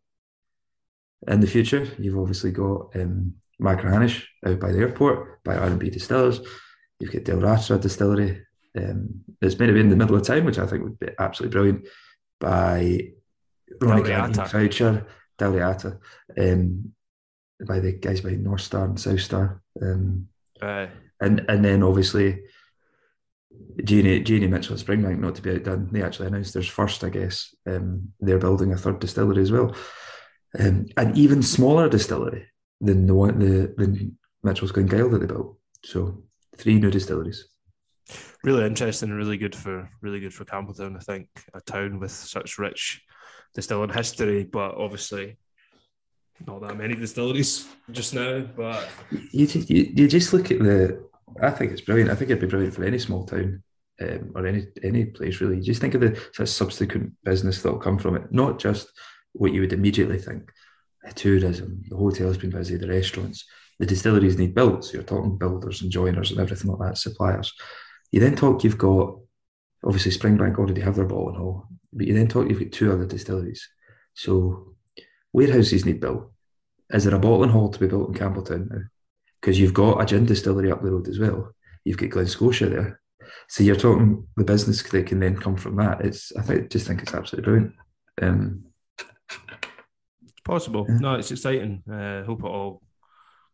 in 1.26 1.40
the 1.40 1.46
future. 1.48 1.88
You've 1.98 2.18
obviously 2.18 2.52
got 2.52 2.94
um, 2.94 3.34
Machrihanish 3.60 4.24
out 4.46 4.60
by 4.60 4.70
the 4.70 4.78
airport 4.78 5.42
by 5.42 5.56
R&B 5.56 5.90
Distillers. 5.90 6.40
You've 7.00 7.12
got 7.12 7.24
Del 7.24 7.38
Ratra 7.38 7.80
Distillery. 7.80 8.42
Um, 8.76 9.24
it's 9.40 9.58
meant 9.58 9.70
to 9.70 9.74
be 9.74 9.80
in 9.80 9.88
the 9.88 9.96
middle 9.96 10.16
of 10.16 10.22
town, 10.22 10.44
which 10.44 10.58
I 10.58 10.66
think 10.66 10.82
would 10.82 10.98
be 10.98 11.08
absolutely 11.18 11.52
brilliant 11.52 11.86
by 12.40 13.12
Ronnie 13.80 14.02
Dalriata. 14.02 14.48
Croucher, 14.48 15.06
Daliata, 15.38 15.98
um, 16.38 16.92
by 17.66 17.80
the 17.80 17.92
guys 17.92 18.20
by 18.20 18.30
North 18.30 18.62
Star 18.62 18.84
and 18.84 18.98
South 18.98 19.20
Star. 19.20 19.62
Um, 19.80 20.28
and 21.20 21.44
and 21.48 21.64
then 21.64 21.82
obviously 21.82 22.40
J&A 23.82 24.20
J&A 24.20 24.48
Mitchell 24.48 24.74
at 24.74 24.84
Springbank, 24.84 25.18
not 25.18 25.34
to 25.36 25.42
be 25.42 25.52
outdone, 25.52 25.88
they 25.90 26.02
actually 26.02 26.28
announced 26.28 26.54
theirs 26.54 26.68
first, 26.68 27.02
I 27.04 27.08
guess. 27.08 27.54
Um, 27.66 28.12
they're 28.20 28.38
building 28.38 28.72
a 28.72 28.76
third 28.76 29.00
distillery 29.00 29.42
as 29.42 29.52
well. 29.52 29.74
Um, 30.58 30.86
an 30.96 31.16
even 31.16 31.42
smaller 31.42 31.88
distillery 31.88 32.46
than 32.80 33.06
the 33.06 33.14
one 33.14 33.38
the 33.38 33.74
than 33.76 34.18
Mitchell's 34.42 34.72
Glengyle 34.72 35.10
that 35.10 35.18
they 35.18 35.26
built. 35.26 35.58
So 35.84 36.22
three 36.56 36.78
new 36.78 36.90
distilleries. 36.90 37.48
Really 38.42 38.66
interesting 38.66 39.08
and 39.08 39.18
really 39.18 39.38
good 39.38 39.54
for 39.54 39.88
really 40.02 40.20
good 40.20 40.34
for 40.34 40.44
Campbeltown. 40.44 40.96
I 40.96 41.00
think 41.00 41.28
a 41.54 41.60
town 41.60 41.98
with 41.98 42.10
such 42.10 42.58
rich 42.58 43.02
distilling 43.54 43.90
history, 43.90 44.44
but 44.44 44.74
obviously 44.74 45.38
not 46.46 46.60
that 46.62 46.76
many 46.76 46.94
distilleries 46.94 47.66
just 47.90 48.14
now. 48.14 48.40
But 48.40 48.88
You, 49.32 49.46
ju- 49.46 49.64
you 49.68 49.92
you 49.94 50.08
just 50.08 50.32
look 50.32 50.50
at 50.50 50.58
the. 50.58 51.08
I 51.42 51.50
think 51.50 51.72
it's 51.72 51.80
brilliant. 51.80 52.10
I 52.10 52.14
think 52.14 52.30
it'd 52.30 52.40
be 52.42 52.46
brilliant 52.46 52.74
for 52.74 52.84
any 52.84 52.98
small 52.98 53.24
town 53.24 53.62
um, 54.00 54.32
or 54.34 54.46
any 54.46 54.66
any 54.82 55.06
place 55.06 55.40
really. 55.40 55.60
Just 55.60 55.80
think 55.80 55.94
of 55.94 56.00
the 56.00 56.14
sort 56.14 56.40
of 56.40 56.48
subsequent 56.48 57.12
business 57.24 57.62
that'll 57.62 57.78
come 57.78 57.98
from 57.98 58.16
it, 58.16 58.30
not 58.30 58.58
just 58.58 58.88
what 59.32 59.52
you 59.52 59.60
would 59.62 59.72
immediately 59.72 60.18
think. 60.18 60.52
The 61.02 61.12
tourism, 61.12 61.82
the 61.88 61.96
hotels 61.96 62.38
being 62.38 62.52
busy, 62.52 62.76
the 62.76 62.88
restaurants, 62.88 63.46
the 63.78 63.86
distilleries 63.86 64.38
need 64.38 64.54
built. 64.54 64.84
So 64.84 64.94
you're 64.94 65.02
talking 65.02 65.38
builders 65.38 65.82
and 65.82 65.90
joiners 65.90 66.30
and 66.30 66.40
everything 66.40 66.70
like 66.70 66.88
that, 66.90 66.98
suppliers. 66.98 67.52
You 68.14 68.20
then 68.20 68.36
talk. 68.36 68.62
You've 68.62 68.78
got 68.78 69.18
obviously 69.84 70.12
Springbank 70.12 70.56
already 70.56 70.80
have 70.80 70.94
their 70.94 71.04
ball 71.04 71.30
and 71.30 71.38
all, 71.38 71.66
but 71.92 72.06
you 72.06 72.14
then 72.14 72.28
talk. 72.28 72.48
You've 72.48 72.60
got 72.60 72.72
two 72.72 72.92
other 72.92 73.06
distilleries. 73.06 73.68
So 74.14 74.74
warehouses 75.32 75.84
need 75.84 76.00
built. 76.00 76.30
Is 76.90 77.04
there 77.04 77.14
a 77.14 77.18
bottling 77.18 77.50
hall 77.50 77.70
to 77.70 77.80
be 77.80 77.88
built 77.88 78.08
in 78.08 78.14
Campbeltown 78.14 78.70
now? 78.70 78.82
because 79.44 79.60
you've 79.60 79.74
got 79.74 80.00
a 80.00 80.06
gin 80.06 80.24
distillery 80.24 80.72
up 80.72 80.82
the 80.82 80.90
road 80.90 81.06
as 81.06 81.18
well. 81.18 81.54
You've 81.84 81.98
got 81.98 82.08
Glen 82.08 82.26
Scotia 82.26 82.66
there. 82.66 83.00
So 83.48 83.62
you're 83.62 83.76
talking 83.76 84.26
the 84.38 84.44
business 84.44 84.82
that 84.82 85.06
can 85.06 85.20
then 85.20 85.36
come 85.36 85.56
from 85.56 85.76
that. 85.76 86.00
It's 86.00 86.32
I 86.34 86.40
think 86.40 86.70
just 86.70 86.86
think 86.86 87.02
it's 87.02 87.12
absolutely 87.12 87.50
brilliant. 87.50 87.74
Um, 88.22 88.64
it's 90.22 90.40
possible. 90.46 90.86
Yeah. 90.88 90.96
No, 90.98 91.14
it's 91.16 91.30
exciting. 91.30 91.82
Uh, 91.90 92.24
hope 92.24 92.42
it 92.42 92.46
all 92.46 92.80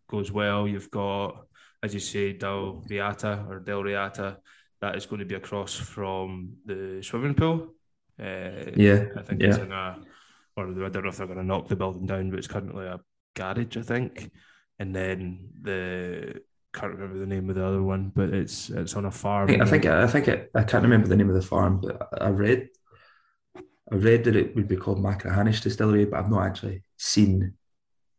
goes 0.08 0.30
well. 0.30 0.68
You've 0.68 0.92
got, 0.92 1.44
as 1.82 1.94
you 1.94 2.00
say, 2.00 2.32
Del 2.32 2.82
Riata 2.88 3.46
or 3.48 3.60
Del 3.60 3.82
Riata. 3.82 4.38
That 4.80 4.96
is 4.96 5.04
going 5.06 5.18
to 5.18 5.26
be 5.26 5.34
across 5.34 5.74
from 5.74 6.54
the 6.64 7.02
swimming 7.02 7.34
pool. 7.34 7.74
Uh, 8.18 8.72
yeah, 8.76 9.06
I 9.16 9.22
think 9.22 9.42
it's 9.42 9.58
yeah. 9.58 9.64
in 9.64 9.72
a, 9.72 9.98
or 10.56 10.64
I 10.64 10.88
don't 10.88 11.02
know 11.02 11.10
if 11.10 11.16
they're 11.16 11.26
going 11.26 11.38
to 11.38 11.44
knock 11.44 11.68
the 11.68 11.76
building 11.76 12.06
down, 12.06 12.30
but 12.30 12.38
it's 12.38 12.48
currently 12.48 12.86
a 12.86 13.00
garage, 13.34 13.76
I 13.76 13.82
think. 13.82 14.30
And 14.78 14.94
then 14.94 15.50
the 15.60 16.40
can't 16.72 16.92
remember 16.92 17.18
the 17.18 17.26
name 17.26 17.50
of 17.50 17.56
the 17.56 17.66
other 17.66 17.82
one, 17.82 18.12
but 18.14 18.30
it's 18.30 18.70
it's 18.70 18.94
on 18.94 19.04
a 19.04 19.10
farm. 19.10 19.50
I 19.50 19.64
think 19.64 19.86
I 19.86 20.06
think 20.06 20.28
it, 20.28 20.50
I 20.54 20.62
can't 20.62 20.82
remember 20.82 21.08
the 21.08 21.16
name 21.16 21.28
of 21.28 21.34
the 21.34 21.42
farm, 21.42 21.80
but 21.80 22.08
I 22.20 22.28
read 22.28 22.68
I 23.92 23.96
read 23.96 24.24
that 24.24 24.36
it 24.36 24.54
would 24.54 24.68
be 24.68 24.76
called 24.76 24.98
Machrihanish 24.98 25.62
Distillery, 25.62 26.04
but 26.04 26.20
I've 26.20 26.30
not 26.30 26.46
actually 26.46 26.84
seen 26.96 27.54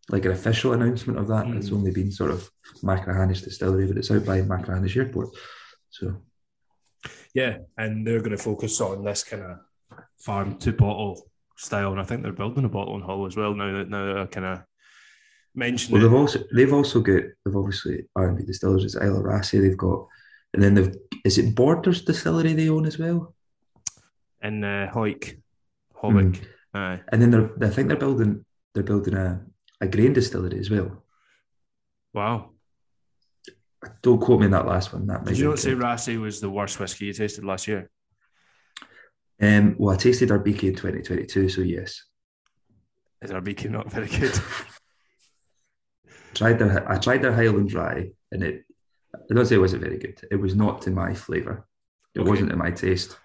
like 0.09 0.25
an 0.25 0.31
official 0.31 0.73
announcement 0.73 1.19
of 1.19 1.27
that. 1.27 1.47
It's 1.47 1.69
Mm. 1.69 1.73
only 1.77 1.91
been 1.91 2.11
sort 2.11 2.31
of 2.31 2.49
Machrihanish 2.83 3.43
Distillery, 3.43 3.87
but 3.87 3.97
it's 3.97 4.11
out 4.11 4.25
by 4.25 4.41
Machrihanish 4.41 4.97
Airport. 4.97 5.29
So 5.89 6.17
yeah, 7.33 7.59
and 7.77 8.05
they're 8.05 8.19
going 8.19 8.31
to 8.31 8.37
focus 8.37 8.79
on 8.81 9.03
this 9.03 9.23
kind 9.23 9.43
of 9.43 9.57
farm 10.17 10.57
to 10.59 10.71
bottle 10.73 11.29
style, 11.55 11.91
and 11.91 12.01
I 12.01 12.03
think 12.03 12.23
they're 12.23 12.31
building 12.33 12.65
a 12.65 12.69
bottle 12.69 12.93
bottling 12.99 13.05
hall 13.05 13.25
as 13.25 13.37
well 13.37 13.53
now 13.53 13.71
that 13.77 13.89
now 13.89 14.21
I 14.23 14.25
kind 14.25 14.45
of 14.45 14.63
mentioned 15.55 15.93
Well, 15.93 16.01
they've 16.01 16.13
also 16.19 16.39
they've 16.53 16.73
also 16.73 17.01
got 17.01 17.23
they've 17.45 17.55
obviously 17.55 18.05
R 18.15 18.27
and 18.29 18.37
B 18.37 18.43
distillers. 18.45 18.83
It's 18.83 18.95
Isla 18.95 19.21
Raasay. 19.21 19.61
They've 19.61 19.77
got, 19.77 20.07
and 20.53 20.63
then 20.63 20.73
they've 20.75 20.95
is 21.23 21.37
it 21.37 21.55
Borders 21.55 22.01
Distillery 22.03 22.53
they 22.53 22.69
own 22.69 22.85
as 22.85 22.97
well. 22.97 23.33
in 24.43 24.63
uh, 24.63 24.91
Hawick, 24.91 25.39
Howick. 26.01 26.41
Aye. 26.73 27.01
And 27.09 27.21
then 27.21 27.31
they're 27.31 27.51
I 27.61 27.69
think 27.69 27.87
they're 27.87 27.97
building 27.97 28.43
they're 28.73 28.83
building 28.83 29.13
a, 29.13 29.41
a 29.81 29.87
grain 29.87 30.13
distillery 30.13 30.59
as 30.59 30.69
well. 30.69 31.03
Wow. 32.13 32.51
Don't 34.03 34.19
quote 34.21 34.39
me 34.39 34.45
on 34.45 34.51
that 34.51 34.67
last 34.67 34.93
one. 34.93 35.07
That 35.07 35.21
might 35.25 35.29
Did 35.29 35.39
you 35.39 35.45
be 35.45 35.49
not 35.49 35.59
say 35.59 35.71
incorrect. 35.71 36.01
Raasay 36.01 36.21
was 36.21 36.39
the 36.39 36.49
worst 36.49 36.79
whiskey 36.79 37.05
you 37.05 37.13
tasted 37.13 37.43
last 37.43 37.67
year? 37.67 37.89
Um, 39.41 39.75
well, 39.79 39.95
I 39.95 39.97
tasted 39.97 40.29
Arbikie 40.29 40.65
in 40.69 40.75
2022, 40.75 41.49
so 41.49 41.61
yes. 41.61 42.03
Is 43.23 43.31
Arbikie 43.31 43.69
not 43.71 43.89
very 43.91 44.07
good? 44.07 44.33
Tried 46.35 46.59
their 46.59 46.89
I 46.89 46.97
tried 46.97 47.21
their 47.23 47.33
Highland 47.33 47.73
Rye, 47.73 48.11
and 48.31 48.43
it 48.43 48.63
I 49.15 49.33
don't 49.33 49.45
say 49.45 49.55
it 49.55 49.59
wasn't 49.59 49.83
very 49.83 49.97
good. 49.97 50.21
It 50.31 50.35
was 50.37 50.55
not 50.55 50.81
to 50.83 50.91
my 50.91 51.13
flavour. 51.13 51.65
It 52.15 52.19
Okay. 52.21 52.29
wasn't 52.29 52.49
to 52.51 52.55
my 52.55 52.71
taste. 52.71 53.17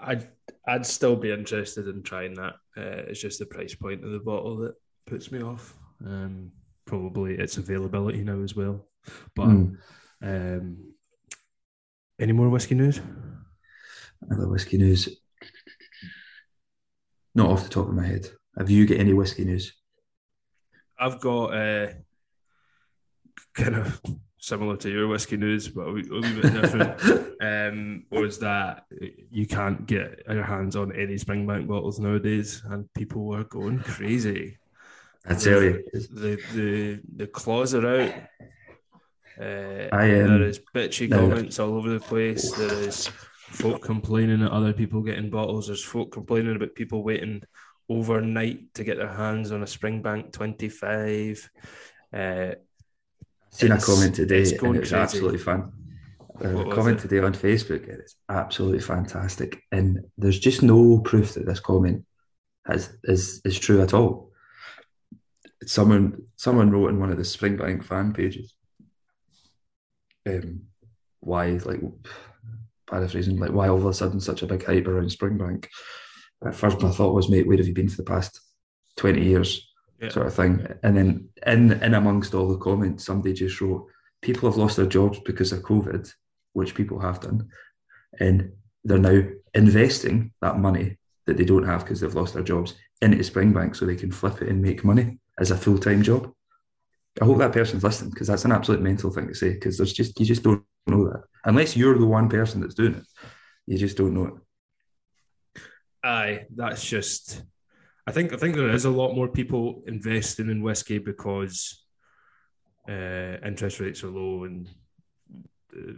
I'd 0.00 0.28
I'd 0.66 0.86
still 0.86 1.16
be 1.16 1.32
interested 1.32 1.88
in 1.88 2.02
trying 2.02 2.34
that. 2.34 2.54
Uh, 2.76 3.04
it's 3.08 3.20
just 3.20 3.38
the 3.38 3.46
price 3.46 3.74
point 3.74 4.04
of 4.04 4.12
the 4.12 4.18
bottle 4.20 4.56
that 4.58 4.74
puts 5.06 5.30
me 5.32 5.42
off. 5.42 5.74
Um, 6.04 6.52
probably 6.86 7.34
its 7.34 7.56
availability 7.58 8.22
now 8.24 8.40
as 8.42 8.54
well. 8.56 8.86
But 9.34 9.48
Mm. 9.48 9.76
um, 10.22 10.94
any 12.18 12.32
more 12.32 12.48
whiskey 12.48 12.74
news? 12.74 13.00
Other 14.30 14.48
whiskey 14.48 14.78
news. 14.78 15.08
Not 17.34 17.50
off 17.50 17.64
the 17.64 17.70
top 17.70 17.88
of 17.88 17.94
my 17.94 18.06
head. 18.06 18.28
Have 18.56 18.70
you 18.70 18.86
got 18.86 18.98
any 18.98 19.12
whiskey 19.12 19.44
news? 19.44 19.72
I've 20.98 21.20
got 21.20 21.54
uh, 21.54 21.92
kind 23.54 23.76
of 23.76 24.00
similar 24.40 24.76
to 24.78 24.90
your 24.90 25.06
whiskey 25.08 25.36
news, 25.36 25.68
but 25.68 25.82
a 25.88 25.92
wee, 25.92 26.08
a 26.10 26.14
wee 26.14 26.40
bit 26.40 26.52
different. 26.52 27.34
um, 27.40 28.04
was 28.10 28.38
that 28.40 28.84
you 29.30 29.46
can't 29.46 29.86
get 29.86 30.22
your 30.28 30.42
hands 30.42 30.74
on 30.74 30.90
any 30.92 31.14
Springbank 31.14 31.68
bottles 31.68 32.00
nowadays, 32.00 32.62
and 32.68 32.92
people 32.94 33.24
were 33.26 33.44
going 33.44 33.78
crazy. 33.80 34.58
I 35.28 35.34
tell 35.34 35.62
you, 35.62 35.84
the 35.92 36.40
the 36.54 37.00
the 37.16 37.26
claws 37.26 37.74
are 37.74 37.86
out. 37.86 38.14
Uh, 39.40 39.88
I, 39.92 40.06
there 40.08 40.42
is 40.42 40.60
bitchy 40.74 41.08
no. 41.08 41.28
comments 41.28 41.58
all 41.58 41.74
over 41.74 41.90
the 41.90 42.00
place. 42.00 42.50
There 42.52 42.72
is 42.72 43.06
folk 43.06 43.82
complaining 43.82 44.42
at 44.42 44.50
other 44.50 44.72
people 44.72 45.02
getting 45.02 45.30
bottles. 45.30 45.68
There's 45.68 45.84
folk 45.84 46.12
complaining 46.12 46.56
about 46.56 46.74
people 46.74 47.04
waiting 47.04 47.42
overnight 47.88 48.74
to 48.74 48.84
get 48.84 48.96
their 48.96 49.12
hands 49.12 49.52
on 49.52 49.62
a 49.62 49.66
Springbank 49.66 50.32
25. 50.32 51.50
Uh, 52.12 52.50
Seen 53.50 53.72
a 53.72 53.80
comment 53.80 54.14
today, 54.14 54.40
it's 54.40 54.52
and 54.52 54.60
going 54.60 54.76
it 54.76 54.80
was 54.80 54.90
crazy. 54.90 55.02
absolutely 55.02 55.38
fun. 55.38 55.72
A 56.40 56.64
comment 56.70 57.00
today 57.00 57.18
on 57.18 57.32
Facebook, 57.32 57.88
it's 57.88 58.16
absolutely 58.28 58.80
fantastic. 58.80 59.62
And 59.72 60.04
there's 60.16 60.38
just 60.38 60.62
no 60.62 60.98
proof 61.00 61.34
that 61.34 61.46
this 61.46 61.60
comment 61.60 62.04
has 62.66 62.96
is 63.04 63.40
is 63.44 63.58
true 63.58 63.82
at 63.82 63.94
all. 63.94 64.27
Someone 65.68 66.22
someone 66.36 66.70
wrote 66.70 66.88
in 66.88 66.98
one 66.98 67.10
of 67.10 67.18
the 67.18 67.22
Springbank 67.22 67.84
fan 67.84 68.14
pages, 68.14 68.54
um, 70.26 70.62
why 71.20 71.60
like 71.64 71.80
paraphrasing, 72.88 73.38
like 73.38 73.52
why 73.52 73.68
all 73.68 73.76
of 73.76 73.84
a 73.84 73.92
sudden 73.92 74.18
such 74.18 74.42
a 74.42 74.46
big 74.46 74.64
hype 74.64 74.86
around 74.86 75.10
Springbank. 75.10 75.66
At 76.42 76.54
first, 76.54 76.80
my 76.80 76.90
thought 76.90 77.14
was, 77.14 77.28
mate, 77.28 77.46
where 77.46 77.58
have 77.58 77.66
you 77.66 77.74
been 77.74 77.90
for 77.90 77.98
the 77.98 78.10
past 78.10 78.40
twenty 78.96 79.24
years? 79.24 79.64
Yeah. 80.00 80.10
sort 80.10 80.28
of 80.28 80.34
thing. 80.34 80.66
And 80.84 80.96
then 80.96 81.28
in 81.44 81.72
in 81.82 81.92
amongst 81.92 82.32
all 82.32 82.48
the 82.48 82.56
comments, 82.56 83.04
somebody 83.04 83.34
just 83.34 83.60
wrote, 83.60 83.88
"People 84.22 84.48
have 84.48 84.56
lost 84.56 84.78
their 84.78 84.86
jobs 84.86 85.20
because 85.20 85.52
of 85.52 85.62
COVID," 85.62 86.10
which 86.54 86.74
people 86.74 86.98
have 87.00 87.20
done, 87.20 87.48
and 88.18 88.52
they're 88.84 88.96
now 88.96 89.22
investing 89.52 90.32
that 90.40 90.58
money 90.58 90.96
that 91.26 91.36
they 91.36 91.44
don't 91.44 91.66
have 91.66 91.84
because 91.84 92.00
they've 92.00 92.14
lost 92.14 92.32
their 92.32 92.42
jobs 92.42 92.74
into 93.02 93.18
Springbank 93.18 93.76
so 93.76 93.84
they 93.84 93.96
can 93.96 94.10
flip 94.10 94.40
it 94.40 94.48
and 94.48 94.62
make 94.62 94.82
money 94.82 95.18
as 95.38 95.50
a 95.50 95.56
full 95.56 95.78
time 95.78 96.02
job. 96.02 96.32
I 97.20 97.24
hope 97.24 97.38
that 97.38 97.52
person's 97.52 97.82
listening 97.84 98.10
because 98.10 98.28
that's 98.28 98.44
an 98.44 98.52
absolute 98.52 98.80
mental 98.82 99.10
thing 99.10 99.26
to 99.28 99.34
say 99.34 99.52
because 99.54 99.76
there's 99.76 99.92
just 99.92 100.18
you 100.20 100.26
just 100.26 100.42
don't 100.42 100.62
know 100.86 101.04
that 101.10 101.22
unless 101.44 101.76
you're 101.76 101.98
the 101.98 102.06
one 102.06 102.28
person 102.28 102.60
that's 102.60 102.74
doing 102.74 102.94
it, 102.94 103.04
you 103.66 103.76
just 103.78 103.96
don't 103.96 104.14
know 104.14 104.26
it. 104.26 104.34
Aye, 106.04 106.46
that's 106.54 106.84
just. 106.84 107.42
I 108.06 108.12
think 108.12 108.32
I 108.32 108.36
think 108.36 108.54
there 108.54 108.70
is 108.70 108.84
a 108.84 108.90
lot 108.90 109.14
more 109.14 109.28
people 109.28 109.82
investing 109.86 110.48
in 110.48 110.62
whiskey 110.62 110.98
because 110.98 111.84
uh, 112.88 113.36
interest 113.44 113.80
rates 113.80 114.02
are 114.04 114.08
low 114.10 114.44
and 114.44 114.68
uh, 115.76 115.92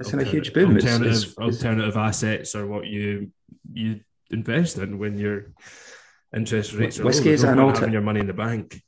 It's 0.00 0.12
in 0.12 0.20
a 0.20 0.24
huge 0.24 0.52
boom. 0.52 0.74
Alternative 0.74 1.06
it's- 1.06 1.22
it's- 1.24 1.38
alternative 1.38 1.96
assets 1.96 2.54
are 2.54 2.66
what 2.66 2.86
you 2.86 3.30
you 3.72 4.00
invest 4.30 4.78
in 4.78 4.98
when 4.98 5.16
your 5.16 5.52
interest 6.34 6.72
rates 6.74 6.98
are 6.98 7.04
Whiskey 7.04 7.30
is 7.30 7.44
an 7.44 7.58
alter- 7.58 7.80
having 7.80 7.92
your 7.92 8.02
money 8.02 8.20
in 8.20 8.26
the 8.26 8.32
bank. 8.32 8.82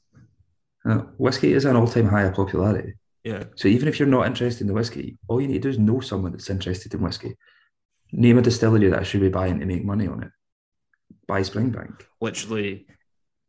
Uh, 0.89 0.99
whiskey 1.19 1.53
is 1.53 1.65
an 1.65 1.77
all 1.77 1.87
time 1.87 2.09
high 2.09 2.23
of 2.23 2.35
popularity. 2.35 2.95
Yeah, 3.25 3.45
So 3.57 3.69
even 3.69 3.89
if 3.89 3.99
you're 3.99 4.09
not 4.09 4.27
interested 4.27 4.63
in 4.63 4.69
the 4.69 4.73
whiskey, 4.75 5.19
all 5.29 5.41
you 5.41 5.49
need 5.49 5.55
to 5.63 5.69
do 5.69 5.69
is 5.71 5.79
know 5.79 6.01
someone 6.01 6.33
that's 6.33 6.49
interested 6.49 6.95
in 6.95 7.03
whiskey. 7.03 7.37
Name 8.13 8.39
a 8.39 8.43
distillery 8.43 8.89
that 8.89 9.01
I 9.01 9.03
should 9.03 9.21
be 9.21 9.29
buying 9.29 9.61
to 9.61 9.67
make 9.67 9.85
money 9.85 10.07
on 10.07 10.23
it. 10.23 10.31
Buy 11.27 11.43
Springbank. 11.43 12.03
literally 12.21 12.87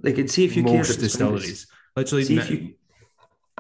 Like, 0.02 0.18
and 0.18 0.30
see 0.30 0.44
if 0.44 0.58
you 0.58 0.64
care 0.64 0.82
about 0.82 0.98
distilleries. 1.00 1.68
Literally, 1.96 2.24
See 2.26 2.38
if 2.38 2.50
you 2.50 2.74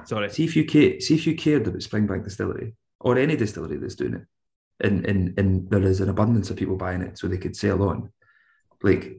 sorry. 0.06 0.30
see 0.30 0.44
if 0.46 0.56
you 0.58 0.66
care. 0.66 1.00
see 1.00 1.16
if 1.16 1.26
you 1.28 1.36
cared 1.36 1.68
about 1.68 1.80
Springbank 1.82 2.24
Distillery 2.24 2.76
or 3.00 3.18
any 3.18 3.36
distillery 3.38 3.78
that's 3.78 3.96
doing 3.96 4.16
it, 4.16 4.26
and 4.82 5.06
and 5.06 5.38
and 5.40 5.70
there 5.70 5.84
is 5.84 6.02
an 6.02 6.10
abundance 6.10 6.50
of 6.50 6.58
people 6.58 6.76
buying 6.76 7.02
it, 7.02 7.18
so 7.18 7.28
they 7.28 7.38
could 7.38 7.56
sell 7.56 7.82
on. 7.84 8.12
Like, 8.84 9.18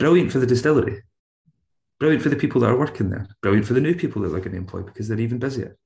brilliant 0.00 0.32
for 0.32 0.40
the 0.40 0.46
distillery. 0.46 1.02
Brilliant 2.00 2.22
for 2.22 2.30
the 2.30 2.36
people 2.36 2.62
that 2.62 2.70
are 2.70 2.78
working 2.78 3.10
there. 3.10 3.28
Brilliant 3.42 3.66
for 3.66 3.74
the 3.74 3.80
new 3.80 3.94
people 3.94 4.22
that 4.22 4.30
they're 4.30 4.40
going 4.40 4.52
to 4.52 4.56
employ 4.58 4.82
because 4.82 5.06
they're 5.06 5.20
even 5.20 5.38
busier. 5.38 5.76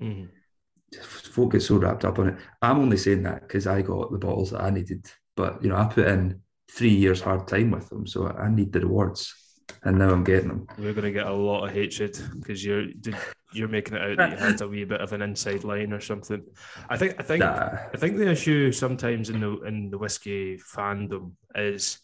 Mhm. 0.00 0.28
folk 1.10 1.52
get 1.52 1.62
so 1.62 1.76
wrapped 1.76 2.04
up 2.04 2.18
on 2.18 2.28
it. 2.28 2.36
I'm 2.60 2.78
only 2.78 2.98
saying 2.98 3.22
that 3.22 3.40
because 3.40 3.66
I 3.66 3.80
got 3.80 4.12
the 4.12 4.18
bottles 4.18 4.50
that 4.50 4.60
I 4.62 4.68
needed, 4.68 5.10
but 5.34 5.62
you 5.62 5.70
know, 5.70 5.76
I 5.76 5.86
put 5.86 6.06
in 6.06 6.42
three 6.70 6.90
years 6.90 7.22
hard 7.22 7.48
time 7.48 7.70
with 7.70 7.88
them, 7.88 8.06
so 8.06 8.28
I 8.28 8.50
need 8.50 8.72
the 8.72 8.80
rewards, 8.80 9.34
and 9.84 9.98
now 9.98 10.10
I'm 10.10 10.22
getting 10.24 10.48
them. 10.48 10.66
We're 10.76 10.92
going 10.92 11.04
to 11.04 11.10
get 11.12 11.26
a 11.26 11.32
lot 11.32 11.64
of 11.64 11.72
hatred 11.72 12.18
because 12.38 12.62
you're 12.62 12.88
you're 13.54 13.68
making 13.68 13.94
it 13.96 14.02
out 14.02 14.16
that 14.18 14.30
you 14.32 14.36
had 14.36 14.60
a 14.60 14.68
wee 14.68 14.84
bit 14.84 15.00
of 15.00 15.12
an 15.14 15.22
inside 15.22 15.64
line 15.64 15.94
or 15.94 16.00
something. 16.00 16.42
I 16.90 16.98
think 16.98 17.14
I 17.18 17.22
think 17.22 17.40
Nah, 17.40 17.78
I 17.94 17.96
think 17.96 18.16
the 18.18 18.30
issue 18.30 18.70
sometimes 18.72 19.30
in 19.30 19.40
the 19.40 19.60
in 19.62 19.88
the 19.90 19.96
whiskey 19.98 20.58
fandom 20.58 21.32
is 21.54 22.00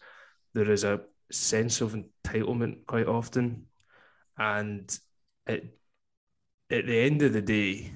there 0.54 0.70
is 0.70 0.84
a 0.84 1.00
sense 1.30 1.80
of 1.80 1.94
entitlement 1.94 2.86
quite 2.86 3.06
often, 3.06 3.66
and 4.38 4.98
it 5.46 5.74
at 6.70 6.86
the 6.86 6.98
end 6.98 7.22
of 7.22 7.32
the 7.32 7.42
day, 7.42 7.92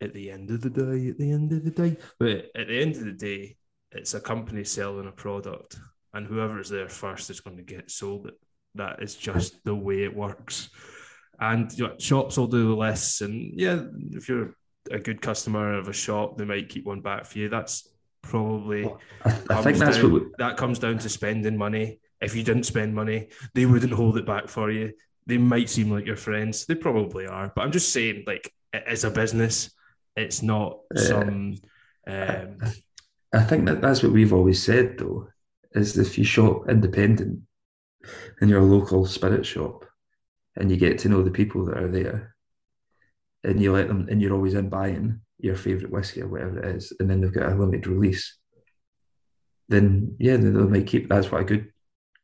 at 0.00 0.14
the 0.14 0.30
end 0.30 0.50
of 0.50 0.62
the 0.62 0.70
day, 0.70 1.08
at 1.08 1.18
the 1.18 1.30
end 1.30 1.52
of 1.52 1.64
the 1.64 1.70
day, 1.70 1.96
but 2.18 2.50
at 2.54 2.68
the 2.68 2.80
end 2.80 2.96
of 2.96 3.04
the 3.04 3.12
day, 3.12 3.56
it's 3.92 4.14
a 4.14 4.20
company 4.20 4.64
selling 4.64 5.08
a 5.08 5.12
product, 5.12 5.78
and 6.14 6.26
whoever's 6.26 6.68
there 6.68 6.88
first 6.88 7.30
is 7.30 7.40
going 7.40 7.56
to 7.56 7.62
get 7.62 7.90
sold 7.90 8.26
it. 8.26 8.34
That 8.76 9.02
is 9.02 9.16
just 9.16 9.62
the 9.64 9.74
way 9.74 10.04
it 10.04 10.16
works. 10.16 10.70
And 11.40 11.72
you 11.72 11.88
know, 11.88 11.94
shops 11.98 12.36
will 12.36 12.46
do 12.46 12.76
lists, 12.76 13.20
and 13.20 13.58
yeah, 13.58 13.82
if 14.12 14.28
you're 14.28 14.54
a 14.90 14.98
good 14.98 15.20
customer 15.20 15.74
of 15.74 15.88
a 15.88 15.92
shop, 15.92 16.36
they 16.36 16.44
might 16.44 16.68
keep 16.68 16.86
one 16.86 17.00
back 17.00 17.26
for 17.26 17.38
you. 17.38 17.48
That's 17.48 17.88
probably 18.30 18.86
I, 19.24 19.30
I 19.50 19.62
think 19.62 19.78
that's 19.78 19.98
down- 19.98 20.12
what. 20.12 20.22
We, 20.22 20.28
that 20.38 20.56
comes 20.56 20.78
down 20.78 20.98
to 20.98 21.08
spending 21.08 21.56
money. 21.56 22.00
If 22.20 22.34
you 22.36 22.42
didn't 22.42 22.64
spend 22.64 22.94
money, 22.94 23.28
they 23.54 23.66
wouldn't 23.66 23.92
hold 23.92 24.16
it 24.18 24.26
back 24.26 24.48
for 24.48 24.70
you. 24.70 24.92
They 25.26 25.38
might 25.38 25.70
seem 25.70 25.90
like 25.90 26.06
your 26.06 26.16
friends. 26.16 26.66
They 26.66 26.74
probably 26.74 27.26
are. 27.26 27.52
But 27.54 27.62
I'm 27.62 27.72
just 27.72 27.92
saying, 27.92 28.24
like, 28.26 28.52
it 28.72 28.84
is 28.88 29.04
a 29.04 29.10
business. 29.10 29.70
It's 30.16 30.42
not 30.42 30.80
Uh, 30.94 31.00
some. 31.00 31.54
Um, 32.06 32.58
I 33.32 33.42
think 33.48 33.66
that 33.66 33.80
that's 33.80 34.02
what 34.02 34.12
we've 34.12 34.32
always 34.32 34.62
said, 34.62 34.98
though, 34.98 35.28
is 35.72 35.96
if 35.96 36.18
you 36.18 36.24
shop 36.24 36.68
independent 36.68 37.40
in 38.40 38.48
your 38.48 38.62
local 38.62 39.06
spirit 39.06 39.46
shop, 39.46 39.86
and 40.56 40.70
you 40.70 40.76
get 40.76 40.98
to 40.98 41.08
know 41.08 41.22
the 41.22 41.30
people 41.30 41.64
that 41.66 41.78
are 41.78 41.88
there, 41.88 42.34
and 43.44 43.62
you 43.62 43.72
let 43.72 43.88
them, 43.88 44.08
and 44.10 44.20
you're 44.20 44.34
always 44.34 44.54
in 44.54 44.68
buying 44.68 45.20
your 45.42 45.56
favorite 45.56 45.90
whiskey 45.90 46.22
or 46.22 46.28
whatever 46.28 46.58
it 46.60 46.76
is, 46.76 46.92
and 46.98 47.08
then 47.10 47.20
they've 47.20 47.32
got 47.32 47.52
a 47.52 47.54
limited 47.54 47.86
release, 47.86 48.36
then 49.68 50.16
yeah, 50.18 50.36
they, 50.36 50.50
they 50.50 50.60
might 50.60 50.86
keep. 50.86 51.08
That's 51.08 51.30
what 51.30 51.42
a 51.42 51.44
good 51.44 51.72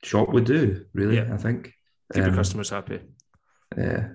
shop 0.03 0.31
would 0.31 0.45
do, 0.45 0.85
really. 0.93 1.17
Yeah. 1.17 1.33
I 1.33 1.37
think. 1.37 1.73
keep 2.13 2.23
your 2.23 2.31
Um, 2.31 2.37
customers 2.37 2.71
happy. 2.71 3.01
Yeah, 3.77 4.09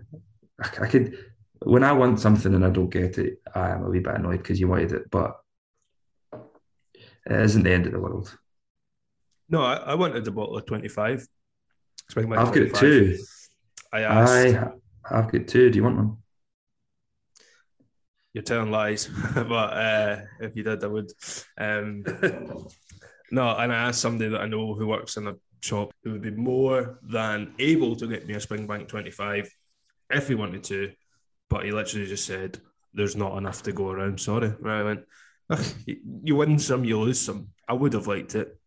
I, 0.62 0.84
I 0.84 0.88
could. 0.88 1.18
When 1.64 1.84
I 1.84 1.92
want 1.92 2.20
something 2.20 2.54
and 2.56 2.66
I 2.66 2.72
don't 2.72 2.90
get 2.90 3.18
it, 3.20 3.42
I 3.54 3.70
am 3.70 3.84
a 3.84 3.90
wee 3.90 4.00
bit 4.00 4.16
annoyed 4.16 4.38
because 4.40 4.60
you 4.60 4.68
wanted 4.68 4.94
it, 4.94 5.12
but 5.12 5.38
it 6.34 7.40
isn't 7.40 7.64
the 7.64 7.72
end 7.72 7.86
of 7.86 7.92
the 7.92 8.00
world. 8.00 8.36
No, 9.48 9.62
I, 9.62 9.76
I 9.76 9.96
wanted 9.96 10.26
the 10.26 10.32
bottle 10.32 10.58
of 10.58 10.66
25. 10.66 11.28
Springbank 12.12 12.38
I've 12.38 12.54
got 12.54 12.80
two. 12.80 13.18
I 13.94 14.02
asked. 14.02 14.32
I 14.56 14.72
I've 15.12 15.32
got 15.32 15.48
two. 15.48 15.70
Do 15.70 15.78
you 15.78 15.84
want 15.84 15.98
one? 15.98 16.18
You're 18.34 18.44
telling 18.44 18.72
lies, 18.72 19.10
but 19.36 19.52
uh, 19.52 20.22
if 20.40 20.56
you 20.56 20.64
did, 20.64 20.84
I 20.84 20.88
would. 20.88 21.12
Um, 21.58 22.04
no, 23.32 23.56
and 23.58 23.74
I 23.74 23.88
asked 23.88 24.02
somebody 24.02 24.30
that 24.30 24.42
I 24.42 24.48
know 24.48 24.74
who 24.74 24.88
works 24.88 25.18
in 25.18 25.28
a 25.28 25.36
shop 25.62 25.92
who 26.04 26.14
would 26.14 26.22
be 26.22 26.32
more 26.32 27.00
than 27.04 27.54
able 27.60 27.96
to 27.98 28.08
get 28.08 28.26
me 28.26 28.36
a 28.36 28.38
Springbank 28.38 28.88
25 28.88 29.54
if 30.12 30.28
he 30.30 30.36
wanted 30.36 30.64
to, 30.66 30.92
but 31.50 31.66
he 31.66 31.72
literally 31.72 32.06
just 32.06 32.26
said, 32.26 32.60
There's 32.94 33.18
not 33.18 33.38
enough 33.38 33.64
to 33.64 33.74
go 33.74 33.90
around. 33.90 34.20
Sorry. 34.20 34.54
Right, 34.60 34.80
I 34.80 34.84
went, 34.84 35.02
"Ugh, 35.50 35.66
You 35.86 36.38
win 36.38 36.58
some, 36.58 36.86
you 36.86 37.00
lose 37.00 37.20
some. 37.20 37.50
I 37.68 37.74
would 37.74 37.94
have 37.94 38.08
liked 38.08 38.36
it. 38.36 38.58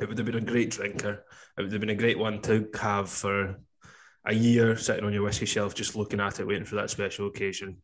It 0.00 0.08
would 0.08 0.16
have 0.16 0.26
been 0.26 0.36
a 0.36 0.40
great 0.40 0.70
drinker. 0.70 1.24
It 1.58 1.62
would 1.62 1.72
have 1.72 1.80
been 1.80 1.90
a 1.90 1.94
great 1.94 2.18
one 2.18 2.40
to 2.42 2.68
have 2.80 3.10
for 3.10 3.56
a 4.24 4.34
year 4.34 4.76
sitting 4.76 5.04
on 5.04 5.12
your 5.12 5.22
whiskey 5.22 5.46
shelf, 5.46 5.74
just 5.74 5.96
looking 5.96 6.20
at 6.20 6.40
it, 6.40 6.46
waiting 6.46 6.64
for 6.64 6.76
that 6.76 6.90
special 6.90 7.26
occasion 7.26 7.76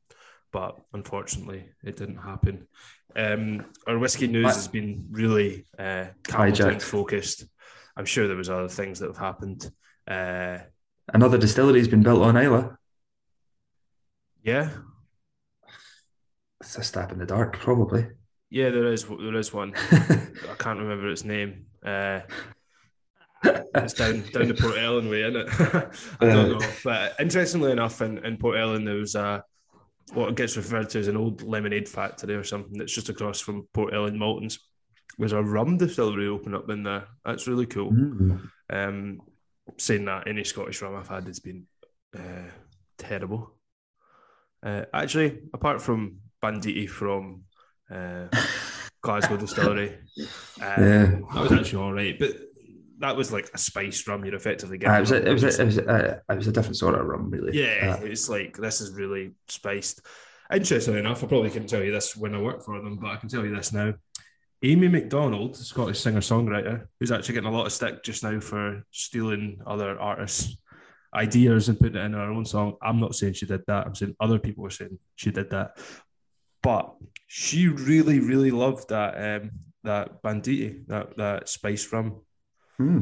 but 0.53 0.77
unfortunately, 0.93 1.65
it 1.83 1.97
didn't 1.97 2.19
happen. 2.19 2.67
Um, 3.17 3.67
our 3.87 3.99
whiskey 3.99 4.27
news 4.27 4.55
has 4.55 4.69
been 4.69 5.07
really 5.11 5.67
uh, 5.79 6.07
Hijacked. 6.25 6.83
focused. 6.83 7.45
I'm 7.97 8.05
sure 8.07 8.27
there 8.27 8.37
was 8.37 8.49
other 8.51 8.69
things 8.69 8.99
that 9.01 9.09
have 9.09 9.19
happened. 9.19 9.71
Uh, 10.09 10.59
Another 11.13 11.37
distillery's 11.39 11.89
been 11.89 12.03
built 12.03 12.23
on 12.23 12.37
Islay. 12.37 12.65
yeah, 14.45 14.71
It's 16.61 16.77
a 16.79 16.83
stab 16.83 17.13
in 17.13 17.19
the 17.19 17.27
dark, 17.27 17.59
probably. 17.59 18.07
yeah, 18.51 18.71
there 18.71 18.93
is 18.93 19.05
there 19.05 19.35
is 19.37 19.53
one. 19.53 19.75
I 19.93 20.55
can't 20.59 20.79
remember 20.79 21.09
its 21.09 21.25
name. 21.25 21.67
Uh, 21.85 22.21
it's 23.45 23.95
down 23.95 24.23
down 24.33 24.49
the 24.49 24.55
Port 24.55 24.79
Ellen 24.79 25.09
way, 25.11 25.23
isn't 25.23 25.37
it? 25.37 25.49
I 26.21 26.27
don't 26.27 26.59
know. 26.61 26.67
But 26.85 27.17
interestingly 27.19 27.73
enough, 27.73 28.01
in, 28.01 28.25
in 28.25 28.37
Port 28.37 28.57
Ellen, 28.59 28.85
there 28.85 28.95
was 28.97 29.15
a 29.17 29.43
what 30.13 30.35
gets 30.35 30.57
referred 30.57 30.91
to 30.91 30.99
as 30.99 31.09
an 31.09 31.17
old 31.17 31.43
lemonade 31.43 31.89
factory 31.89 32.35
or 32.35 32.45
something 32.45 32.79
that's 32.79 32.95
just 32.95 33.09
across 33.09 33.41
from 33.41 33.67
Port 33.73 33.95
Ellen 33.95 34.19
Maltings. 34.19 34.59
There's 35.19 35.33
a 35.33 35.43
rum 35.43 35.77
distillery 35.77 36.27
open 36.27 36.55
up 36.55 36.69
in 36.71 36.83
there. 36.83 37.07
That's 37.25 37.47
really 37.47 37.67
cool. 37.67 37.93
Mm. 37.93 38.49
Um, 38.71 39.21
saying 39.79 40.05
that 40.07 40.27
any 40.27 40.45
Scottish 40.45 40.83
rum 40.83 40.97
I've 40.97 41.09
had 41.09 41.27
has 41.27 41.41
been 41.41 41.67
uh, 42.17 42.51
terrible. 42.99 43.55
Uh, 44.63 44.85
actually, 44.93 45.41
apart 45.53 45.83
from 45.83 46.19
Banditi 46.43 46.89
from 46.89 47.43
uh, 47.91 48.27
Glasgow 49.03 49.37
Distillery. 49.37 49.99
Um, 50.61 50.83
Yeah. 50.83 51.07
that 51.35 51.43
was 51.43 51.53
actually 51.53 51.83
all 51.83 51.93
right, 51.93 52.19
but 52.19 52.33
that 53.03 53.17
was 53.17 53.33
like 53.33 53.51
a 53.53 53.59
spiced 53.59 54.07
rum. 54.07 54.25
You're 54.25 54.37
effectively 54.37 54.79
getting. 54.79 54.95
Uh, 54.95 54.99
it 54.99 55.01
was 55.01 55.11
a, 55.11 55.29
it 55.29 55.33
was 55.33 55.43
a, 55.43 55.63
it 55.63 55.65
was 55.65 55.79
a, 55.79 56.23
it 56.29 56.37
was 56.37 56.47
a 56.47 56.53
different 56.53 56.77
sort 56.77 56.95
of 56.95 57.05
rum, 57.05 57.31
really. 57.31 57.59
Yeah, 57.61 57.99
Uh, 58.01 58.05
it's 58.05 58.29
like 58.29 58.57
this 58.57 58.81
is 58.81 58.93
really 58.93 59.33
spiced. 59.49 60.07
Interesting 60.53 60.97
enough, 60.97 61.23
I 61.23 61.27
probably 61.27 61.51
couldn't 61.51 61.69
tell 61.69 61.83
you 61.83 61.93
this 61.93 62.17
when 62.17 62.35
I 62.35 62.41
worked 62.41 62.65
for 62.65 62.81
them, 62.81 62.97
but 62.97 63.11
I 63.11 63.17
can 63.17 63.29
tell 63.29 63.45
you 63.45 63.55
this 63.55 63.73
now. 63.73 63.95
Amy 64.63 64.87
Macdonald, 64.87 65.57
Scottish 65.57 65.99
singer 65.99 66.21
songwriter, 66.21 66.87
who's 67.01 67.11
actually 67.11 67.35
getting 67.35 67.49
a 67.49 67.53
lot 67.53 67.67
of 67.67 67.73
stick 67.73 68.05
just 68.05 68.23
now 68.23 68.39
for 68.39 68.85
stealing 68.93 69.61
other 69.67 69.99
artists' 69.99 70.57
ideas 71.13 71.69
and 71.69 71.81
putting 71.81 71.97
it 71.97 72.05
in 72.05 72.13
her 72.13 72.31
own 72.31 72.45
song. 72.45 72.77
I'm 72.81 73.01
not 73.01 73.17
saying 73.17 73.33
she 73.33 73.47
did 73.47 73.63
that. 73.67 73.87
I'm 73.87 73.97
saying 73.97 74.15
other 74.21 74.39
people 74.39 74.63
were 74.63 74.71
saying 74.71 74.99
she 75.17 75.33
did 75.33 75.51
that. 75.51 75.79
But 76.63 76.95
she 77.27 77.67
really, 77.67 78.21
really 78.21 78.53
loved 78.53 78.91
that 78.91 79.43
um, 79.43 79.51
that 79.83 80.23
banditti, 80.23 80.83
that 80.87 81.17
that 81.17 81.49
spice 81.49 81.93
rum. 81.93 82.21
Hmm. 82.83 82.99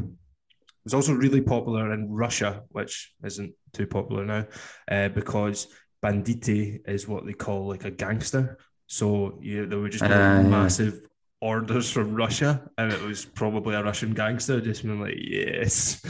It 0.81 0.85
was 0.85 0.93
also 0.95 1.13
really 1.13 1.41
popular 1.41 1.93
in 1.93 2.09
Russia, 2.09 2.63
which 2.69 3.13
isn't 3.23 3.53
too 3.71 3.85
popular 3.85 4.25
now, 4.25 4.47
uh, 4.89 5.09
because 5.09 5.67
banditti 6.01 6.79
is 6.87 7.07
what 7.07 7.23
they 7.23 7.33
call 7.33 7.67
like 7.67 7.85
a 7.85 7.91
gangster. 7.91 8.57
So 8.87 9.37
you, 9.41 9.67
there 9.67 9.77
were 9.77 9.89
just 9.89 10.03
yeah. 10.03 10.41
massive 10.41 11.01
orders 11.39 11.91
from 11.91 12.15
Russia, 12.15 12.67
and 12.79 12.91
it 12.91 13.01
was 13.01 13.25
probably 13.25 13.75
a 13.75 13.83
Russian 13.83 14.15
gangster 14.15 14.59
just 14.59 14.83
being 14.83 14.99
like, 14.99 15.17
yes. 15.17 16.03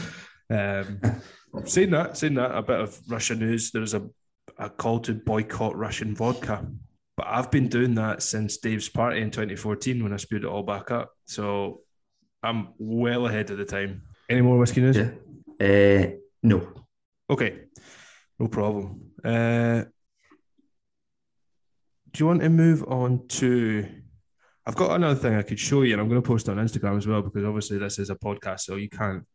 Um, 0.50 1.02
saying 1.66 1.92
that, 1.92 2.18
saying 2.18 2.36
that, 2.36 2.56
a 2.56 2.62
bit 2.62 2.80
of 2.80 2.98
Russian 3.10 3.40
news. 3.40 3.72
There's 3.72 3.94
a, 3.94 4.08
a 4.58 4.70
call 4.70 5.02
to 5.02 5.14
boycott 5.14 5.76
Russian 5.76 6.16
vodka. 6.16 6.66
But 7.18 7.28
I've 7.28 7.52
been 7.52 7.68
doing 7.68 7.96
that 7.96 8.24
since 8.24 8.58
Dave's 8.58 8.88
party 8.88 9.22
in 9.22 9.32
2014 9.32 10.02
when 10.02 10.14
I 10.14 10.18
spewed 10.18 10.46
it 10.46 10.48
all 10.48 10.64
back 10.64 10.92
up. 10.92 11.12
So 11.26 11.82
I'm 12.44 12.70
well 12.78 13.28
ahead 13.28 13.50
of 13.52 13.58
the 13.58 13.66
time. 13.66 14.04
Any 14.30 14.42
more 14.42 14.58
whiskey 14.58 14.82
news? 14.82 14.98
Yeah. 14.98 15.12
Uh, 15.60 16.12
no. 16.44 16.68
Okay, 17.30 17.62
no 18.40 18.48
problem. 18.48 19.12
Uh, 19.24 19.84
do 22.12 22.20
you 22.24 22.26
want 22.26 22.42
to 22.42 22.50
move 22.50 22.84
on 22.88 23.28
to? 23.28 23.88
I've 24.66 24.76
got 24.76 24.96
another 24.96 25.16
thing 25.16 25.36
I 25.36 25.44
could 25.44 25.60
show 25.60 25.84
you, 25.84 25.94
and 25.94 26.02
I'm 26.02 26.10
going 26.10 26.22
to 26.22 26.28
post 26.28 26.48
it 26.48 26.52
on 26.52 26.58
Instagram 26.58 26.98
as 26.98 27.08
well 27.08 27.22
because 27.22 27.44
obviously 27.46 27.78
this 27.78 28.00
is 28.00 28.10
a 28.10 28.16
podcast, 28.16 28.62
so 28.62 28.76
you 28.76 28.90
can't 28.90 29.26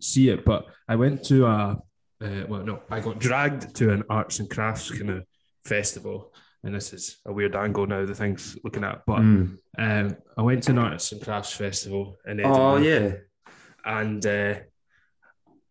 see 0.00 0.28
it. 0.28 0.44
But 0.44 0.66
I 0.88 0.96
went 0.96 1.24
to 1.24 1.46
a, 1.46 1.78
uh, 2.22 2.44
well, 2.48 2.62
no, 2.62 2.82
I 2.90 3.00
got 3.00 3.18
dragged 3.18 3.74
to 3.76 3.92
an 3.92 4.04
arts 4.08 4.38
and 4.38 4.48
crafts 4.48 4.90
kind 4.90 5.10
of 5.10 5.24
festival, 5.64 6.32
and 6.62 6.74
this 6.74 6.92
is 6.92 7.18
a 7.26 7.32
weird 7.32 7.56
angle 7.56 7.86
now. 7.86 8.04
The 8.04 8.14
thing's 8.14 8.58
looking 8.64 8.84
at, 8.84 9.02
but 9.06 9.20
Mm. 9.20 9.58
um, 9.78 10.16
I 10.36 10.42
went 10.42 10.62
to 10.64 10.72
an 10.72 10.78
arts 10.78 11.12
and 11.12 11.22
crafts 11.22 11.52
festival 11.52 12.16
in 12.26 12.40
Oh 12.44 12.76
yeah, 12.76 13.12
and 13.84 14.24
uh, 14.26 14.54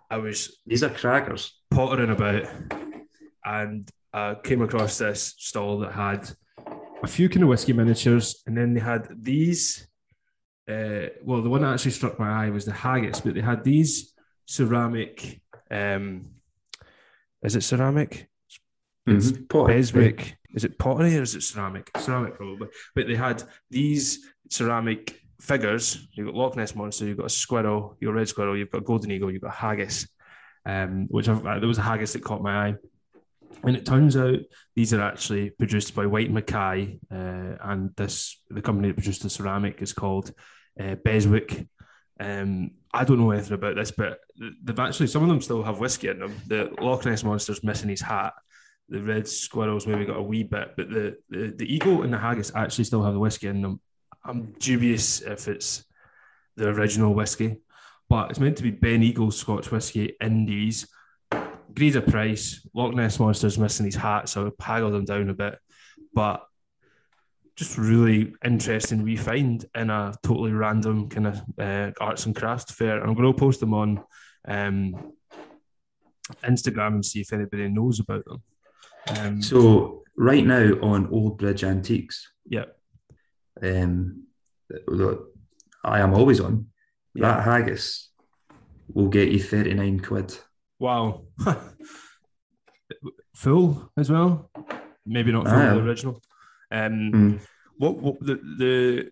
I 0.10 0.18
was 0.18 0.60
these 0.66 0.84
are 0.84 0.90
crackers. 0.90 1.56
pottering 1.72 2.10
about 2.10 2.48
and 3.46 3.90
I 4.14 4.36
came 4.44 4.62
across 4.64 4.98
this 4.98 5.36
stall 5.38 5.80
that 5.80 5.92
had 5.92 6.30
a 7.04 7.08
few 7.08 7.30
kind 7.30 7.44
of 7.44 7.50
whiskey 7.50 7.74
miniatures 7.74 8.42
and 8.48 8.58
then 8.58 8.74
they 8.74 8.80
had 8.82 9.08
these 9.22 9.88
uh, 10.68 11.08
well 11.24 11.42
the 11.44 11.50
one 11.50 11.62
that 11.62 11.74
actually 11.74 11.92
struck 11.92 12.18
my 12.20 12.46
eye 12.46 12.50
was 12.50 12.66
the 12.66 12.74
haggis 12.74 13.22
but 13.22 13.36
they 13.36 13.42
had 13.42 13.64
these 13.64 14.14
ceramic 14.48 15.42
um 15.70 16.26
is 17.44 17.56
it 17.56 17.62
ceramic 17.62 18.28
It's 19.08 19.32
Mhm. 19.32 19.48
Pot- 19.50 19.68
Beswick 19.68 20.38
is 20.56 20.64
it 20.64 20.78
pottery 20.80 21.18
or 21.18 21.22
is 21.22 21.36
it 21.36 21.44
ceramic 21.44 21.90
ceramic 21.98 22.36
probably 22.36 22.68
but 22.96 23.08
they 23.08 23.16
had 23.16 23.44
these 23.70 24.26
ceramic 24.50 25.22
figures 25.40 26.08
you've 26.14 26.28
got 26.28 26.36
Loch 26.36 26.56
Ness 26.56 26.76
monster 26.76 27.06
you've 27.06 27.18
got 27.18 27.28
a 27.28 27.30
squirrel 27.30 27.98
a 28.02 28.12
red 28.12 28.28
squirrel 28.28 28.58
you've 28.58 28.72
got 28.72 28.80
a 28.80 28.86
golden 28.86 29.12
eagle 29.12 29.32
you've 29.32 29.42
got 29.42 29.54
a 29.54 29.58
haggis 29.58 30.08
um, 30.66 31.08
which 31.10 31.28
I've, 31.28 31.46
uh, 31.46 31.60
there 31.60 31.68
was 31.68 31.78
a 31.78 31.84
haggis 31.84 32.14
that 32.14 32.24
caught 32.24 32.42
my 32.42 32.70
eye. 32.70 32.76
And 33.64 33.76
it 33.76 33.86
turns 33.86 34.16
out 34.16 34.40
these 34.76 34.94
are 34.94 35.02
actually 35.02 35.50
produced 35.50 35.96
by 35.96 36.06
Whyte 36.06 36.32
Mackay, 36.32 37.00
uh, 37.12 37.56
and 37.62 37.94
this 37.98 38.42
the 38.50 38.62
company 38.62 38.88
that 38.90 38.94
produced 38.94 39.24
the 39.24 39.30
ceramic 39.30 39.82
is 39.82 39.92
called 39.92 40.32
uh, 40.80 40.96
Beswick. 40.96 41.68
Um, 42.20 42.72
I 42.94 43.04
don't 43.04 43.20
know 43.20 43.32
anything 43.32 43.54
about 43.54 43.76
this, 43.76 43.92
but 43.92 44.20
they've 44.64 44.80
actually 44.80 45.08
some 45.08 45.24
of 45.24 45.30
them 45.30 45.42
still 45.42 45.64
have 45.64 45.80
whiskey 45.80 46.08
in 46.08 46.20
them. 46.20 46.36
The 46.48 46.72
Loch 46.80 47.06
Ness 47.06 47.24
monster's 47.24 47.64
missing 47.64 47.90
his 47.90 48.02
hat. 48.02 48.34
The 48.90 49.02
red 49.02 49.28
squirrel's 49.28 49.86
maybe 49.86 50.06
got 50.06 50.18
a 50.18 50.22
wee 50.22 50.44
bit, 50.44 50.74
but 50.76 50.90
the, 50.90 51.18
the 51.30 51.54
the 51.56 51.74
eagle 51.74 52.02
and 52.02 52.12
the 52.12 52.18
haggis 52.18 52.52
actually 52.56 52.86
still 52.86 53.04
have 53.04 53.14
the 53.14 53.20
whiskey 53.20 53.48
in 53.48 53.62
them. 53.62 53.80
I'm 54.24 54.54
dubious 54.60 55.22
if 55.22 55.48
it's 55.48 55.86
the 56.56 56.70
original 56.70 57.14
whiskey 57.14 57.62
but 58.10 58.32
it's 58.32 58.40
meant 58.40 58.58
to 58.58 58.64
be 58.64 58.72
Beneagles 58.72 59.38
Scotch 59.38 59.72
whiskey 59.72 60.16
Indies. 60.20 60.88
Agreed 61.32 61.96
a 61.96 62.02
price. 62.02 62.68
Loch 62.74 62.94
Ness 62.94 63.20
Monster's 63.20 63.60
missing 63.60 63.86
his 63.86 63.96
hat, 63.96 64.28
so 64.28 64.52
I 64.60 64.64
haggled 64.64 64.94
them 64.94 65.06
down 65.06 65.30
a 65.30 65.34
bit. 65.36 65.60
But 66.14 66.44
just 67.56 67.78
really 67.78 68.34
interesting 68.44 69.04
we 69.04 69.16
find 69.16 69.64
in 69.76 69.90
a 69.90 70.16
totally 70.24 70.52
random 70.52 71.10
kind 71.10 71.28
of 71.28 71.42
uh, 71.60 71.92
arts 72.02 72.26
and 72.26 72.36
crafts 72.36 72.74
fair. 72.74 73.00
I'm 73.00 73.14
going 73.14 73.32
to 73.32 73.40
post 73.40 73.60
them 73.60 73.76
on 73.76 74.04
um, 74.48 75.14
Instagram 76.44 76.96
and 76.96 77.06
see 77.06 77.22
if 77.22 77.32
anybody 77.32 77.68
knows 77.68 78.00
about 78.00 78.26
them. 78.26 78.42
Um, 79.08 79.42
So 79.42 80.04
right 80.18 80.46
now 80.46 80.74
on 80.82 81.08
Old 81.12 81.38
Bridge 81.38 81.64
Antiques, 81.64 82.28
yeah, 82.46 82.66
um, 83.62 84.24
I 85.84 86.00
am 86.00 86.14
always 86.14 86.40
on. 86.40 86.68
Yeah. 87.14 87.22
That 87.36 87.44
haggis 87.44 88.10
will 88.94 89.08
get 89.10 89.30
you 89.32 89.40
thirty 89.40 89.74
nine 89.74 90.00
quid. 90.00 90.38
wow, 90.80 91.24
full 93.36 93.92
as 93.98 94.10
well. 94.10 94.50
Maybe 95.06 95.32
not 95.32 95.46
full 95.48 95.56
Ah, 95.56 95.74
the 95.74 95.82
original. 95.82 96.22
Um, 96.72 97.12
Mm. 97.14 97.40
What, 97.78 97.98
what 97.98 98.20
the 98.20 98.36
the 98.58 99.12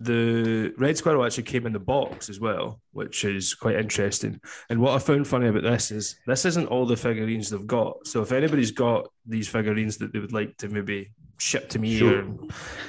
the 0.00 0.72
red 0.78 0.96
squirrel 0.96 1.24
actually 1.24 1.42
came 1.42 1.66
in 1.66 1.74
the 1.74 1.78
box 1.78 2.30
as 2.30 2.40
well, 2.40 2.80
which 2.92 3.24
is 3.24 3.54
quite 3.54 3.76
interesting. 3.76 4.40
And 4.70 4.80
what 4.80 4.94
I 4.94 4.98
found 4.98 5.28
funny 5.28 5.48
about 5.48 5.62
this 5.62 5.90
is 5.90 6.16
this 6.26 6.46
isn't 6.46 6.68
all 6.68 6.86
the 6.86 6.96
figurines 6.96 7.50
they've 7.50 7.66
got. 7.66 8.06
So 8.06 8.22
if 8.22 8.32
anybody's 8.32 8.70
got 8.70 9.08
these 9.26 9.46
figurines 9.46 9.98
that 9.98 10.12
they 10.12 10.18
would 10.18 10.32
like 10.32 10.56
to 10.58 10.68
maybe 10.68 11.12
ship 11.38 11.68
to 11.70 11.78
me 11.78 11.98
Show. 11.98 12.36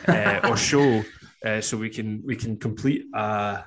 or 0.08 0.14
uh, 0.14 0.50
or 0.50 0.56
show, 0.58 1.04
uh, 1.46 1.60
so 1.60 1.78
we 1.78 1.90
can 1.90 2.24
we 2.26 2.38
can 2.38 2.56
complete 2.56 3.06
uh, 3.14 3.62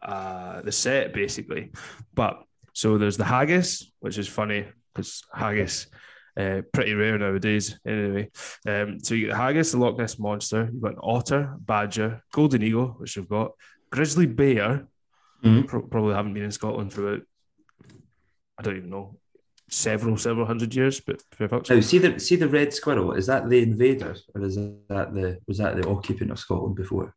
uh, 0.00 0.62
the 0.62 0.72
set 0.72 1.12
basically. 1.12 1.72
But 2.14 2.44
so 2.74 2.96
there's 2.96 3.16
the 3.16 3.24
haggis, 3.24 3.90
which 3.98 4.18
is 4.18 4.28
funny 4.28 4.66
because 4.94 5.24
haggis. 5.34 5.88
Uh, 6.36 6.62
pretty 6.72 6.94
rare 6.94 7.16
nowadays, 7.16 7.78
anyway. 7.86 8.28
Um, 8.66 8.98
so 9.00 9.14
you 9.14 9.26
get 9.26 9.32
the 9.32 9.38
haggis, 9.38 9.70
the 9.70 9.78
Loch 9.78 9.96
Ness 9.96 10.18
monster. 10.18 10.68
You've 10.72 10.82
got 10.82 10.94
an 10.94 10.98
otter, 11.02 11.54
badger, 11.60 12.22
golden 12.32 12.62
eagle, 12.62 12.96
which 12.98 13.14
you've 13.16 13.28
got, 13.28 13.52
grizzly 13.90 14.26
bear. 14.26 14.88
Mhm. 15.44 15.68
Pro- 15.68 15.82
probably 15.82 16.14
haven't 16.14 16.34
been 16.34 16.42
in 16.42 16.50
Scotland 16.50 16.92
for 16.92 17.06
about 17.08 17.26
I 18.58 18.62
don't 18.62 18.76
even 18.78 18.90
know 18.90 19.18
several 19.68 20.16
several 20.16 20.46
hundred 20.46 20.74
years, 20.74 21.00
but 21.00 21.22
fair 21.32 21.48
fucks. 21.48 21.70
Now 21.70 21.80
see 21.80 21.98
the 21.98 22.18
see 22.18 22.36
the 22.36 22.48
red 22.48 22.72
squirrel. 22.72 23.12
Is 23.12 23.26
that 23.26 23.48
the 23.48 23.62
invader 23.62 24.16
or 24.34 24.42
is 24.42 24.56
that 24.56 25.14
the 25.14 25.38
was 25.46 25.58
that 25.58 25.76
the 25.76 25.88
occupant 25.88 26.30
of 26.30 26.38
Scotland 26.38 26.76
before? 26.76 27.14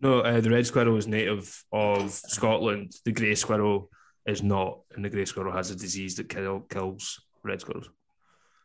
No, 0.00 0.20
uh, 0.20 0.40
the 0.40 0.50
red 0.50 0.66
squirrel 0.66 0.96
is 0.96 1.06
native 1.06 1.64
of 1.72 2.12
Scotland. 2.12 2.92
The 3.04 3.12
grey 3.12 3.34
squirrel 3.34 3.90
is 4.26 4.42
not, 4.42 4.80
and 4.94 5.04
the 5.04 5.08
grey 5.08 5.24
squirrel 5.24 5.52
has 5.52 5.70
a 5.70 5.76
disease 5.76 6.16
that 6.16 6.28
kill, 6.28 6.60
kills 6.60 7.22
red 7.46 7.60
squirrels. 7.60 7.88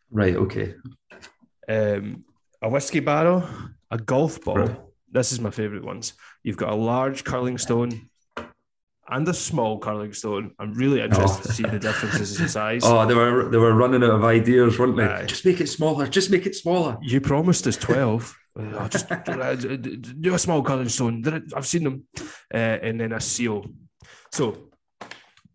Right. 0.09 0.35
Okay. 0.35 0.75
um, 1.69 2.25
a 2.61 2.69
whiskey 2.69 2.99
barrel, 2.99 3.43
a 3.89 3.97
golf 3.97 4.41
ball. 4.43 4.57
Right. 4.57 4.79
This 5.11 5.31
is 5.31 5.39
my 5.39 5.49
favourite 5.51 5.83
ones. 5.83 6.13
You've 6.43 6.57
got 6.57 6.71
a 6.71 6.75
large 6.75 7.23
curling 7.23 7.57
stone 7.57 8.09
and 9.09 9.27
a 9.27 9.33
small 9.33 9.77
curling 9.79 10.13
stone. 10.13 10.51
I'm 10.59 10.73
really 10.73 11.01
interested 11.01 11.39
Oh. 11.43 11.47
to 11.47 11.53
see 11.53 11.63
the 11.63 11.79
differences 11.79 12.39
in 12.39 12.47
size. 12.59 12.81
Oh, 12.85 13.05
they 13.05 13.13
were 13.13 13.49
they 13.49 13.57
were 13.57 13.73
running 13.73 14.03
out 14.03 14.11
of 14.11 14.23
ideas, 14.23 14.79
weren't 14.79 14.95
they? 14.97 15.03
Aye. 15.05 15.25
Just 15.25 15.45
make 15.45 15.59
it 15.59 15.67
smaller. 15.67 16.07
Just 16.07 16.29
make 16.31 16.45
it 16.45 16.55
smaller. 16.55 16.97
You 17.01 17.19
promised 17.21 17.67
us 17.67 17.77
12. 17.77 18.37
Uh, 18.59 18.85
just 18.89 19.09
uh, 19.09 19.55
do 19.55 20.33
a 20.33 20.37
small 20.37 20.61
curling 20.61 20.89
stone. 20.89 21.23
I've 21.55 21.65
seen 21.65 21.85
them. 21.85 22.03
Uh, 22.53 22.57
and 22.57 22.99
then 22.99 23.13
a 23.13 23.21
seal. 23.21 23.63
So, 24.33 24.70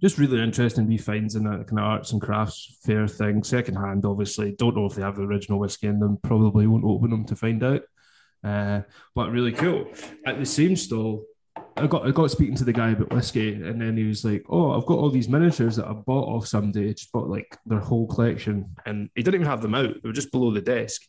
just 0.01 0.19
really 0.19 0.43
interesting 0.43 0.87
wee 0.87 0.99
finds 0.99 1.35
in 1.37 1.45
that 1.45 1.67
kind 1.67 1.79
of 1.79 1.85
arts 1.85 2.13
and 2.13 2.21
crafts 2.21 2.79
fair 2.85 3.09
thing. 3.09 3.43
Second 3.43 3.77
hand, 3.77 4.05
obviously. 4.05 4.53
Don't 4.59 4.77
know 4.77 4.87
if 4.87 4.95
they 4.95 5.03
have 5.03 5.17
the 5.17 5.23
original 5.23 5.59
whiskey 5.59 5.87
in 5.87 5.99
them. 6.01 6.19
Probably 6.23 6.67
won't 6.67 6.85
open 6.85 7.11
them 7.11 7.25
to 7.27 7.37
find 7.37 7.63
out. 7.63 7.83
Uh, 8.45 8.83
but 9.15 9.31
really 9.31 9.53
cool. 9.53 9.89
At 10.27 10.39
the 10.39 10.47
same 10.47 10.77
stall, 10.77 11.25
I 11.77 11.87
got 11.87 12.07
I 12.07 12.11
got 12.11 12.31
speaking 12.31 12.55
to 12.57 12.65
the 12.65 12.73
guy 12.73 12.91
about 12.91 13.13
whiskey, 13.13 13.55
and 13.55 13.81
then 13.81 13.97
he 13.97 14.05
was 14.05 14.25
like, 14.25 14.45
"Oh, 14.49 14.73
I've 14.73 14.87
got 14.87 14.99
all 14.99 15.11
these 15.11 15.29
miniatures 15.29 15.77
that 15.77 15.87
I 15.89 15.93
bought 15.93 16.29
off 16.29 16.47
somebody. 16.47 16.93
Just 16.95 17.13
bought 17.13 17.29
like 17.29 17.57
their 17.67 17.81
whole 17.81 18.07
collection, 18.07 18.71
and 18.85 19.09
he 19.15 19.23
didn't 19.23 19.37
even 19.41 19.47
have 19.47 19.63
them 19.63 19.75
out. 19.75 19.95
They 20.03 20.09
were 20.09 20.13
just 20.13 20.33
below 20.33 20.51
the 20.53 20.61
desk. 20.61 21.03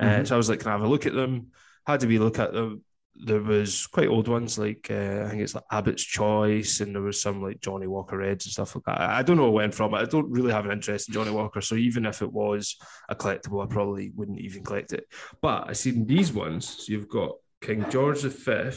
Uh, 0.00 0.04
Mhm. 0.06 0.26
so 0.26 0.34
I 0.34 0.38
was 0.38 0.48
like, 0.48 0.60
"Can 0.60 0.68
I 0.68 0.72
have 0.72 0.82
a 0.82 0.88
look 0.88 1.06
at 1.06 1.14
them?" 1.14 1.48
Had 1.86 2.00
to 2.00 2.06
be 2.06 2.18
look 2.18 2.38
at 2.38 2.52
them. 2.54 2.82
There 3.16 3.42
was 3.42 3.86
quite 3.86 4.08
old 4.08 4.26
ones 4.26 4.58
like 4.58 4.88
uh, 4.90 5.22
I 5.24 5.28
think 5.28 5.42
it's 5.42 5.54
like 5.54 5.64
Abbott's 5.70 6.02
Choice, 6.02 6.80
and 6.80 6.94
there 6.94 7.02
was 7.02 7.22
some 7.22 7.42
like 7.42 7.60
Johnnie 7.60 7.86
Walker 7.86 8.18
Reds 8.18 8.46
and 8.46 8.52
stuff 8.52 8.74
like 8.74 8.84
that. 8.86 9.00
I 9.00 9.22
don't 9.22 9.36
know 9.36 9.44
where 9.44 9.64
went 9.64 9.74
from. 9.74 9.94
I 9.94 10.04
don't 10.04 10.30
really 10.30 10.52
have 10.52 10.64
an 10.64 10.72
interest 10.72 11.08
in 11.08 11.14
Johnnie 11.14 11.30
Walker, 11.30 11.60
so 11.60 11.76
even 11.76 12.06
if 12.06 12.22
it 12.22 12.32
was 12.32 12.76
a 13.08 13.14
collectible, 13.14 13.62
I 13.62 13.66
probably 13.66 14.10
wouldn't 14.16 14.40
even 14.40 14.64
collect 14.64 14.92
it. 14.92 15.06
But 15.40 15.68
I 15.68 15.72
seen 15.74 16.06
these 16.06 16.32
ones. 16.32 16.68
So 16.68 16.92
you've 16.92 17.08
got 17.08 17.36
King 17.60 17.86
George 17.88 18.22
V. 18.22 18.52
I 18.52 18.72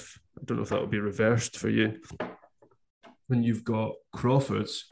don't 0.45 0.57
know 0.57 0.63
if 0.63 0.69
that 0.69 0.81
would 0.81 0.91
be 0.91 0.99
reversed 0.99 1.57
for 1.57 1.69
you. 1.69 1.99
When 3.27 3.43
you've 3.43 3.63
got 3.63 3.93
Crawfords. 4.13 4.85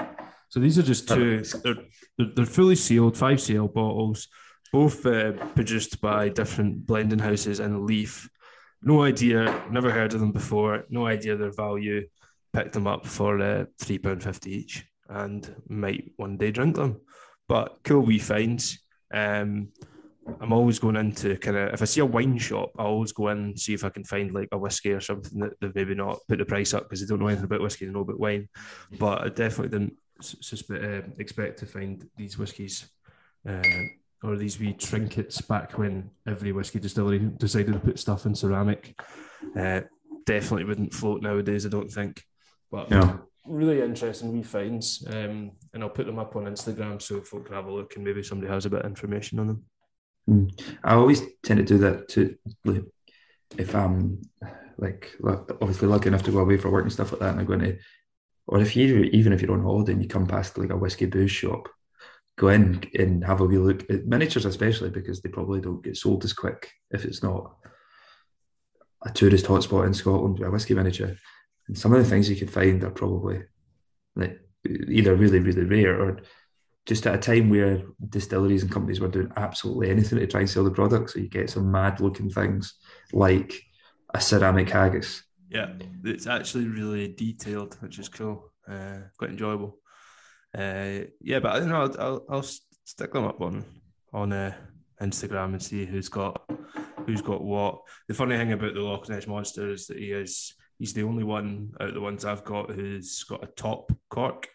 So 0.50 0.60
these 0.60 0.78
are 0.78 0.84
just 0.84 1.08
two. 1.08 1.41
They're, 1.41 1.76
they're, 2.18 2.32
they're 2.36 2.46
fully 2.46 2.76
sealed, 2.76 3.18
five 3.18 3.39
CL 3.39 3.70
bottles, 3.70 4.28
both 4.72 5.06
uh, 5.06 5.32
produced 5.54 6.02
by 6.02 6.30
different 6.30 6.86
blending 6.86 7.20
houses 7.20 7.60
and 7.60 7.86
Leaf 7.86 8.30
no 8.86 9.03
idea, 9.03 9.63
never 9.71 9.91
heard 9.91 10.13
of 10.13 10.19
them 10.19 10.31
before, 10.31 10.86
no 10.89 11.07
idea 11.07 11.36
their 11.36 11.51
value. 11.51 12.07
Picked 12.53 12.73
them 12.73 12.88
up 12.88 13.05
for 13.05 13.41
uh, 13.41 13.65
£3.50 13.81 14.47
each 14.47 14.86
and 15.09 15.53
might 15.67 16.11
one 16.15 16.38
day 16.38 16.51
drink 16.51 16.75
them. 16.75 17.01
But 17.49 17.79
cool 17.83 18.01
wee 18.01 18.19
finds. 18.19 18.79
Um, 19.13 19.69
I'm 20.39 20.53
always 20.53 20.79
going 20.79 20.95
into 20.95 21.36
kind 21.38 21.57
of 21.57 21.73
if 21.73 21.81
I 21.81 21.86
see 21.86 22.01
a 22.01 22.05
wine 22.05 22.38
shop, 22.38 22.71
I 22.77 22.83
always 22.83 23.11
go 23.11 23.27
in 23.29 23.38
and 23.38 23.59
see 23.59 23.73
if 23.73 23.83
I 23.83 23.89
can 23.89 24.03
find 24.03 24.31
like 24.31 24.49
a 24.51 24.57
whiskey 24.57 24.91
or 24.91 25.01
something 25.01 25.39
that 25.39 25.53
they've 25.59 25.75
maybe 25.75 25.95
not 25.95 26.19
put 26.27 26.39
the 26.39 26.45
price 26.45 26.73
up 26.73 26.83
because 26.83 27.01
they 27.01 27.07
don't 27.07 27.19
know 27.19 27.27
anything 27.27 27.45
about 27.45 27.61
whiskey, 27.61 27.86
they 27.86 27.91
know 27.91 28.01
about 28.01 28.19
wine. 28.19 28.49
But 28.97 29.21
I 29.21 29.29
definitely 29.29 29.77
didn't 29.77 29.97
suspect, 30.21 30.83
uh, 30.83 31.01
expect 31.19 31.59
to 31.59 31.65
find 31.65 32.07
these 32.17 32.38
whiskies 32.38 32.89
uh, 33.47 33.61
or 34.24 34.36
these 34.36 34.59
wee 34.59 34.74
trinkets 34.74 35.41
back 35.41 35.78
when 35.78 36.09
every 36.28 36.51
whiskey 36.51 36.80
distillery 36.80 37.20
decided 37.20 37.74
to 37.74 37.80
put 37.80 37.99
stuff 37.99 38.26
in 38.26 38.36
ceramic. 38.36 38.99
Uh, 39.57 39.82
definitely 40.26 40.63
wouldn't 40.63 40.93
float 40.93 41.22
nowadays, 41.22 41.66
I 41.66 41.70
don't 41.70 41.91
think. 41.91 42.24
But 42.72 42.89
yeah. 42.89 43.18
really 43.45 43.82
interesting 43.82 44.34
wee 44.34 44.43
finds. 44.43 45.05
Um, 45.07 45.51
and 45.74 45.84
I'll 45.84 45.89
put 45.89 46.05
them 46.05 46.20
up 46.20 46.36
on 46.36 46.45
Instagram 46.45 47.01
so 47.01 47.22
folk 47.22 47.45
can 47.45 47.55
have 47.55 47.68
a 47.68 47.72
look 47.72 47.95
and 47.95 48.03
maybe 48.03 48.24
somebody 48.24 48.51
has 48.51 48.66
a 48.66 48.70
bit 48.70 48.82
of 48.82 48.88
information 48.88 49.39
on 49.39 49.47
them. 49.47 49.63
Mm. 50.30 50.59
I 50.84 50.95
always 50.95 51.22
tend 51.43 51.59
to 51.59 51.63
do 51.63 51.78
that 51.80 52.09
to 52.09 52.36
if 53.57 53.76
I'm 53.76 54.22
like 54.78 55.11
obviously 55.24 55.88
lucky 55.88 56.07
enough 56.07 56.24
to 56.24 56.32
go 56.32 56.39
away 56.39 56.57
for 56.57 56.70
work 56.70 56.84
and 56.84 56.91
stuff 56.91 57.11
like 57.11 57.22
that, 57.22 57.32
and 57.32 57.39
I'm 57.39 57.45
going 57.45 57.59
to, 57.59 57.78
or 58.47 58.59
if 58.59 58.76
you 58.76 59.03
even 59.13 59.34
if 59.34 59.41
you're 59.41 59.53
on 59.53 59.63
holiday 59.63 59.93
and 59.93 60.01
you 60.01 60.07
come 60.07 60.26
past 60.26 60.57
like 60.57 60.72
a 60.72 60.78
whiskey 60.78 61.05
booze 61.05 61.32
shop, 61.32 61.70
go 62.38 62.49
in 62.49 62.83
and 62.97 63.23
have 63.23 63.41
a 63.41 63.45
wee 63.45 63.57
look 63.57 63.89
at 63.89 64.05
miniatures, 64.05 64.45
especially 64.45 64.89
because 64.89 65.21
they 65.21 65.29
probably 65.29 65.61
don't 65.61 65.83
get 65.83 65.97
sold 65.97 66.23
as 66.25 66.33
quick 66.33 66.69
if 66.91 67.05
it's 67.05 67.23
not 67.23 67.55
a 69.05 69.11
tourist 69.11 69.45
hotspot 69.45 69.86
in 69.86 69.93
Scotland, 69.93 70.41
a 70.41 70.49
whiskey 70.49 70.73
miniature. 70.73 71.15
And 71.67 71.77
some 71.77 71.93
of 71.93 72.03
the 72.03 72.09
things 72.09 72.29
you 72.29 72.36
could 72.36 72.51
find 72.51 72.83
are 72.83 72.91
probably 72.91 73.43
like 74.15 74.39
either 74.67 75.15
really, 75.15 75.39
really 75.39 75.63
rare 75.63 76.01
or 76.01 76.19
just 76.86 77.07
at 77.07 77.15
a 77.15 77.17
time 77.17 77.49
where 77.49 77.83
distilleries 78.09 78.61
and 78.61 78.71
companies 78.71 78.99
were 78.99 79.07
doing 79.07 79.31
absolutely 79.38 79.89
anything 79.89 80.19
to 80.19 80.27
try 80.27 80.41
and 80.41 80.49
sell 80.49 80.63
the 80.63 80.71
product. 80.71 81.11
So 81.11 81.19
you 81.19 81.29
get 81.29 81.49
some 81.49 81.71
mad 81.71 81.99
looking 81.99 82.29
things 82.29 82.75
like 83.11 83.53
a 84.13 84.21
ceramic 84.21 84.69
haggis. 84.69 85.23
Yeah, 85.49 85.73
it's 86.03 86.27
actually 86.27 86.67
really 86.67 87.07
detailed, 87.07 87.77
which 87.79 87.97
is 87.97 88.09
cool, 88.09 88.51
uh, 88.67 88.99
quite 89.17 89.31
enjoyable. 89.31 89.77
Uh, 90.56 91.06
yeah, 91.22 91.39
but 91.39 91.51
I 91.51 91.60
don't 91.60 91.70
know. 91.70 91.82
I'll, 91.82 92.01
I'll, 92.01 92.26
I'll 92.30 92.45
stick 92.86 93.12
them 93.14 93.26
up 93.26 93.41
on 93.41 93.66
on 94.14 94.32
uh, 94.32 94.53
Instagram 95.01 95.53
and 95.53 95.62
see 95.62 95.86
who's 95.86 96.10
got 96.10 96.49
who's 97.06 97.22
got 97.22 97.43
what. 97.43 97.82
The 98.08 98.14
funny 98.14 98.38
thing 98.38 98.53
about 98.53 98.74
the 98.74 98.82
Loch 98.82 99.10
Ness 99.10 99.28
monster 99.28 99.70
is 99.72 99.88
that 99.88 99.97
he 99.97 100.12
is 100.12 100.53
he's 100.80 100.93
the 100.93 101.03
only 101.03 101.24
one 101.24 101.72
out 101.80 101.89
of 101.89 101.93
the 101.93 102.01
ones 102.01 102.26
I've 102.26 102.45
got 102.45 102.72
who's 102.72 103.24
got 103.24 103.43
a 103.43 103.47
top 103.47 103.91
cork. 104.10 104.47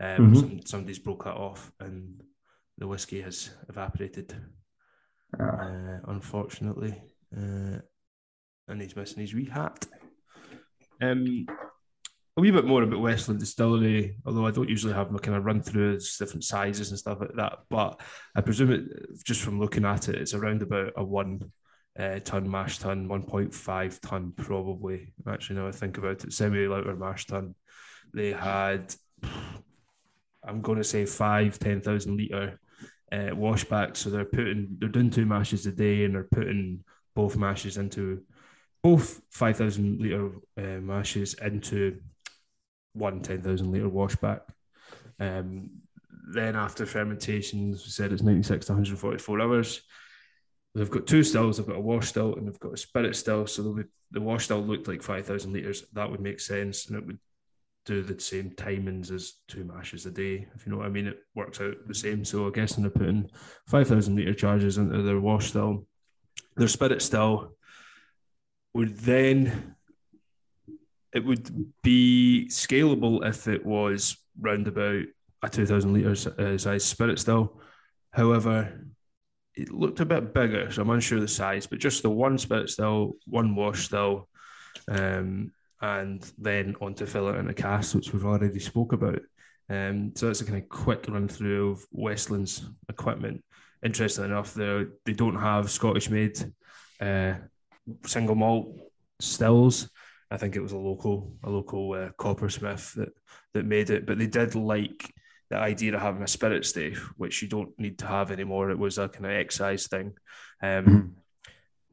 Um, 0.00 0.32
mm-hmm. 0.32 0.34
some, 0.34 0.60
somebody's 0.64 0.98
broke 0.98 1.24
that 1.24 1.34
off, 1.34 1.72
and 1.80 2.22
the 2.78 2.86
whiskey 2.86 3.20
has 3.22 3.50
evaporated. 3.68 4.34
Ah. 5.38 5.44
Uh, 5.44 5.98
unfortunately, 6.08 7.02
uh, 7.36 7.78
and 8.68 8.80
he's 8.80 8.96
missing 8.96 9.20
his 9.20 9.34
wee 9.34 9.44
hat. 9.44 9.86
Um, 11.02 11.46
a 12.36 12.40
wee 12.40 12.50
bit 12.50 12.64
more 12.64 12.82
about 12.82 13.00
Westland 13.00 13.40
Distillery, 13.40 14.16
although 14.24 14.46
I 14.46 14.50
don't 14.50 14.68
usually 14.68 14.94
have 14.94 15.10
my 15.10 15.18
kind 15.18 15.36
of 15.36 15.44
run 15.44 15.62
through 15.62 15.98
different 16.18 16.44
sizes 16.44 16.90
and 16.90 16.98
stuff 16.98 17.20
like 17.20 17.34
that. 17.34 17.58
But 17.68 18.00
I 18.34 18.40
presume 18.40 18.72
it 18.72 19.24
just 19.24 19.42
from 19.42 19.60
looking 19.60 19.84
at 19.84 20.08
it, 20.08 20.14
it's 20.14 20.34
around 20.34 20.62
about 20.62 20.92
a 20.96 21.04
one 21.04 21.50
uh, 21.98 22.20
ton 22.20 22.48
mash 22.48 22.78
tun, 22.78 23.08
1.5 23.08 24.00
ton 24.00 24.32
probably. 24.36 25.12
Actually, 25.28 25.56
now 25.56 25.68
I 25.68 25.72
think 25.72 25.98
about 25.98 26.24
it, 26.24 26.32
semi 26.32 26.66
lauter 26.66 26.94
mash 26.94 27.26
tun. 27.26 27.54
They 28.14 28.32
had, 28.32 28.94
I'm 30.44 30.60
going 30.62 30.78
to 30.78 30.84
say 30.84 31.06
five, 31.06 31.58
10,000 31.58 32.16
litre 32.16 32.60
uh, 33.12 33.34
washbacks. 33.34 33.98
So 33.98 34.10
they're 34.10 34.24
putting, 34.24 34.76
they're 34.78 34.88
doing 34.88 35.10
two 35.10 35.26
mashes 35.26 35.66
a 35.66 35.72
day 35.72 36.04
and 36.04 36.14
they're 36.14 36.28
putting 36.30 36.84
both 37.14 37.36
mashes 37.36 37.76
into 37.76 38.22
both 38.82 39.20
5,000 39.30 40.00
litre 40.00 40.30
uh, 40.56 40.80
mashes 40.80 41.34
into 41.34 42.00
one 42.92 43.20
10,000 43.20 43.70
litre 43.70 43.88
washback. 43.88 44.40
Um, 45.18 45.70
then 46.32 46.56
after 46.56 46.86
fermentation, 46.86 47.72
as 47.72 47.84
we 47.84 47.90
said, 47.90 48.12
it's 48.12 48.22
96 48.22 48.66
to 48.66 48.72
144 48.72 49.40
hours. 49.40 49.82
They've 50.74 50.90
got 50.90 51.06
two 51.06 51.24
stills. 51.24 51.56
They've 51.56 51.66
got 51.66 51.76
a 51.76 51.80
wash 51.80 52.08
still 52.08 52.34
and 52.34 52.46
they've 52.46 52.60
got 52.60 52.74
a 52.74 52.76
spirit 52.76 53.16
still. 53.16 53.46
So 53.46 53.72
be, 53.72 53.82
the 54.12 54.20
wash 54.20 54.44
still 54.44 54.60
looked 54.60 54.86
like 54.86 55.02
5,000 55.02 55.52
litres. 55.52 55.84
That 55.92 56.10
would 56.10 56.20
make 56.20 56.40
sense. 56.40 56.86
And 56.86 56.96
it 56.96 57.06
would 57.06 57.18
do 57.86 58.02
the 58.02 58.20
same 58.20 58.50
timings 58.50 59.10
as 59.10 59.34
two 59.48 59.64
mashes 59.64 60.06
a 60.06 60.10
day. 60.10 60.46
If 60.54 60.64
you 60.64 60.72
know 60.72 60.78
what 60.78 60.86
I 60.86 60.90
mean, 60.90 61.08
it 61.08 61.18
works 61.34 61.60
out 61.60 61.74
the 61.86 61.94
same. 61.94 62.24
So 62.24 62.46
I 62.46 62.50
guess 62.50 62.76
they're 62.76 62.90
putting 62.90 63.30
5,000 63.66 64.14
litre 64.14 64.34
charges 64.34 64.78
into 64.78 65.02
their 65.02 65.20
wash 65.20 65.48
still. 65.48 65.86
Their 66.56 66.68
spirit 66.68 67.02
still 67.02 67.56
would 68.74 68.96
then 68.98 69.74
it 71.12 71.24
would 71.24 71.72
be 71.82 72.46
scalable 72.50 73.26
if 73.26 73.48
it 73.48 73.64
was 73.64 74.16
round 74.40 74.68
about 74.68 75.04
a 75.42 75.48
2000 75.48 75.92
litres 75.92 76.26
uh, 76.26 76.56
size 76.56 76.84
spirit 76.84 77.18
still. 77.18 77.60
However, 78.12 78.86
it 79.54 79.72
looked 79.72 80.00
a 80.00 80.06
bit 80.06 80.32
bigger, 80.32 80.70
so 80.70 80.82
I'm 80.82 80.90
unsure 80.90 81.20
the 81.20 81.28
size, 81.28 81.66
but 81.66 81.78
just 81.78 82.02
the 82.02 82.10
one 82.10 82.38
spirit 82.38 82.70
still, 82.70 83.16
one 83.26 83.54
wash 83.54 83.84
still, 83.86 84.28
um, 84.88 85.52
and 85.80 86.30
then 86.38 86.76
on 86.80 86.94
to 86.94 87.06
fill 87.06 87.28
it 87.28 87.38
in 87.38 87.48
a 87.48 87.54
cask, 87.54 87.94
which 87.94 88.12
we've 88.12 88.24
already 88.24 88.58
spoke 88.60 88.92
about. 88.92 89.20
Um, 89.68 90.12
so 90.14 90.26
that's 90.26 90.40
a 90.40 90.44
kind 90.44 90.62
of 90.62 90.68
quick 90.68 91.06
run 91.08 91.28
through 91.28 91.72
of 91.72 91.86
Westland's 91.92 92.64
equipment. 92.88 93.44
Interesting 93.84 94.24
enough, 94.26 94.52
they 94.52 94.86
they 95.04 95.12
don't 95.12 95.38
have 95.38 95.70
Scottish 95.70 96.10
made 96.10 96.38
uh, 97.00 97.34
single 98.06 98.34
malt 98.34 98.76
stills. 99.20 99.88
I 100.30 100.36
think 100.36 100.54
it 100.54 100.62
was 100.62 100.72
a 100.72 100.78
local 100.78 101.36
a 101.42 101.50
local 101.50 101.92
uh, 101.92 102.10
coppersmith 102.16 102.94
that 102.94 103.10
that 103.54 103.66
made 103.66 103.90
it, 103.90 104.06
but 104.06 104.18
they 104.18 104.26
did 104.26 104.54
like 104.54 105.12
the 105.50 105.56
idea 105.56 105.94
of 105.94 106.00
having 106.00 106.22
a 106.22 106.28
spirit 106.28 106.64
safe, 106.64 107.12
which 107.16 107.42
you 107.42 107.48
don't 107.48 107.76
need 107.78 107.98
to 107.98 108.06
have 108.06 108.30
anymore. 108.30 108.70
It 108.70 108.78
was 108.78 108.98
a 108.98 109.08
kind 109.08 109.26
of 109.26 109.32
excise 109.32 109.88
thing. 109.88 110.12
Um, 110.62 110.84
mm-hmm. 110.84 111.08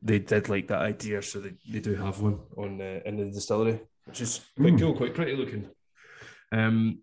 They 0.04 0.20
did 0.20 0.48
like 0.48 0.68
that 0.68 0.82
idea, 0.82 1.24
so 1.24 1.40
they, 1.40 1.54
they 1.68 1.80
do 1.80 1.96
have 1.96 2.22
one 2.22 2.40
on 2.56 2.80
uh, 2.80 3.00
in 3.04 3.18
the 3.18 3.26
distillery, 3.26 3.82
which 4.06 4.22
is 4.22 4.42
quite 4.56 4.74
mm. 4.74 4.80
cool, 4.80 4.94
quite 4.94 5.16
pretty 5.16 5.36
looking. 5.36 5.68
Um, 6.52 7.00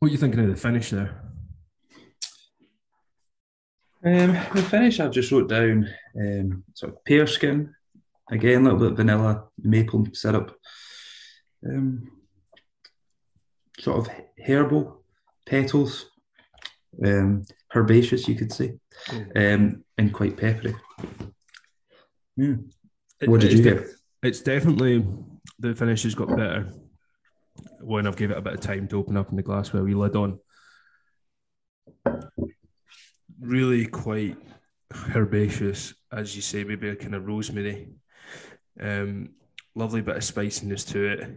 what 0.00 0.08
are 0.08 0.12
you 0.12 0.18
thinking 0.18 0.40
of 0.40 0.48
the 0.48 0.56
finish 0.56 0.90
there? 0.90 1.22
Um, 4.04 4.32
the 4.52 4.66
finish 4.68 4.98
I've 4.98 5.12
just 5.12 5.30
wrote 5.30 5.48
down 5.48 5.88
um, 6.20 6.64
sort 6.74 6.92
of 6.92 7.04
pear 7.04 7.26
skin, 7.28 7.74
Again, 8.30 8.60
a 8.60 8.64
little 8.64 8.78
bit 8.78 8.90
of 8.92 8.96
vanilla, 8.96 9.44
maple 9.58 10.06
syrup. 10.12 10.56
Um, 11.64 12.10
sort 13.78 13.98
of 13.98 14.14
herbal 14.44 15.02
petals, 15.44 16.06
um, 17.04 17.44
herbaceous, 17.74 18.26
you 18.28 18.34
could 18.34 18.52
say, 18.52 18.78
um, 19.36 19.84
and 19.96 20.12
quite 20.12 20.36
peppery. 20.36 20.74
Mm. 22.38 22.70
What 23.24 23.40
did 23.40 23.52
you 23.52 23.62
get? 23.62 23.86
It's 24.22 24.40
definitely 24.40 25.06
the 25.58 25.74
finish 25.74 26.02
has 26.02 26.14
got 26.14 26.28
better 26.28 26.72
when 27.80 28.06
I've 28.06 28.16
gave 28.16 28.30
it 28.30 28.38
a 28.38 28.42
bit 28.42 28.54
of 28.54 28.60
time 28.60 28.88
to 28.88 28.98
open 28.98 29.16
up 29.16 29.30
in 29.30 29.36
the 29.36 29.42
glass 29.42 29.72
where 29.72 29.84
we 29.84 29.94
lid 29.94 30.16
on. 30.16 30.38
Really 33.40 33.86
quite 33.86 34.36
herbaceous, 35.14 35.94
as 36.12 36.34
you 36.34 36.42
say, 36.42 36.64
maybe 36.64 36.88
a 36.88 36.96
kind 36.96 37.14
of 37.14 37.26
rosemary 37.26 37.90
um, 38.80 39.30
lovely 39.74 40.02
bit 40.02 40.16
of 40.16 40.24
spiciness 40.24 40.84
to 40.84 41.04
it. 41.06 41.30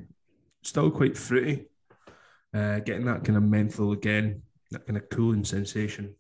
Still 0.64 0.92
quite 0.92 1.18
fruity. 1.18 1.66
Uh, 2.54 2.80
getting 2.80 3.06
that 3.06 3.24
kind 3.24 3.38
of 3.38 3.44
menthol 3.44 3.92
again, 3.92 4.42
that 4.72 4.86
kind 4.86 4.98
of 4.98 5.10
cooling 5.10 5.46
sensation. 5.46 6.16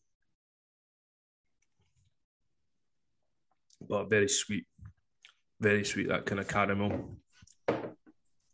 But 3.87 4.09
very 4.09 4.27
sweet. 4.29 4.65
very 5.59 5.83
sweet, 5.83 6.09
that 6.09 6.25
kind 6.25 6.39
of 6.39 6.47
caramel. 6.47 7.17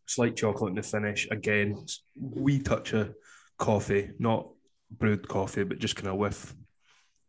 Slight 0.08 0.36
chocolate 0.36 0.70
in 0.70 0.76
the 0.76 0.84
finish. 0.84 1.28
Again, 1.32 1.86
wee 2.16 2.60
touch 2.60 2.94
of 2.94 3.14
coffee, 3.58 4.12
not 4.20 4.48
brewed 4.92 5.28
coffee, 5.28 5.64
but 5.64 5.80
just 5.80 5.96
kind 5.96 6.08
of 6.08 6.18
whiff 6.18 6.56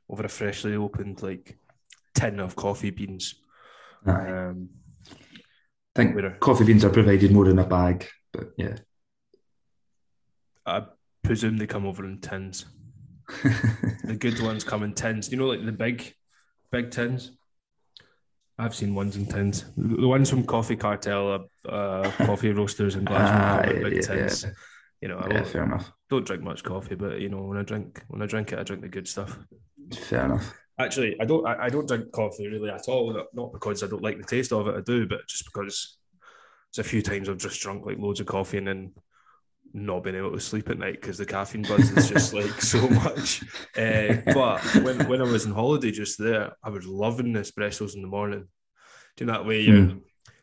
over 0.08 0.24
a 0.24 0.28
freshly 0.28 0.76
opened 0.76 1.22
like 1.22 1.58
tin 2.14 2.38
of 2.38 2.54
coffee 2.54 2.90
beans. 2.90 3.34
Um, 4.06 4.68
I 5.96 6.04
think 6.04 6.40
coffee 6.40 6.64
beans 6.64 6.84
are 6.84 6.90
provided 6.90 7.32
more 7.32 7.48
in 7.48 7.58
a 7.58 7.64
bag, 7.64 8.06
but 8.30 8.52
yeah. 8.58 8.76
I 10.66 10.82
presume 11.22 11.56
they 11.56 11.66
come 11.66 11.86
over 11.86 12.04
in 12.04 12.20
tins. 12.20 12.66
the 14.04 14.16
good 14.18 14.38
ones 14.40 14.62
come 14.62 14.82
in 14.82 14.92
tins. 14.92 15.30
You 15.30 15.38
know, 15.38 15.46
like 15.46 15.64
the 15.64 15.72
big, 15.72 16.14
big 16.70 16.90
tins. 16.90 17.32
I've 18.58 18.74
seen 18.74 18.94
ones 18.94 19.16
in 19.16 19.24
tins. 19.24 19.64
The 19.78 20.06
ones 20.06 20.28
from 20.28 20.44
Coffee 20.44 20.76
Cartel, 20.76 21.48
uh, 21.64 21.68
uh 21.68 22.10
coffee 22.26 22.52
roasters 22.52 22.96
in 22.96 23.06
Glasgow, 23.06 23.38
ah, 23.38 23.72
yeah, 23.72 23.82
big 23.82 23.94
yeah, 23.94 24.00
tins. 24.02 24.44
Yeah. 24.44 24.50
You 25.00 25.08
know, 25.08 25.18
I 25.18 25.32
yeah, 25.32 25.44
fair 25.44 25.64
enough. 25.64 25.92
Don't 26.10 26.26
drink 26.26 26.42
much 26.42 26.62
coffee, 26.62 26.94
but 26.94 27.20
you 27.20 27.30
know, 27.30 27.42
when 27.42 27.56
I 27.56 27.62
drink, 27.62 28.02
when 28.08 28.20
I 28.20 28.26
drink 28.26 28.52
it, 28.52 28.58
I 28.58 28.64
drink 28.64 28.82
the 28.82 28.88
good 28.88 29.08
stuff. 29.08 29.38
Fair 29.94 30.26
enough. 30.26 30.54
Actually, 30.78 31.16
I 31.20 31.24
don't. 31.24 31.46
I, 31.46 31.64
I 31.64 31.68
don't 31.68 31.88
drink 31.88 32.12
coffee 32.12 32.48
really 32.48 32.70
at 32.70 32.88
all. 32.88 33.12
Not 33.32 33.52
because 33.52 33.82
I 33.82 33.86
don't 33.86 34.02
like 34.02 34.18
the 34.18 34.24
taste 34.24 34.52
of 34.52 34.68
it. 34.68 34.76
I 34.76 34.80
do, 34.80 35.06
but 35.06 35.26
just 35.26 35.44
because 35.46 35.96
it's 36.70 36.78
a 36.78 36.84
few 36.84 37.00
times 37.02 37.28
I've 37.28 37.38
just 37.38 37.60
drunk 37.60 37.86
like 37.86 37.98
loads 37.98 38.20
of 38.20 38.26
coffee 38.26 38.58
and 38.58 38.68
then 38.68 38.92
not 39.72 40.02
being 40.02 40.16
able 40.16 40.32
to 40.32 40.40
sleep 40.40 40.70
at 40.70 40.78
night 40.78 41.00
because 41.00 41.18
the 41.18 41.26
caffeine 41.26 41.62
buzz 41.62 41.90
is 41.90 42.08
just 42.08 42.34
like 42.34 42.60
so 42.60 42.88
much. 42.88 43.42
Uh, 43.76 44.16
but 44.26 44.60
when, 44.82 45.08
when 45.08 45.20
I 45.20 45.24
was 45.24 45.46
on 45.46 45.52
holiday 45.52 45.90
just 45.90 46.18
there, 46.18 46.52
I 46.62 46.70
was 46.70 46.86
loving 46.86 47.32
the 47.32 47.40
espressos 47.40 47.94
in 47.94 48.02
the 48.02 48.08
morning. 48.08 48.46
Do 49.16 49.26
that 49.26 49.46
way 49.46 49.62
you're 49.62 49.76
mm. 49.76 50.00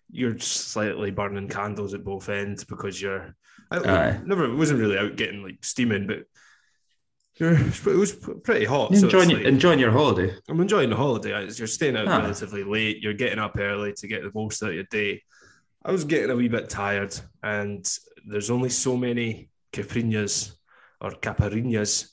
you're 0.09 0.39
slightly 0.39 1.11
burning 1.11 1.49
candles 1.49 1.93
at 1.93 2.03
both 2.03 2.29
ends 2.29 2.63
because 2.63 2.99
you're 2.99 3.35
I, 3.71 4.19
never 4.25 4.45
it 4.45 4.55
wasn't 4.55 4.79
really 4.79 4.97
out 4.97 5.15
getting 5.15 5.43
like 5.43 5.63
steaming, 5.63 6.07
but 6.07 6.23
it 7.39 7.85
was 7.85 8.11
pretty 8.43 8.65
hot. 8.65 8.91
You're 8.91 9.05
enjoying, 9.05 9.29
so 9.29 9.35
like, 9.35 9.45
enjoying 9.45 9.79
your 9.79 9.91
holiday. 9.91 10.35
I'm 10.47 10.61
enjoying 10.61 10.91
the 10.91 10.95
holiday. 10.95 11.29
You're 11.29 11.67
staying 11.67 11.97
out 11.97 12.07
ah. 12.07 12.17
relatively 12.17 12.63
late. 12.63 13.01
You're 13.01 13.13
getting 13.13 13.39
up 13.39 13.57
early 13.57 13.93
to 13.93 14.07
get 14.07 14.21
the 14.21 14.31
most 14.35 14.61
out 14.61 14.69
of 14.69 14.75
your 14.75 14.83
day. 14.85 15.23
I 15.83 15.91
was 15.91 16.03
getting 16.03 16.29
a 16.29 16.35
wee 16.35 16.47
bit 16.47 16.69
tired, 16.69 17.19
and 17.41 17.85
there's 18.25 18.51
only 18.51 18.69
so 18.69 18.95
many 18.95 19.49
caprinas 19.73 20.53
or 21.01 21.11
caipirinhas, 21.11 22.07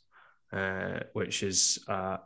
uh, 0.53 1.01
which 1.13 1.43
is 1.43 1.85
a 1.87 2.21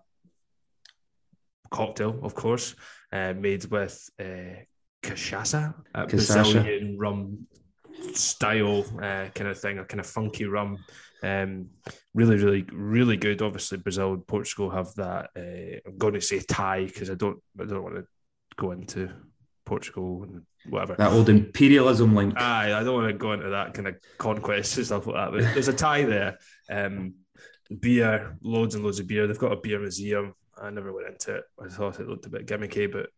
cocktail, 1.70 2.20
of 2.22 2.34
course, 2.34 2.76
uh, 3.12 3.34
made 3.34 3.64
with 3.66 4.08
uh, 4.20 4.62
cachaça, 5.02 5.74
Brazilian 6.08 6.96
rum 6.96 7.46
style 8.14 8.84
uh, 9.02 9.28
kind 9.34 9.50
of 9.50 9.58
thing, 9.58 9.78
a 9.78 9.84
kind 9.84 10.00
of 10.00 10.06
funky 10.06 10.44
rum. 10.44 10.78
Um, 11.24 11.70
really, 12.12 12.36
really, 12.36 12.66
really 12.70 13.16
good. 13.16 13.40
Obviously, 13.40 13.78
Brazil 13.78 14.12
and 14.12 14.26
Portugal 14.26 14.68
have 14.70 14.94
that. 14.96 15.30
Uh, 15.34 15.80
I'm 15.88 15.96
going 15.96 16.14
to 16.14 16.20
say 16.20 16.40
tie 16.40 16.84
because 16.84 17.10
I 17.10 17.14
don't, 17.14 17.38
I 17.58 17.64
don't 17.64 17.82
want 17.82 17.96
to 17.96 18.04
go 18.56 18.72
into 18.72 19.10
Portugal 19.64 20.22
and 20.24 20.42
whatever. 20.68 20.96
That 20.96 21.12
old 21.12 21.30
imperialism 21.30 22.14
link. 22.14 22.34
Aye, 22.36 22.74
I 22.74 22.84
don't 22.84 22.94
want 22.94 23.08
to 23.08 23.14
go 23.14 23.32
into 23.32 23.48
that 23.48 23.72
kind 23.72 23.88
of 23.88 23.96
conquest 24.18 24.76
and 24.76 24.86
stuff 24.86 25.06
like 25.06 25.16
that. 25.16 25.32
But 25.32 25.54
there's 25.54 25.68
a 25.68 25.72
tie 25.72 26.04
there. 26.04 26.38
Um, 26.70 27.14
beer, 27.80 28.36
loads 28.42 28.74
and 28.74 28.84
loads 28.84 29.00
of 29.00 29.06
beer. 29.06 29.26
They've 29.26 29.38
got 29.38 29.52
a 29.52 29.56
beer 29.56 29.80
museum. 29.80 30.34
I 30.60 30.68
never 30.68 30.92
went 30.92 31.08
into 31.08 31.36
it. 31.36 31.44
I 31.58 31.68
thought 31.68 32.00
it 32.00 32.08
looked 32.08 32.26
a 32.26 32.30
bit 32.30 32.46
gimmicky, 32.46 32.92
but 32.92 33.08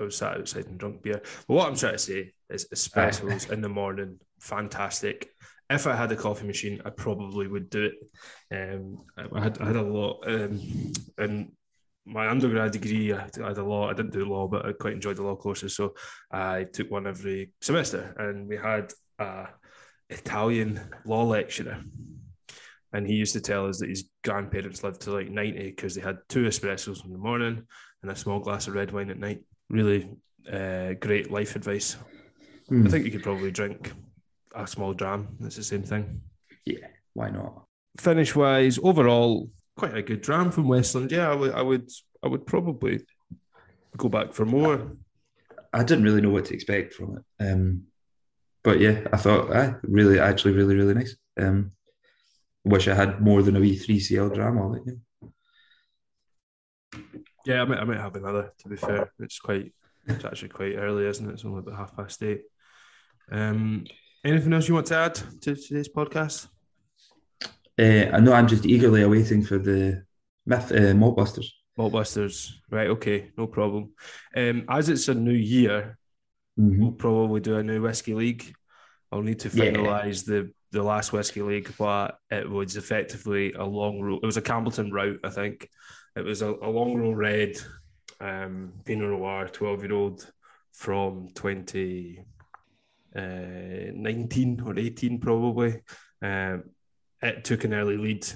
I 0.00 0.04
was 0.04 0.16
sat 0.16 0.36
outside 0.36 0.66
and 0.66 0.78
drunk 0.78 1.02
beer. 1.02 1.20
But 1.48 1.54
what 1.54 1.66
I'm 1.66 1.76
trying 1.76 1.94
to 1.94 1.98
say 1.98 2.32
is 2.48 2.68
espressos 2.72 3.50
in 3.50 3.60
the 3.60 3.68
morning, 3.68 4.20
fantastic. 4.38 5.28
If 5.68 5.86
I 5.86 5.96
had 5.96 6.12
a 6.12 6.16
coffee 6.16 6.46
machine, 6.46 6.80
I 6.84 6.90
probably 6.90 7.48
would 7.48 7.70
do 7.70 7.90
it. 7.90 7.94
Um, 8.52 9.04
I 9.16 9.40
had 9.40 9.60
I 9.60 9.66
had 9.66 9.76
a 9.76 9.82
lot, 9.82 10.22
um, 10.26 10.60
and 11.18 11.52
my 12.04 12.28
undergrad 12.28 12.70
degree, 12.70 13.12
I 13.12 13.22
had 13.22 13.58
a 13.58 13.64
law. 13.64 13.90
I 13.90 13.92
didn't 13.92 14.12
do 14.12 14.24
law, 14.24 14.46
but 14.46 14.64
I 14.64 14.72
quite 14.72 14.92
enjoyed 14.92 15.16
the 15.16 15.24
law 15.24 15.34
courses, 15.34 15.74
so 15.74 15.94
I 16.30 16.66
took 16.72 16.88
one 16.88 17.08
every 17.08 17.50
semester. 17.60 18.14
And 18.16 18.46
we 18.46 18.56
had 18.56 18.92
a 19.18 19.48
Italian 20.08 20.80
law 21.04 21.24
lecturer, 21.24 21.82
and 22.92 23.04
he 23.04 23.14
used 23.14 23.32
to 23.32 23.40
tell 23.40 23.66
us 23.66 23.80
that 23.80 23.88
his 23.88 24.08
grandparents 24.22 24.84
lived 24.84 25.00
to 25.02 25.10
like 25.10 25.30
ninety 25.30 25.70
because 25.70 25.96
they 25.96 26.00
had 26.00 26.18
two 26.28 26.44
espressos 26.44 27.04
in 27.04 27.10
the 27.10 27.18
morning 27.18 27.64
and 28.02 28.10
a 28.12 28.16
small 28.16 28.38
glass 28.38 28.68
of 28.68 28.74
red 28.74 28.92
wine 28.92 29.10
at 29.10 29.18
night. 29.18 29.42
Really 29.68 30.08
uh, 30.52 30.92
great 31.00 31.32
life 31.32 31.56
advice. 31.56 31.96
Mm. 32.70 32.86
I 32.86 32.90
think 32.90 33.04
you 33.04 33.10
could 33.10 33.24
probably 33.24 33.50
drink 33.50 33.92
a 34.56 34.66
small 34.66 34.94
dram. 34.94 35.28
It's 35.40 35.56
the 35.56 35.62
same 35.62 35.82
thing. 35.82 36.20
Yeah, 36.64 36.86
why 37.14 37.30
not? 37.30 37.64
Finish 37.98 38.34
wise, 38.34 38.78
overall, 38.82 39.50
quite 39.76 39.96
a 39.96 40.02
good 40.02 40.22
dram 40.22 40.50
from 40.50 40.68
Westland. 40.68 41.12
Yeah, 41.12 41.30
I 41.30 41.34
would, 41.34 41.54
I 41.54 41.62
would, 41.62 41.90
I 42.22 42.28
would 42.28 42.46
probably 42.46 43.00
go 43.96 44.08
back 44.08 44.32
for 44.32 44.44
more. 44.44 44.92
I 45.72 45.82
didn't 45.82 46.04
really 46.04 46.20
know 46.20 46.30
what 46.30 46.46
to 46.46 46.54
expect 46.54 46.94
from 46.94 47.18
it, 47.18 47.44
um, 47.44 47.84
but 48.64 48.80
yeah, 48.80 49.06
I 49.12 49.16
thought, 49.16 49.54
I 49.54 49.74
really, 49.82 50.18
actually, 50.18 50.54
really, 50.54 50.74
really 50.74 50.94
nice. 50.94 51.16
Um, 51.38 51.72
wish 52.64 52.88
I 52.88 52.94
had 52.94 53.20
more 53.20 53.42
than 53.42 53.56
a 53.56 53.60
wee 53.60 53.76
three 53.76 54.00
CL 54.00 54.30
dram 54.30 54.58
of 54.58 54.76
it. 54.76 54.82
Yeah. 54.86 55.28
yeah, 57.44 57.62
I 57.62 57.64
might, 57.64 57.78
I 57.78 57.84
might 57.84 58.00
have 58.00 58.16
another. 58.16 58.52
To 58.58 58.68
be 58.68 58.76
fair, 58.76 59.12
it's 59.20 59.38
quite, 59.38 59.72
it's 60.06 60.24
actually 60.24 60.48
quite 60.48 60.76
early, 60.76 61.06
isn't 61.06 61.28
it? 61.28 61.34
It's 61.34 61.44
only 61.44 61.60
about 61.60 61.76
half 61.76 61.96
past 61.96 62.22
eight. 62.22 62.42
Um, 63.30 63.84
anything 64.26 64.52
else 64.52 64.68
you 64.68 64.74
want 64.74 64.86
to 64.86 64.96
add 64.96 65.14
to 65.14 65.54
today's 65.54 65.88
podcast? 65.88 66.48
Uh, 67.78 68.10
I 68.12 68.20
know 68.20 68.32
I'm 68.32 68.48
just 68.48 68.66
eagerly 68.66 69.02
awaiting 69.02 69.42
for 69.42 69.58
the 69.58 70.04
myth 70.44 70.72
uh, 70.72 70.94
Maltbusters. 70.94 71.46
Maltbusters, 71.78 72.52
right? 72.70 72.88
Okay, 72.88 73.30
no 73.36 73.46
problem. 73.46 73.92
Um, 74.34 74.64
as 74.68 74.88
it's 74.88 75.08
a 75.08 75.14
new 75.14 75.32
year, 75.32 75.98
mm-hmm. 76.58 76.80
we'll 76.80 76.92
probably 76.92 77.40
do 77.40 77.56
a 77.56 77.62
new 77.62 77.82
whiskey 77.82 78.14
league. 78.14 78.52
I'll 79.12 79.22
need 79.22 79.40
to 79.40 79.50
finalise 79.50 80.26
yeah. 80.26 80.34
the 80.34 80.52
the 80.72 80.82
last 80.82 81.12
whiskey 81.12 81.42
league, 81.42 81.72
but 81.78 82.18
it 82.30 82.48
was 82.48 82.76
effectively 82.76 83.52
a 83.52 83.60
Longrow. 83.60 84.18
It 84.22 84.26
was 84.26 84.36
a 84.36 84.42
Campbeltown 84.42 84.90
route, 84.90 85.20
I 85.22 85.30
think. 85.30 85.68
It 86.16 86.24
was 86.24 86.42
a, 86.42 86.50
a 86.50 86.66
Longrow 86.66 87.14
red 87.14 87.56
um, 88.20 88.72
Pinot 88.84 89.10
Noir, 89.10 89.48
twelve 89.48 89.82
year 89.84 89.92
old 89.92 90.28
from 90.72 91.28
twenty 91.34 92.24
uh, 93.16 93.92
nineteen 93.94 94.60
or 94.64 94.78
eighteen, 94.78 95.18
probably. 95.18 95.82
Um, 96.22 96.64
it 97.22 97.44
took 97.44 97.64
an 97.64 97.74
early 97.74 97.96
lead. 97.96 98.26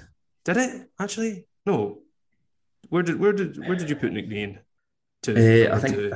Did 0.45 0.57
it 0.57 0.89
actually? 0.99 1.45
No. 1.65 1.99
Where 2.89 3.03
did 3.03 3.19
where 3.19 3.33
did 3.33 3.57
where 3.67 3.77
did 3.77 3.89
you 3.89 3.95
put 3.95 4.11
McNean? 4.11 4.57
To, 5.23 5.33
uh, 5.71 5.75
I 5.75 5.79
think 5.79 5.95
two? 5.95 6.13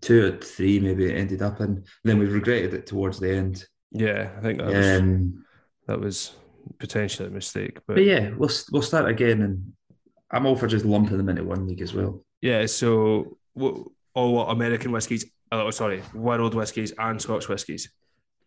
two 0.00 0.26
or 0.26 0.38
three 0.38 0.80
maybe 0.80 1.06
it 1.06 1.16
ended 1.16 1.42
up 1.42 1.60
in. 1.60 1.84
Then 2.02 2.18
we 2.18 2.26
regretted 2.26 2.74
it 2.74 2.86
towards 2.86 3.20
the 3.20 3.30
end. 3.30 3.64
Yeah, 3.92 4.30
I 4.36 4.40
think 4.40 4.58
that 4.58 4.66
was 4.66 5.00
um, 5.00 5.44
that 5.86 6.00
was 6.00 6.32
potentially 6.78 7.28
a 7.28 7.30
mistake. 7.30 7.78
But, 7.86 7.94
but 7.94 8.04
yeah, 8.04 8.30
we'll 8.36 8.50
we'll 8.72 8.82
start 8.82 9.08
again, 9.08 9.42
and 9.42 9.72
I'm 10.30 10.44
all 10.44 10.56
for 10.56 10.66
just 10.66 10.84
lumping 10.84 11.18
them 11.18 11.28
into 11.28 11.44
one 11.44 11.66
league 11.66 11.82
as 11.82 11.94
well. 11.94 12.24
Yeah. 12.42 12.66
So 12.66 13.38
what? 13.54 13.76
All 14.14 14.34
what 14.34 14.50
American 14.50 14.92
whiskies? 14.92 15.26
Oh, 15.52 15.70
sorry, 15.70 16.02
world 16.12 16.54
whiskies 16.54 16.92
and 16.98 17.20
Scotch 17.20 17.48
whiskies 17.48 17.88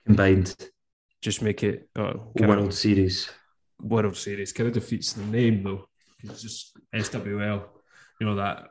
combined. 0.06 0.56
Just 1.22 1.41
make 1.41 1.64
it 1.64 1.89
oh, 1.97 2.32
World 2.36 2.68
of, 2.68 2.74
Series. 2.74 3.30
World 3.82 4.18
Series 4.18 4.54
kind 4.54 4.68
of 4.68 4.74
defeats 4.74 5.14
the 5.14 5.24
name 5.26 5.64
though. 5.64 5.88
It's 6.24 6.41
just 6.41 6.78
SWL. 6.93 7.64
You 8.20 8.28
know 8.28 8.36
that. 8.36 8.68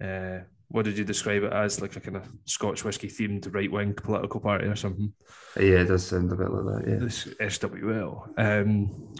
Uh, 0.00 0.44
what 0.68 0.84
did 0.84 0.98
you 0.98 1.04
describe 1.04 1.44
it 1.44 1.52
as? 1.52 1.80
Like 1.80 1.96
a 1.96 2.00
kind 2.00 2.16
of 2.16 2.28
Scotch 2.44 2.84
whiskey 2.84 3.08
themed 3.08 3.54
right 3.54 3.70
wing 3.70 3.94
political 3.94 4.40
party 4.40 4.66
or 4.66 4.76
something? 4.76 5.12
Yeah, 5.56 5.80
it 5.80 5.88
does 5.88 6.06
sound 6.06 6.32
a 6.32 6.36
bit 6.36 6.50
like 6.50 6.84
that. 6.84 6.90
Yeah, 6.90 6.98
this 6.98 7.24
SWL. 7.40 8.38
Um, 8.38 9.14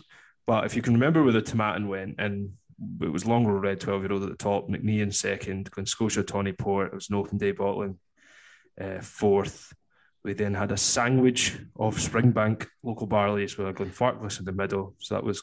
but 0.47 0.65
if 0.67 0.77
you 0.77 0.83
can 0.83 0.95
remember 0.95 1.23
where 1.23 1.33
the 1.33 1.43
Tomatin 1.43 1.89
went, 1.89 2.17
and 2.19 2.51
it 3.01 3.13
was 3.13 3.25
Longrow 3.25 3.61
Red 3.63 3.81
12 3.81 4.03
year 4.03 4.13
old 4.13 4.23
at 4.25 4.31
the 4.31 4.37
top, 4.37 4.69
McNean 4.69 5.15
second, 5.15 5.71
Glen 5.71 5.87
Scotia 5.87 6.23
Tawny 6.23 6.53
Port, 6.53 6.89
it 6.89 6.95
was 6.95 7.11
Northern 7.11 7.39
Day 7.39 7.53
Bottling 7.53 7.99
uh, 8.81 9.01
fourth, 9.01 9.73
we 10.25 10.33
then 10.35 10.55
had 10.55 10.73
a 10.73 10.77
sandwich 10.77 11.57
of 11.77 11.97
Springbank 11.97 12.67
local 12.83 13.07
barleys 13.07 13.57
with 13.57 13.69
a 13.69 13.73
Glenfarclas 13.73 14.39
in 14.39 14.45
the 14.45 14.53
middle. 14.53 14.95
So 14.99 15.15
that 15.15 15.25
was 15.25 15.43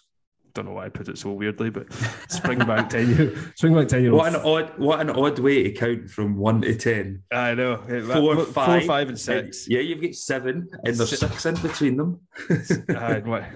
don't 0.55 0.65
know 0.65 0.71
why 0.71 0.85
I 0.85 0.89
put 0.89 1.09
it 1.09 1.17
so 1.17 1.31
weirdly, 1.33 1.69
but 1.69 1.89
Springbank 2.29 2.89
ten 2.89 3.09
year 3.09 3.31
Springbank 3.59 3.89
ten 3.89 4.01
year 4.01 4.11
old. 4.11 4.21
What 4.21 4.33
an 4.33 4.41
odd 4.41 4.79
what 4.79 4.99
an 5.01 5.09
odd 5.11 5.37
way 5.39 5.63
to 5.63 5.71
count 5.71 6.09
from 6.09 6.37
one 6.37 6.61
to 6.61 6.75
ten. 6.75 7.21
I 7.31 7.53
know. 7.53 7.77
Four, 7.77 8.35
four, 8.35 8.45
five, 8.45 8.81
four, 8.81 8.87
five, 8.87 9.09
and 9.09 9.19
six. 9.19 9.67
Yeah, 9.69 9.81
you've 9.81 10.01
got 10.01 10.15
seven, 10.15 10.69
and 10.83 10.95
there's 10.95 11.19
six 11.19 11.45
in 11.45 11.55
between 11.55 11.97
them. 11.97 12.21
uh, 12.89 13.19
why, 13.19 13.51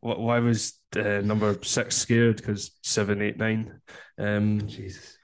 why 0.00 0.38
was 0.40 0.80
uh, 0.96 1.20
number 1.20 1.56
six 1.62 1.96
scared? 1.96 2.38
Because 2.38 2.72
seven, 2.82 3.22
eight, 3.22 3.36
nine. 3.36 3.80
Um, 4.18 4.66
Jesus. 4.66 5.18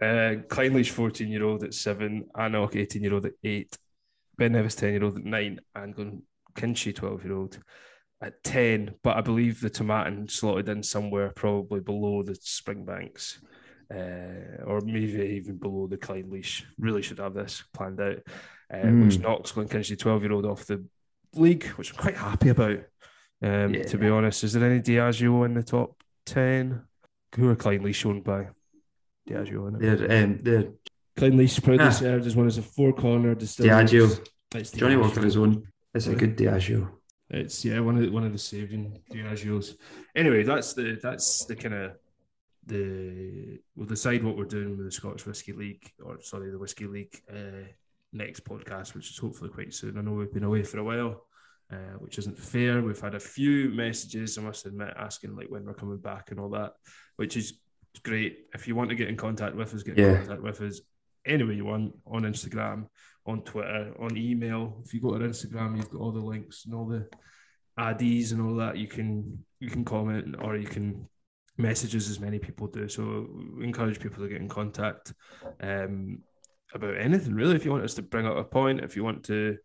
Uh, 0.00 0.46
Clynelish, 0.46 0.90
14 0.90 1.28
year 1.28 1.44
old 1.44 1.64
at 1.64 1.74
seven, 1.74 2.26
anCnoc, 2.36 2.76
18 2.76 3.02
year 3.02 3.14
old 3.14 3.26
at 3.26 3.32
eight, 3.42 3.76
Ben 4.36 4.52
Nevis, 4.52 4.76
10 4.76 4.92
year 4.92 5.04
old 5.04 5.18
at 5.18 5.24
nine, 5.24 5.60
and 5.74 6.22
Kinchie, 6.56 6.94
12 6.94 7.24
year 7.24 7.34
old 7.34 7.58
at 8.22 8.42
10. 8.44 8.94
But 9.02 9.16
I 9.16 9.20
believe 9.20 9.60
the 9.60 9.70
Tomatin 9.70 10.30
slotted 10.30 10.68
in 10.68 10.82
somewhere 10.82 11.30
probably 11.34 11.80
below 11.80 12.22
the 12.22 12.32
Springbanks. 12.34 13.38
Uh, 13.92 14.62
or 14.66 14.82
maybe 14.82 15.36
even 15.36 15.56
below 15.56 15.86
the 15.86 15.96
Clynelish. 15.96 16.64
Really 16.78 17.00
should 17.00 17.20
have 17.20 17.32
this 17.32 17.64
planned 17.72 18.00
out, 18.00 18.18
uh, 18.70 18.76
mm. 18.76 19.06
which 19.06 19.18
knocks 19.18 19.52
Glenkinchie, 19.52 19.98
12 19.98 20.22
year 20.22 20.32
old, 20.32 20.44
off 20.44 20.66
the 20.66 20.84
league, 21.34 21.64
which 21.68 21.92
I'm 21.92 21.96
quite 21.98 22.16
happy 22.16 22.50
about. 22.50 22.80
Um, 23.42 23.74
yeah. 23.74 23.84
To 23.84 23.96
be 23.96 24.08
honest, 24.08 24.44
is 24.44 24.52
there 24.52 24.68
any 24.68 24.80
Diageo 24.80 25.46
in 25.46 25.54
the 25.54 25.62
top 25.62 26.02
10? 26.26 26.82
Who 27.36 27.48
are 27.48 27.56
Clynelish 27.56 27.94
shown 27.94 28.20
by? 28.20 28.48
Diageo 29.28 29.68
in 29.68 29.74
it. 29.76 29.98
They're, 29.98 30.24
um, 30.24 30.40
they're 30.42 30.68
Clynelish 31.16 31.62
proudly 31.62 31.86
ah. 31.86 31.90
served 31.90 32.26
as 32.26 32.36
one 32.36 32.46
as 32.46 32.58
a 32.58 32.62
four 32.62 32.92
corner 32.92 33.34
distillery. 33.34 33.84
Diageo. 33.84 34.28
It's 34.54 34.70
Johnnie 34.70 34.96
Walker 34.96 35.26
is 35.26 35.36
one. 35.36 35.64
It's 35.94 36.06
a 36.06 36.14
good 36.14 36.36
Diageo. 36.36 36.88
It's 37.30 37.64
yeah, 37.64 37.80
one 37.80 37.96
of 37.96 38.02
the, 38.02 38.10
one 38.10 38.24
of 38.24 38.32
the 38.32 38.38
saving 38.38 38.98
Diageos. 39.12 39.74
Anyway, 40.16 40.44
that's 40.44 40.72
the 40.72 40.98
that's 41.02 41.44
the 41.44 41.56
kind 41.56 41.74
of 41.74 41.92
the 42.64 43.58
we'll 43.76 43.86
decide 43.86 44.24
what 44.24 44.36
we're 44.36 44.44
doing 44.44 44.76
with 44.76 44.86
the 44.86 44.92
Scottish 44.92 45.26
Whisky 45.26 45.52
League 45.52 45.90
or 46.02 46.20
sorry 46.22 46.50
the 46.50 46.58
Whisky 46.58 46.86
League 46.86 47.20
uh, 47.30 47.66
next 48.12 48.44
podcast, 48.44 48.94
which 48.94 49.10
is 49.10 49.18
hopefully 49.18 49.50
quite 49.50 49.74
soon. 49.74 49.98
I 49.98 50.00
know 50.00 50.12
we've 50.12 50.32
been 50.32 50.44
away 50.44 50.62
for 50.62 50.78
a 50.78 50.84
while, 50.84 51.26
uh, 51.70 51.96
which 51.98 52.18
isn't 52.18 52.38
fair. 52.38 52.80
We've 52.80 53.00
had 53.00 53.14
a 53.14 53.20
few 53.20 53.70
messages, 53.70 54.38
I 54.38 54.42
must 54.42 54.64
admit, 54.64 54.94
asking 54.96 55.36
like 55.36 55.50
when 55.50 55.66
we're 55.66 55.74
coming 55.74 55.98
back 55.98 56.30
and 56.30 56.40
all 56.40 56.50
that, 56.50 56.72
which 57.16 57.36
is 57.36 57.60
great. 57.98 58.46
If 58.54 58.68
you 58.68 58.74
want 58.74 58.90
to 58.90 58.96
get 58.96 59.08
in 59.08 59.16
contact 59.16 59.54
with 59.54 59.74
us, 59.74 59.82
get 59.82 59.98
in 59.98 60.04
yeah. 60.04 60.16
contact 60.18 60.42
with 60.42 60.60
us 60.60 60.80
any 61.26 61.44
way 61.44 61.54
you 61.54 61.64
want 61.64 61.94
on 62.06 62.22
Instagram, 62.22 62.86
on 63.26 63.42
Twitter, 63.42 63.92
on 63.98 64.16
email. 64.16 64.82
If 64.84 64.94
you 64.94 65.00
go 65.00 65.16
to 65.16 65.24
Instagram, 65.24 65.76
you've 65.76 65.90
got 65.90 66.00
all 66.00 66.12
the 66.12 66.20
links 66.20 66.64
and 66.64 66.74
all 66.74 66.86
the 66.86 67.08
IDs 67.78 68.32
and 68.32 68.42
all 68.42 68.56
that. 68.56 68.76
You 68.76 68.88
can 68.88 69.44
you 69.60 69.70
can 69.70 69.84
comment 69.84 70.36
or 70.40 70.56
you 70.56 70.66
can 70.66 71.08
message 71.56 71.94
us 71.94 72.08
as 72.08 72.20
many 72.20 72.38
people 72.38 72.66
do. 72.66 72.88
So 72.88 73.26
we 73.56 73.64
encourage 73.64 74.00
people 74.00 74.22
to 74.22 74.28
get 74.28 74.40
in 74.40 74.48
contact 74.48 75.12
um, 75.60 76.22
about 76.72 76.96
anything 76.96 77.34
really. 77.34 77.56
If 77.56 77.64
you 77.64 77.70
want 77.70 77.84
us 77.84 77.94
to 77.94 78.02
bring 78.02 78.26
up 78.26 78.36
a 78.36 78.44
point, 78.44 78.80
if 78.80 78.96
you 78.96 79.04
want 79.04 79.24
to 79.24 79.58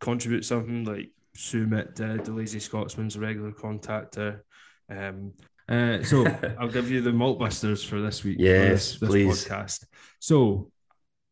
contribute 0.00 0.44
something 0.44 0.84
like 0.84 1.10
Sumit 1.36 1.94
did, 1.94 2.24
the 2.24 2.32
Lazy 2.32 2.60
Scotsman's 2.60 3.16
a 3.16 3.20
regular 3.20 3.52
contactor. 3.52 4.40
Um, 4.88 5.32
uh, 5.68 6.02
so 6.02 6.26
I'll 6.58 6.68
give 6.68 6.90
you 6.90 7.00
the 7.00 7.12
malt 7.12 7.38
busters 7.38 7.82
for 7.84 8.00
this 8.00 8.24
week. 8.24 8.36
Yes, 8.38 8.92
this, 8.92 9.00
this 9.00 9.08
please. 9.08 9.44
podcast. 9.44 9.86
So 10.20 10.70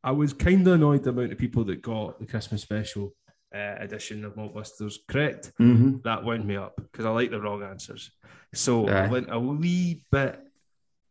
I 0.02 0.12
was 0.12 0.32
kind 0.32 0.66
of 0.66 0.74
annoyed 0.74 1.04
the 1.04 1.10
amount 1.10 1.32
of 1.32 1.38
people 1.38 1.64
that 1.64 1.82
got 1.82 2.18
the 2.18 2.26
Christmas 2.26 2.62
special 2.62 3.14
uh, 3.54 3.76
edition 3.78 4.24
of 4.24 4.34
Maltbusters 4.34 4.96
correct. 5.06 5.52
Mm-hmm. 5.60 5.98
That 6.04 6.24
wound 6.24 6.46
me 6.46 6.56
up 6.56 6.76
because 6.76 7.04
I 7.04 7.10
like 7.10 7.30
the 7.30 7.40
wrong 7.40 7.62
answers. 7.62 8.10
So 8.54 8.88
I 8.88 9.08
went 9.08 9.28
a 9.30 9.38
wee 9.38 10.04
bit 10.10 10.40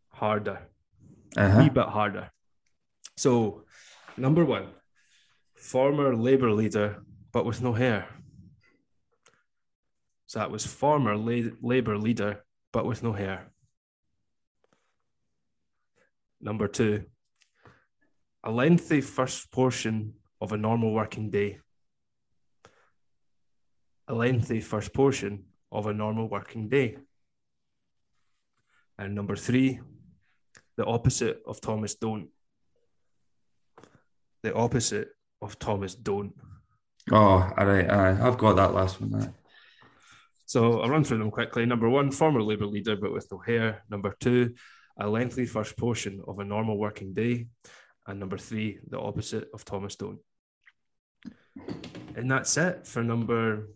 harder, 0.10 0.60
uh-huh. 1.38 1.60
a 1.60 1.64
wee 1.64 1.70
bit 1.70 1.86
harder. 1.86 2.30
So, 3.18 3.66
number 4.18 4.46
one, 4.46 4.68
former 5.56 6.16
Labour 6.16 6.52
leader 6.52 7.04
but 7.32 7.46
with 7.46 7.62
no 7.62 7.74
hair. 7.74 8.08
So 10.28 10.40
that 10.40 10.52
was 10.52 10.66
former 10.66 11.16
La- 11.16 11.52
Labour 11.62 11.98
leader 11.98 12.44
but 12.72 12.86
with 12.86 13.04
no 13.04 13.14
hair. 13.14 13.52
Number 16.40 16.68
two, 16.68 17.06
a 18.44 18.52
lengthy 18.52 19.02
first 19.02 19.52
portion 19.52 20.14
of 20.40 20.52
a 20.52 20.58
normal 20.58 20.92
working 20.94 21.30
day. 21.30 21.60
A 24.08 24.14
lengthy 24.14 24.60
first 24.62 24.94
portion 24.94 25.46
of 25.72 25.86
a 25.86 25.94
normal 25.94 26.28
working 26.28 26.68
day. 26.68 26.98
And 28.98 29.16
number 29.16 29.36
three, 29.36 29.80
the 30.78 30.86
opposite 30.86 31.42
of 31.46 31.62
Thomas 31.62 31.96
Don't. 31.96 32.30
The 34.44 34.54
opposite 34.54 35.10
of 35.42 35.60
Thomas 35.60 35.96
Don't. 35.96 36.34
Oh, 37.12 37.16
all 37.58 37.66
right, 37.66 37.90
I've 37.90 38.38
got 38.38 38.56
that 38.56 38.74
last 38.74 39.00
one. 39.00 39.34
So 40.52 40.82
I'll 40.82 40.90
run 40.90 41.06
through 41.06 41.20
them 41.20 41.32
quickly. 41.32 41.66
Number 41.66 41.90
one, 41.90 42.12
former 42.12 42.44
Labour 42.44 42.66
leader 42.66 42.98
but 42.98 43.14
with 43.14 43.26
no 43.32 43.38
hair. 43.38 43.86
Number 43.90 44.14
two, 44.20 44.54
a 45.00 45.08
lengthy 45.08 45.46
first 45.46 45.78
portion 45.78 46.22
of 46.28 46.40
a 46.40 46.44
normal 46.44 46.78
working 46.78 47.14
day. 47.14 47.48
And 48.06 48.20
number 48.20 48.38
three, 48.38 48.80
the 48.90 49.00
opposite 49.00 49.48
of 49.54 49.64
Thomas 49.64 49.96
Don't. 49.96 50.20
And 52.18 52.30
that's 52.30 52.58
it 52.58 52.86
for 52.86 53.02
number 53.02 53.70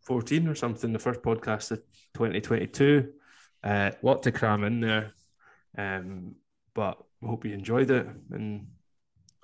14 0.00 0.48
or 0.48 0.56
something, 0.56 0.92
the 0.92 0.98
first 0.98 1.22
podcast 1.22 1.70
of 1.70 1.78
2022. 2.14 3.12
Uh, 3.62 3.92
lot 4.02 4.24
to 4.24 4.32
cram 4.32 4.64
in 4.64 4.80
there. 4.80 5.12
Um, 5.78 6.34
but 6.74 6.98
hope 7.24 7.44
you 7.44 7.52
enjoyed 7.52 7.92
it. 7.92 8.08
And 8.32 8.66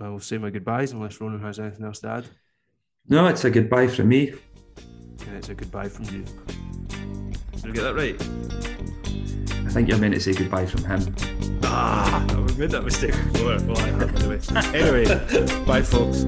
I 0.00 0.08
will 0.08 0.18
say 0.18 0.38
my 0.38 0.50
goodbyes 0.50 0.90
unless 0.90 1.20
Ronan 1.20 1.40
has 1.40 1.60
anything 1.60 1.86
else 1.86 2.00
to 2.00 2.08
add. 2.08 2.26
No, 3.08 3.28
it's 3.28 3.44
a 3.44 3.50
goodbye 3.52 3.86
from 3.86 4.08
me. 4.08 4.34
And 5.26 5.36
it's 5.36 5.48
a 5.48 5.54
goodbye 5.54 5.88
from 5.88 6.04
you. 6.06 6.24
Did 7.56 7.64
I 7.64 7.70
get 7.70 7.82
that 7.82 7.94
right? 7.94 8.20
I 9.66 9.70
think 9.70 9.88
you're 9.88 9.98
meant 9.98 10.14
to 10.14 10.20
say 10.20 10.32
goodbye 10.32 10.66
from 10.66 10.84
him. 10.84 11.14
Ah, 11.64 12.24
I've 12.30 12.58
made 12.58 12.70
that 12.70 12.84
mistake 12.84 13.12
before. 13.32 13.58
Well, 13.66 13.78
I 13.78 13.88
have 13.88 14.16
anyway. 14.16 14.40
anyway, 14.74 15.64
bye, 15.66 15.82
folks. 15.82 16.24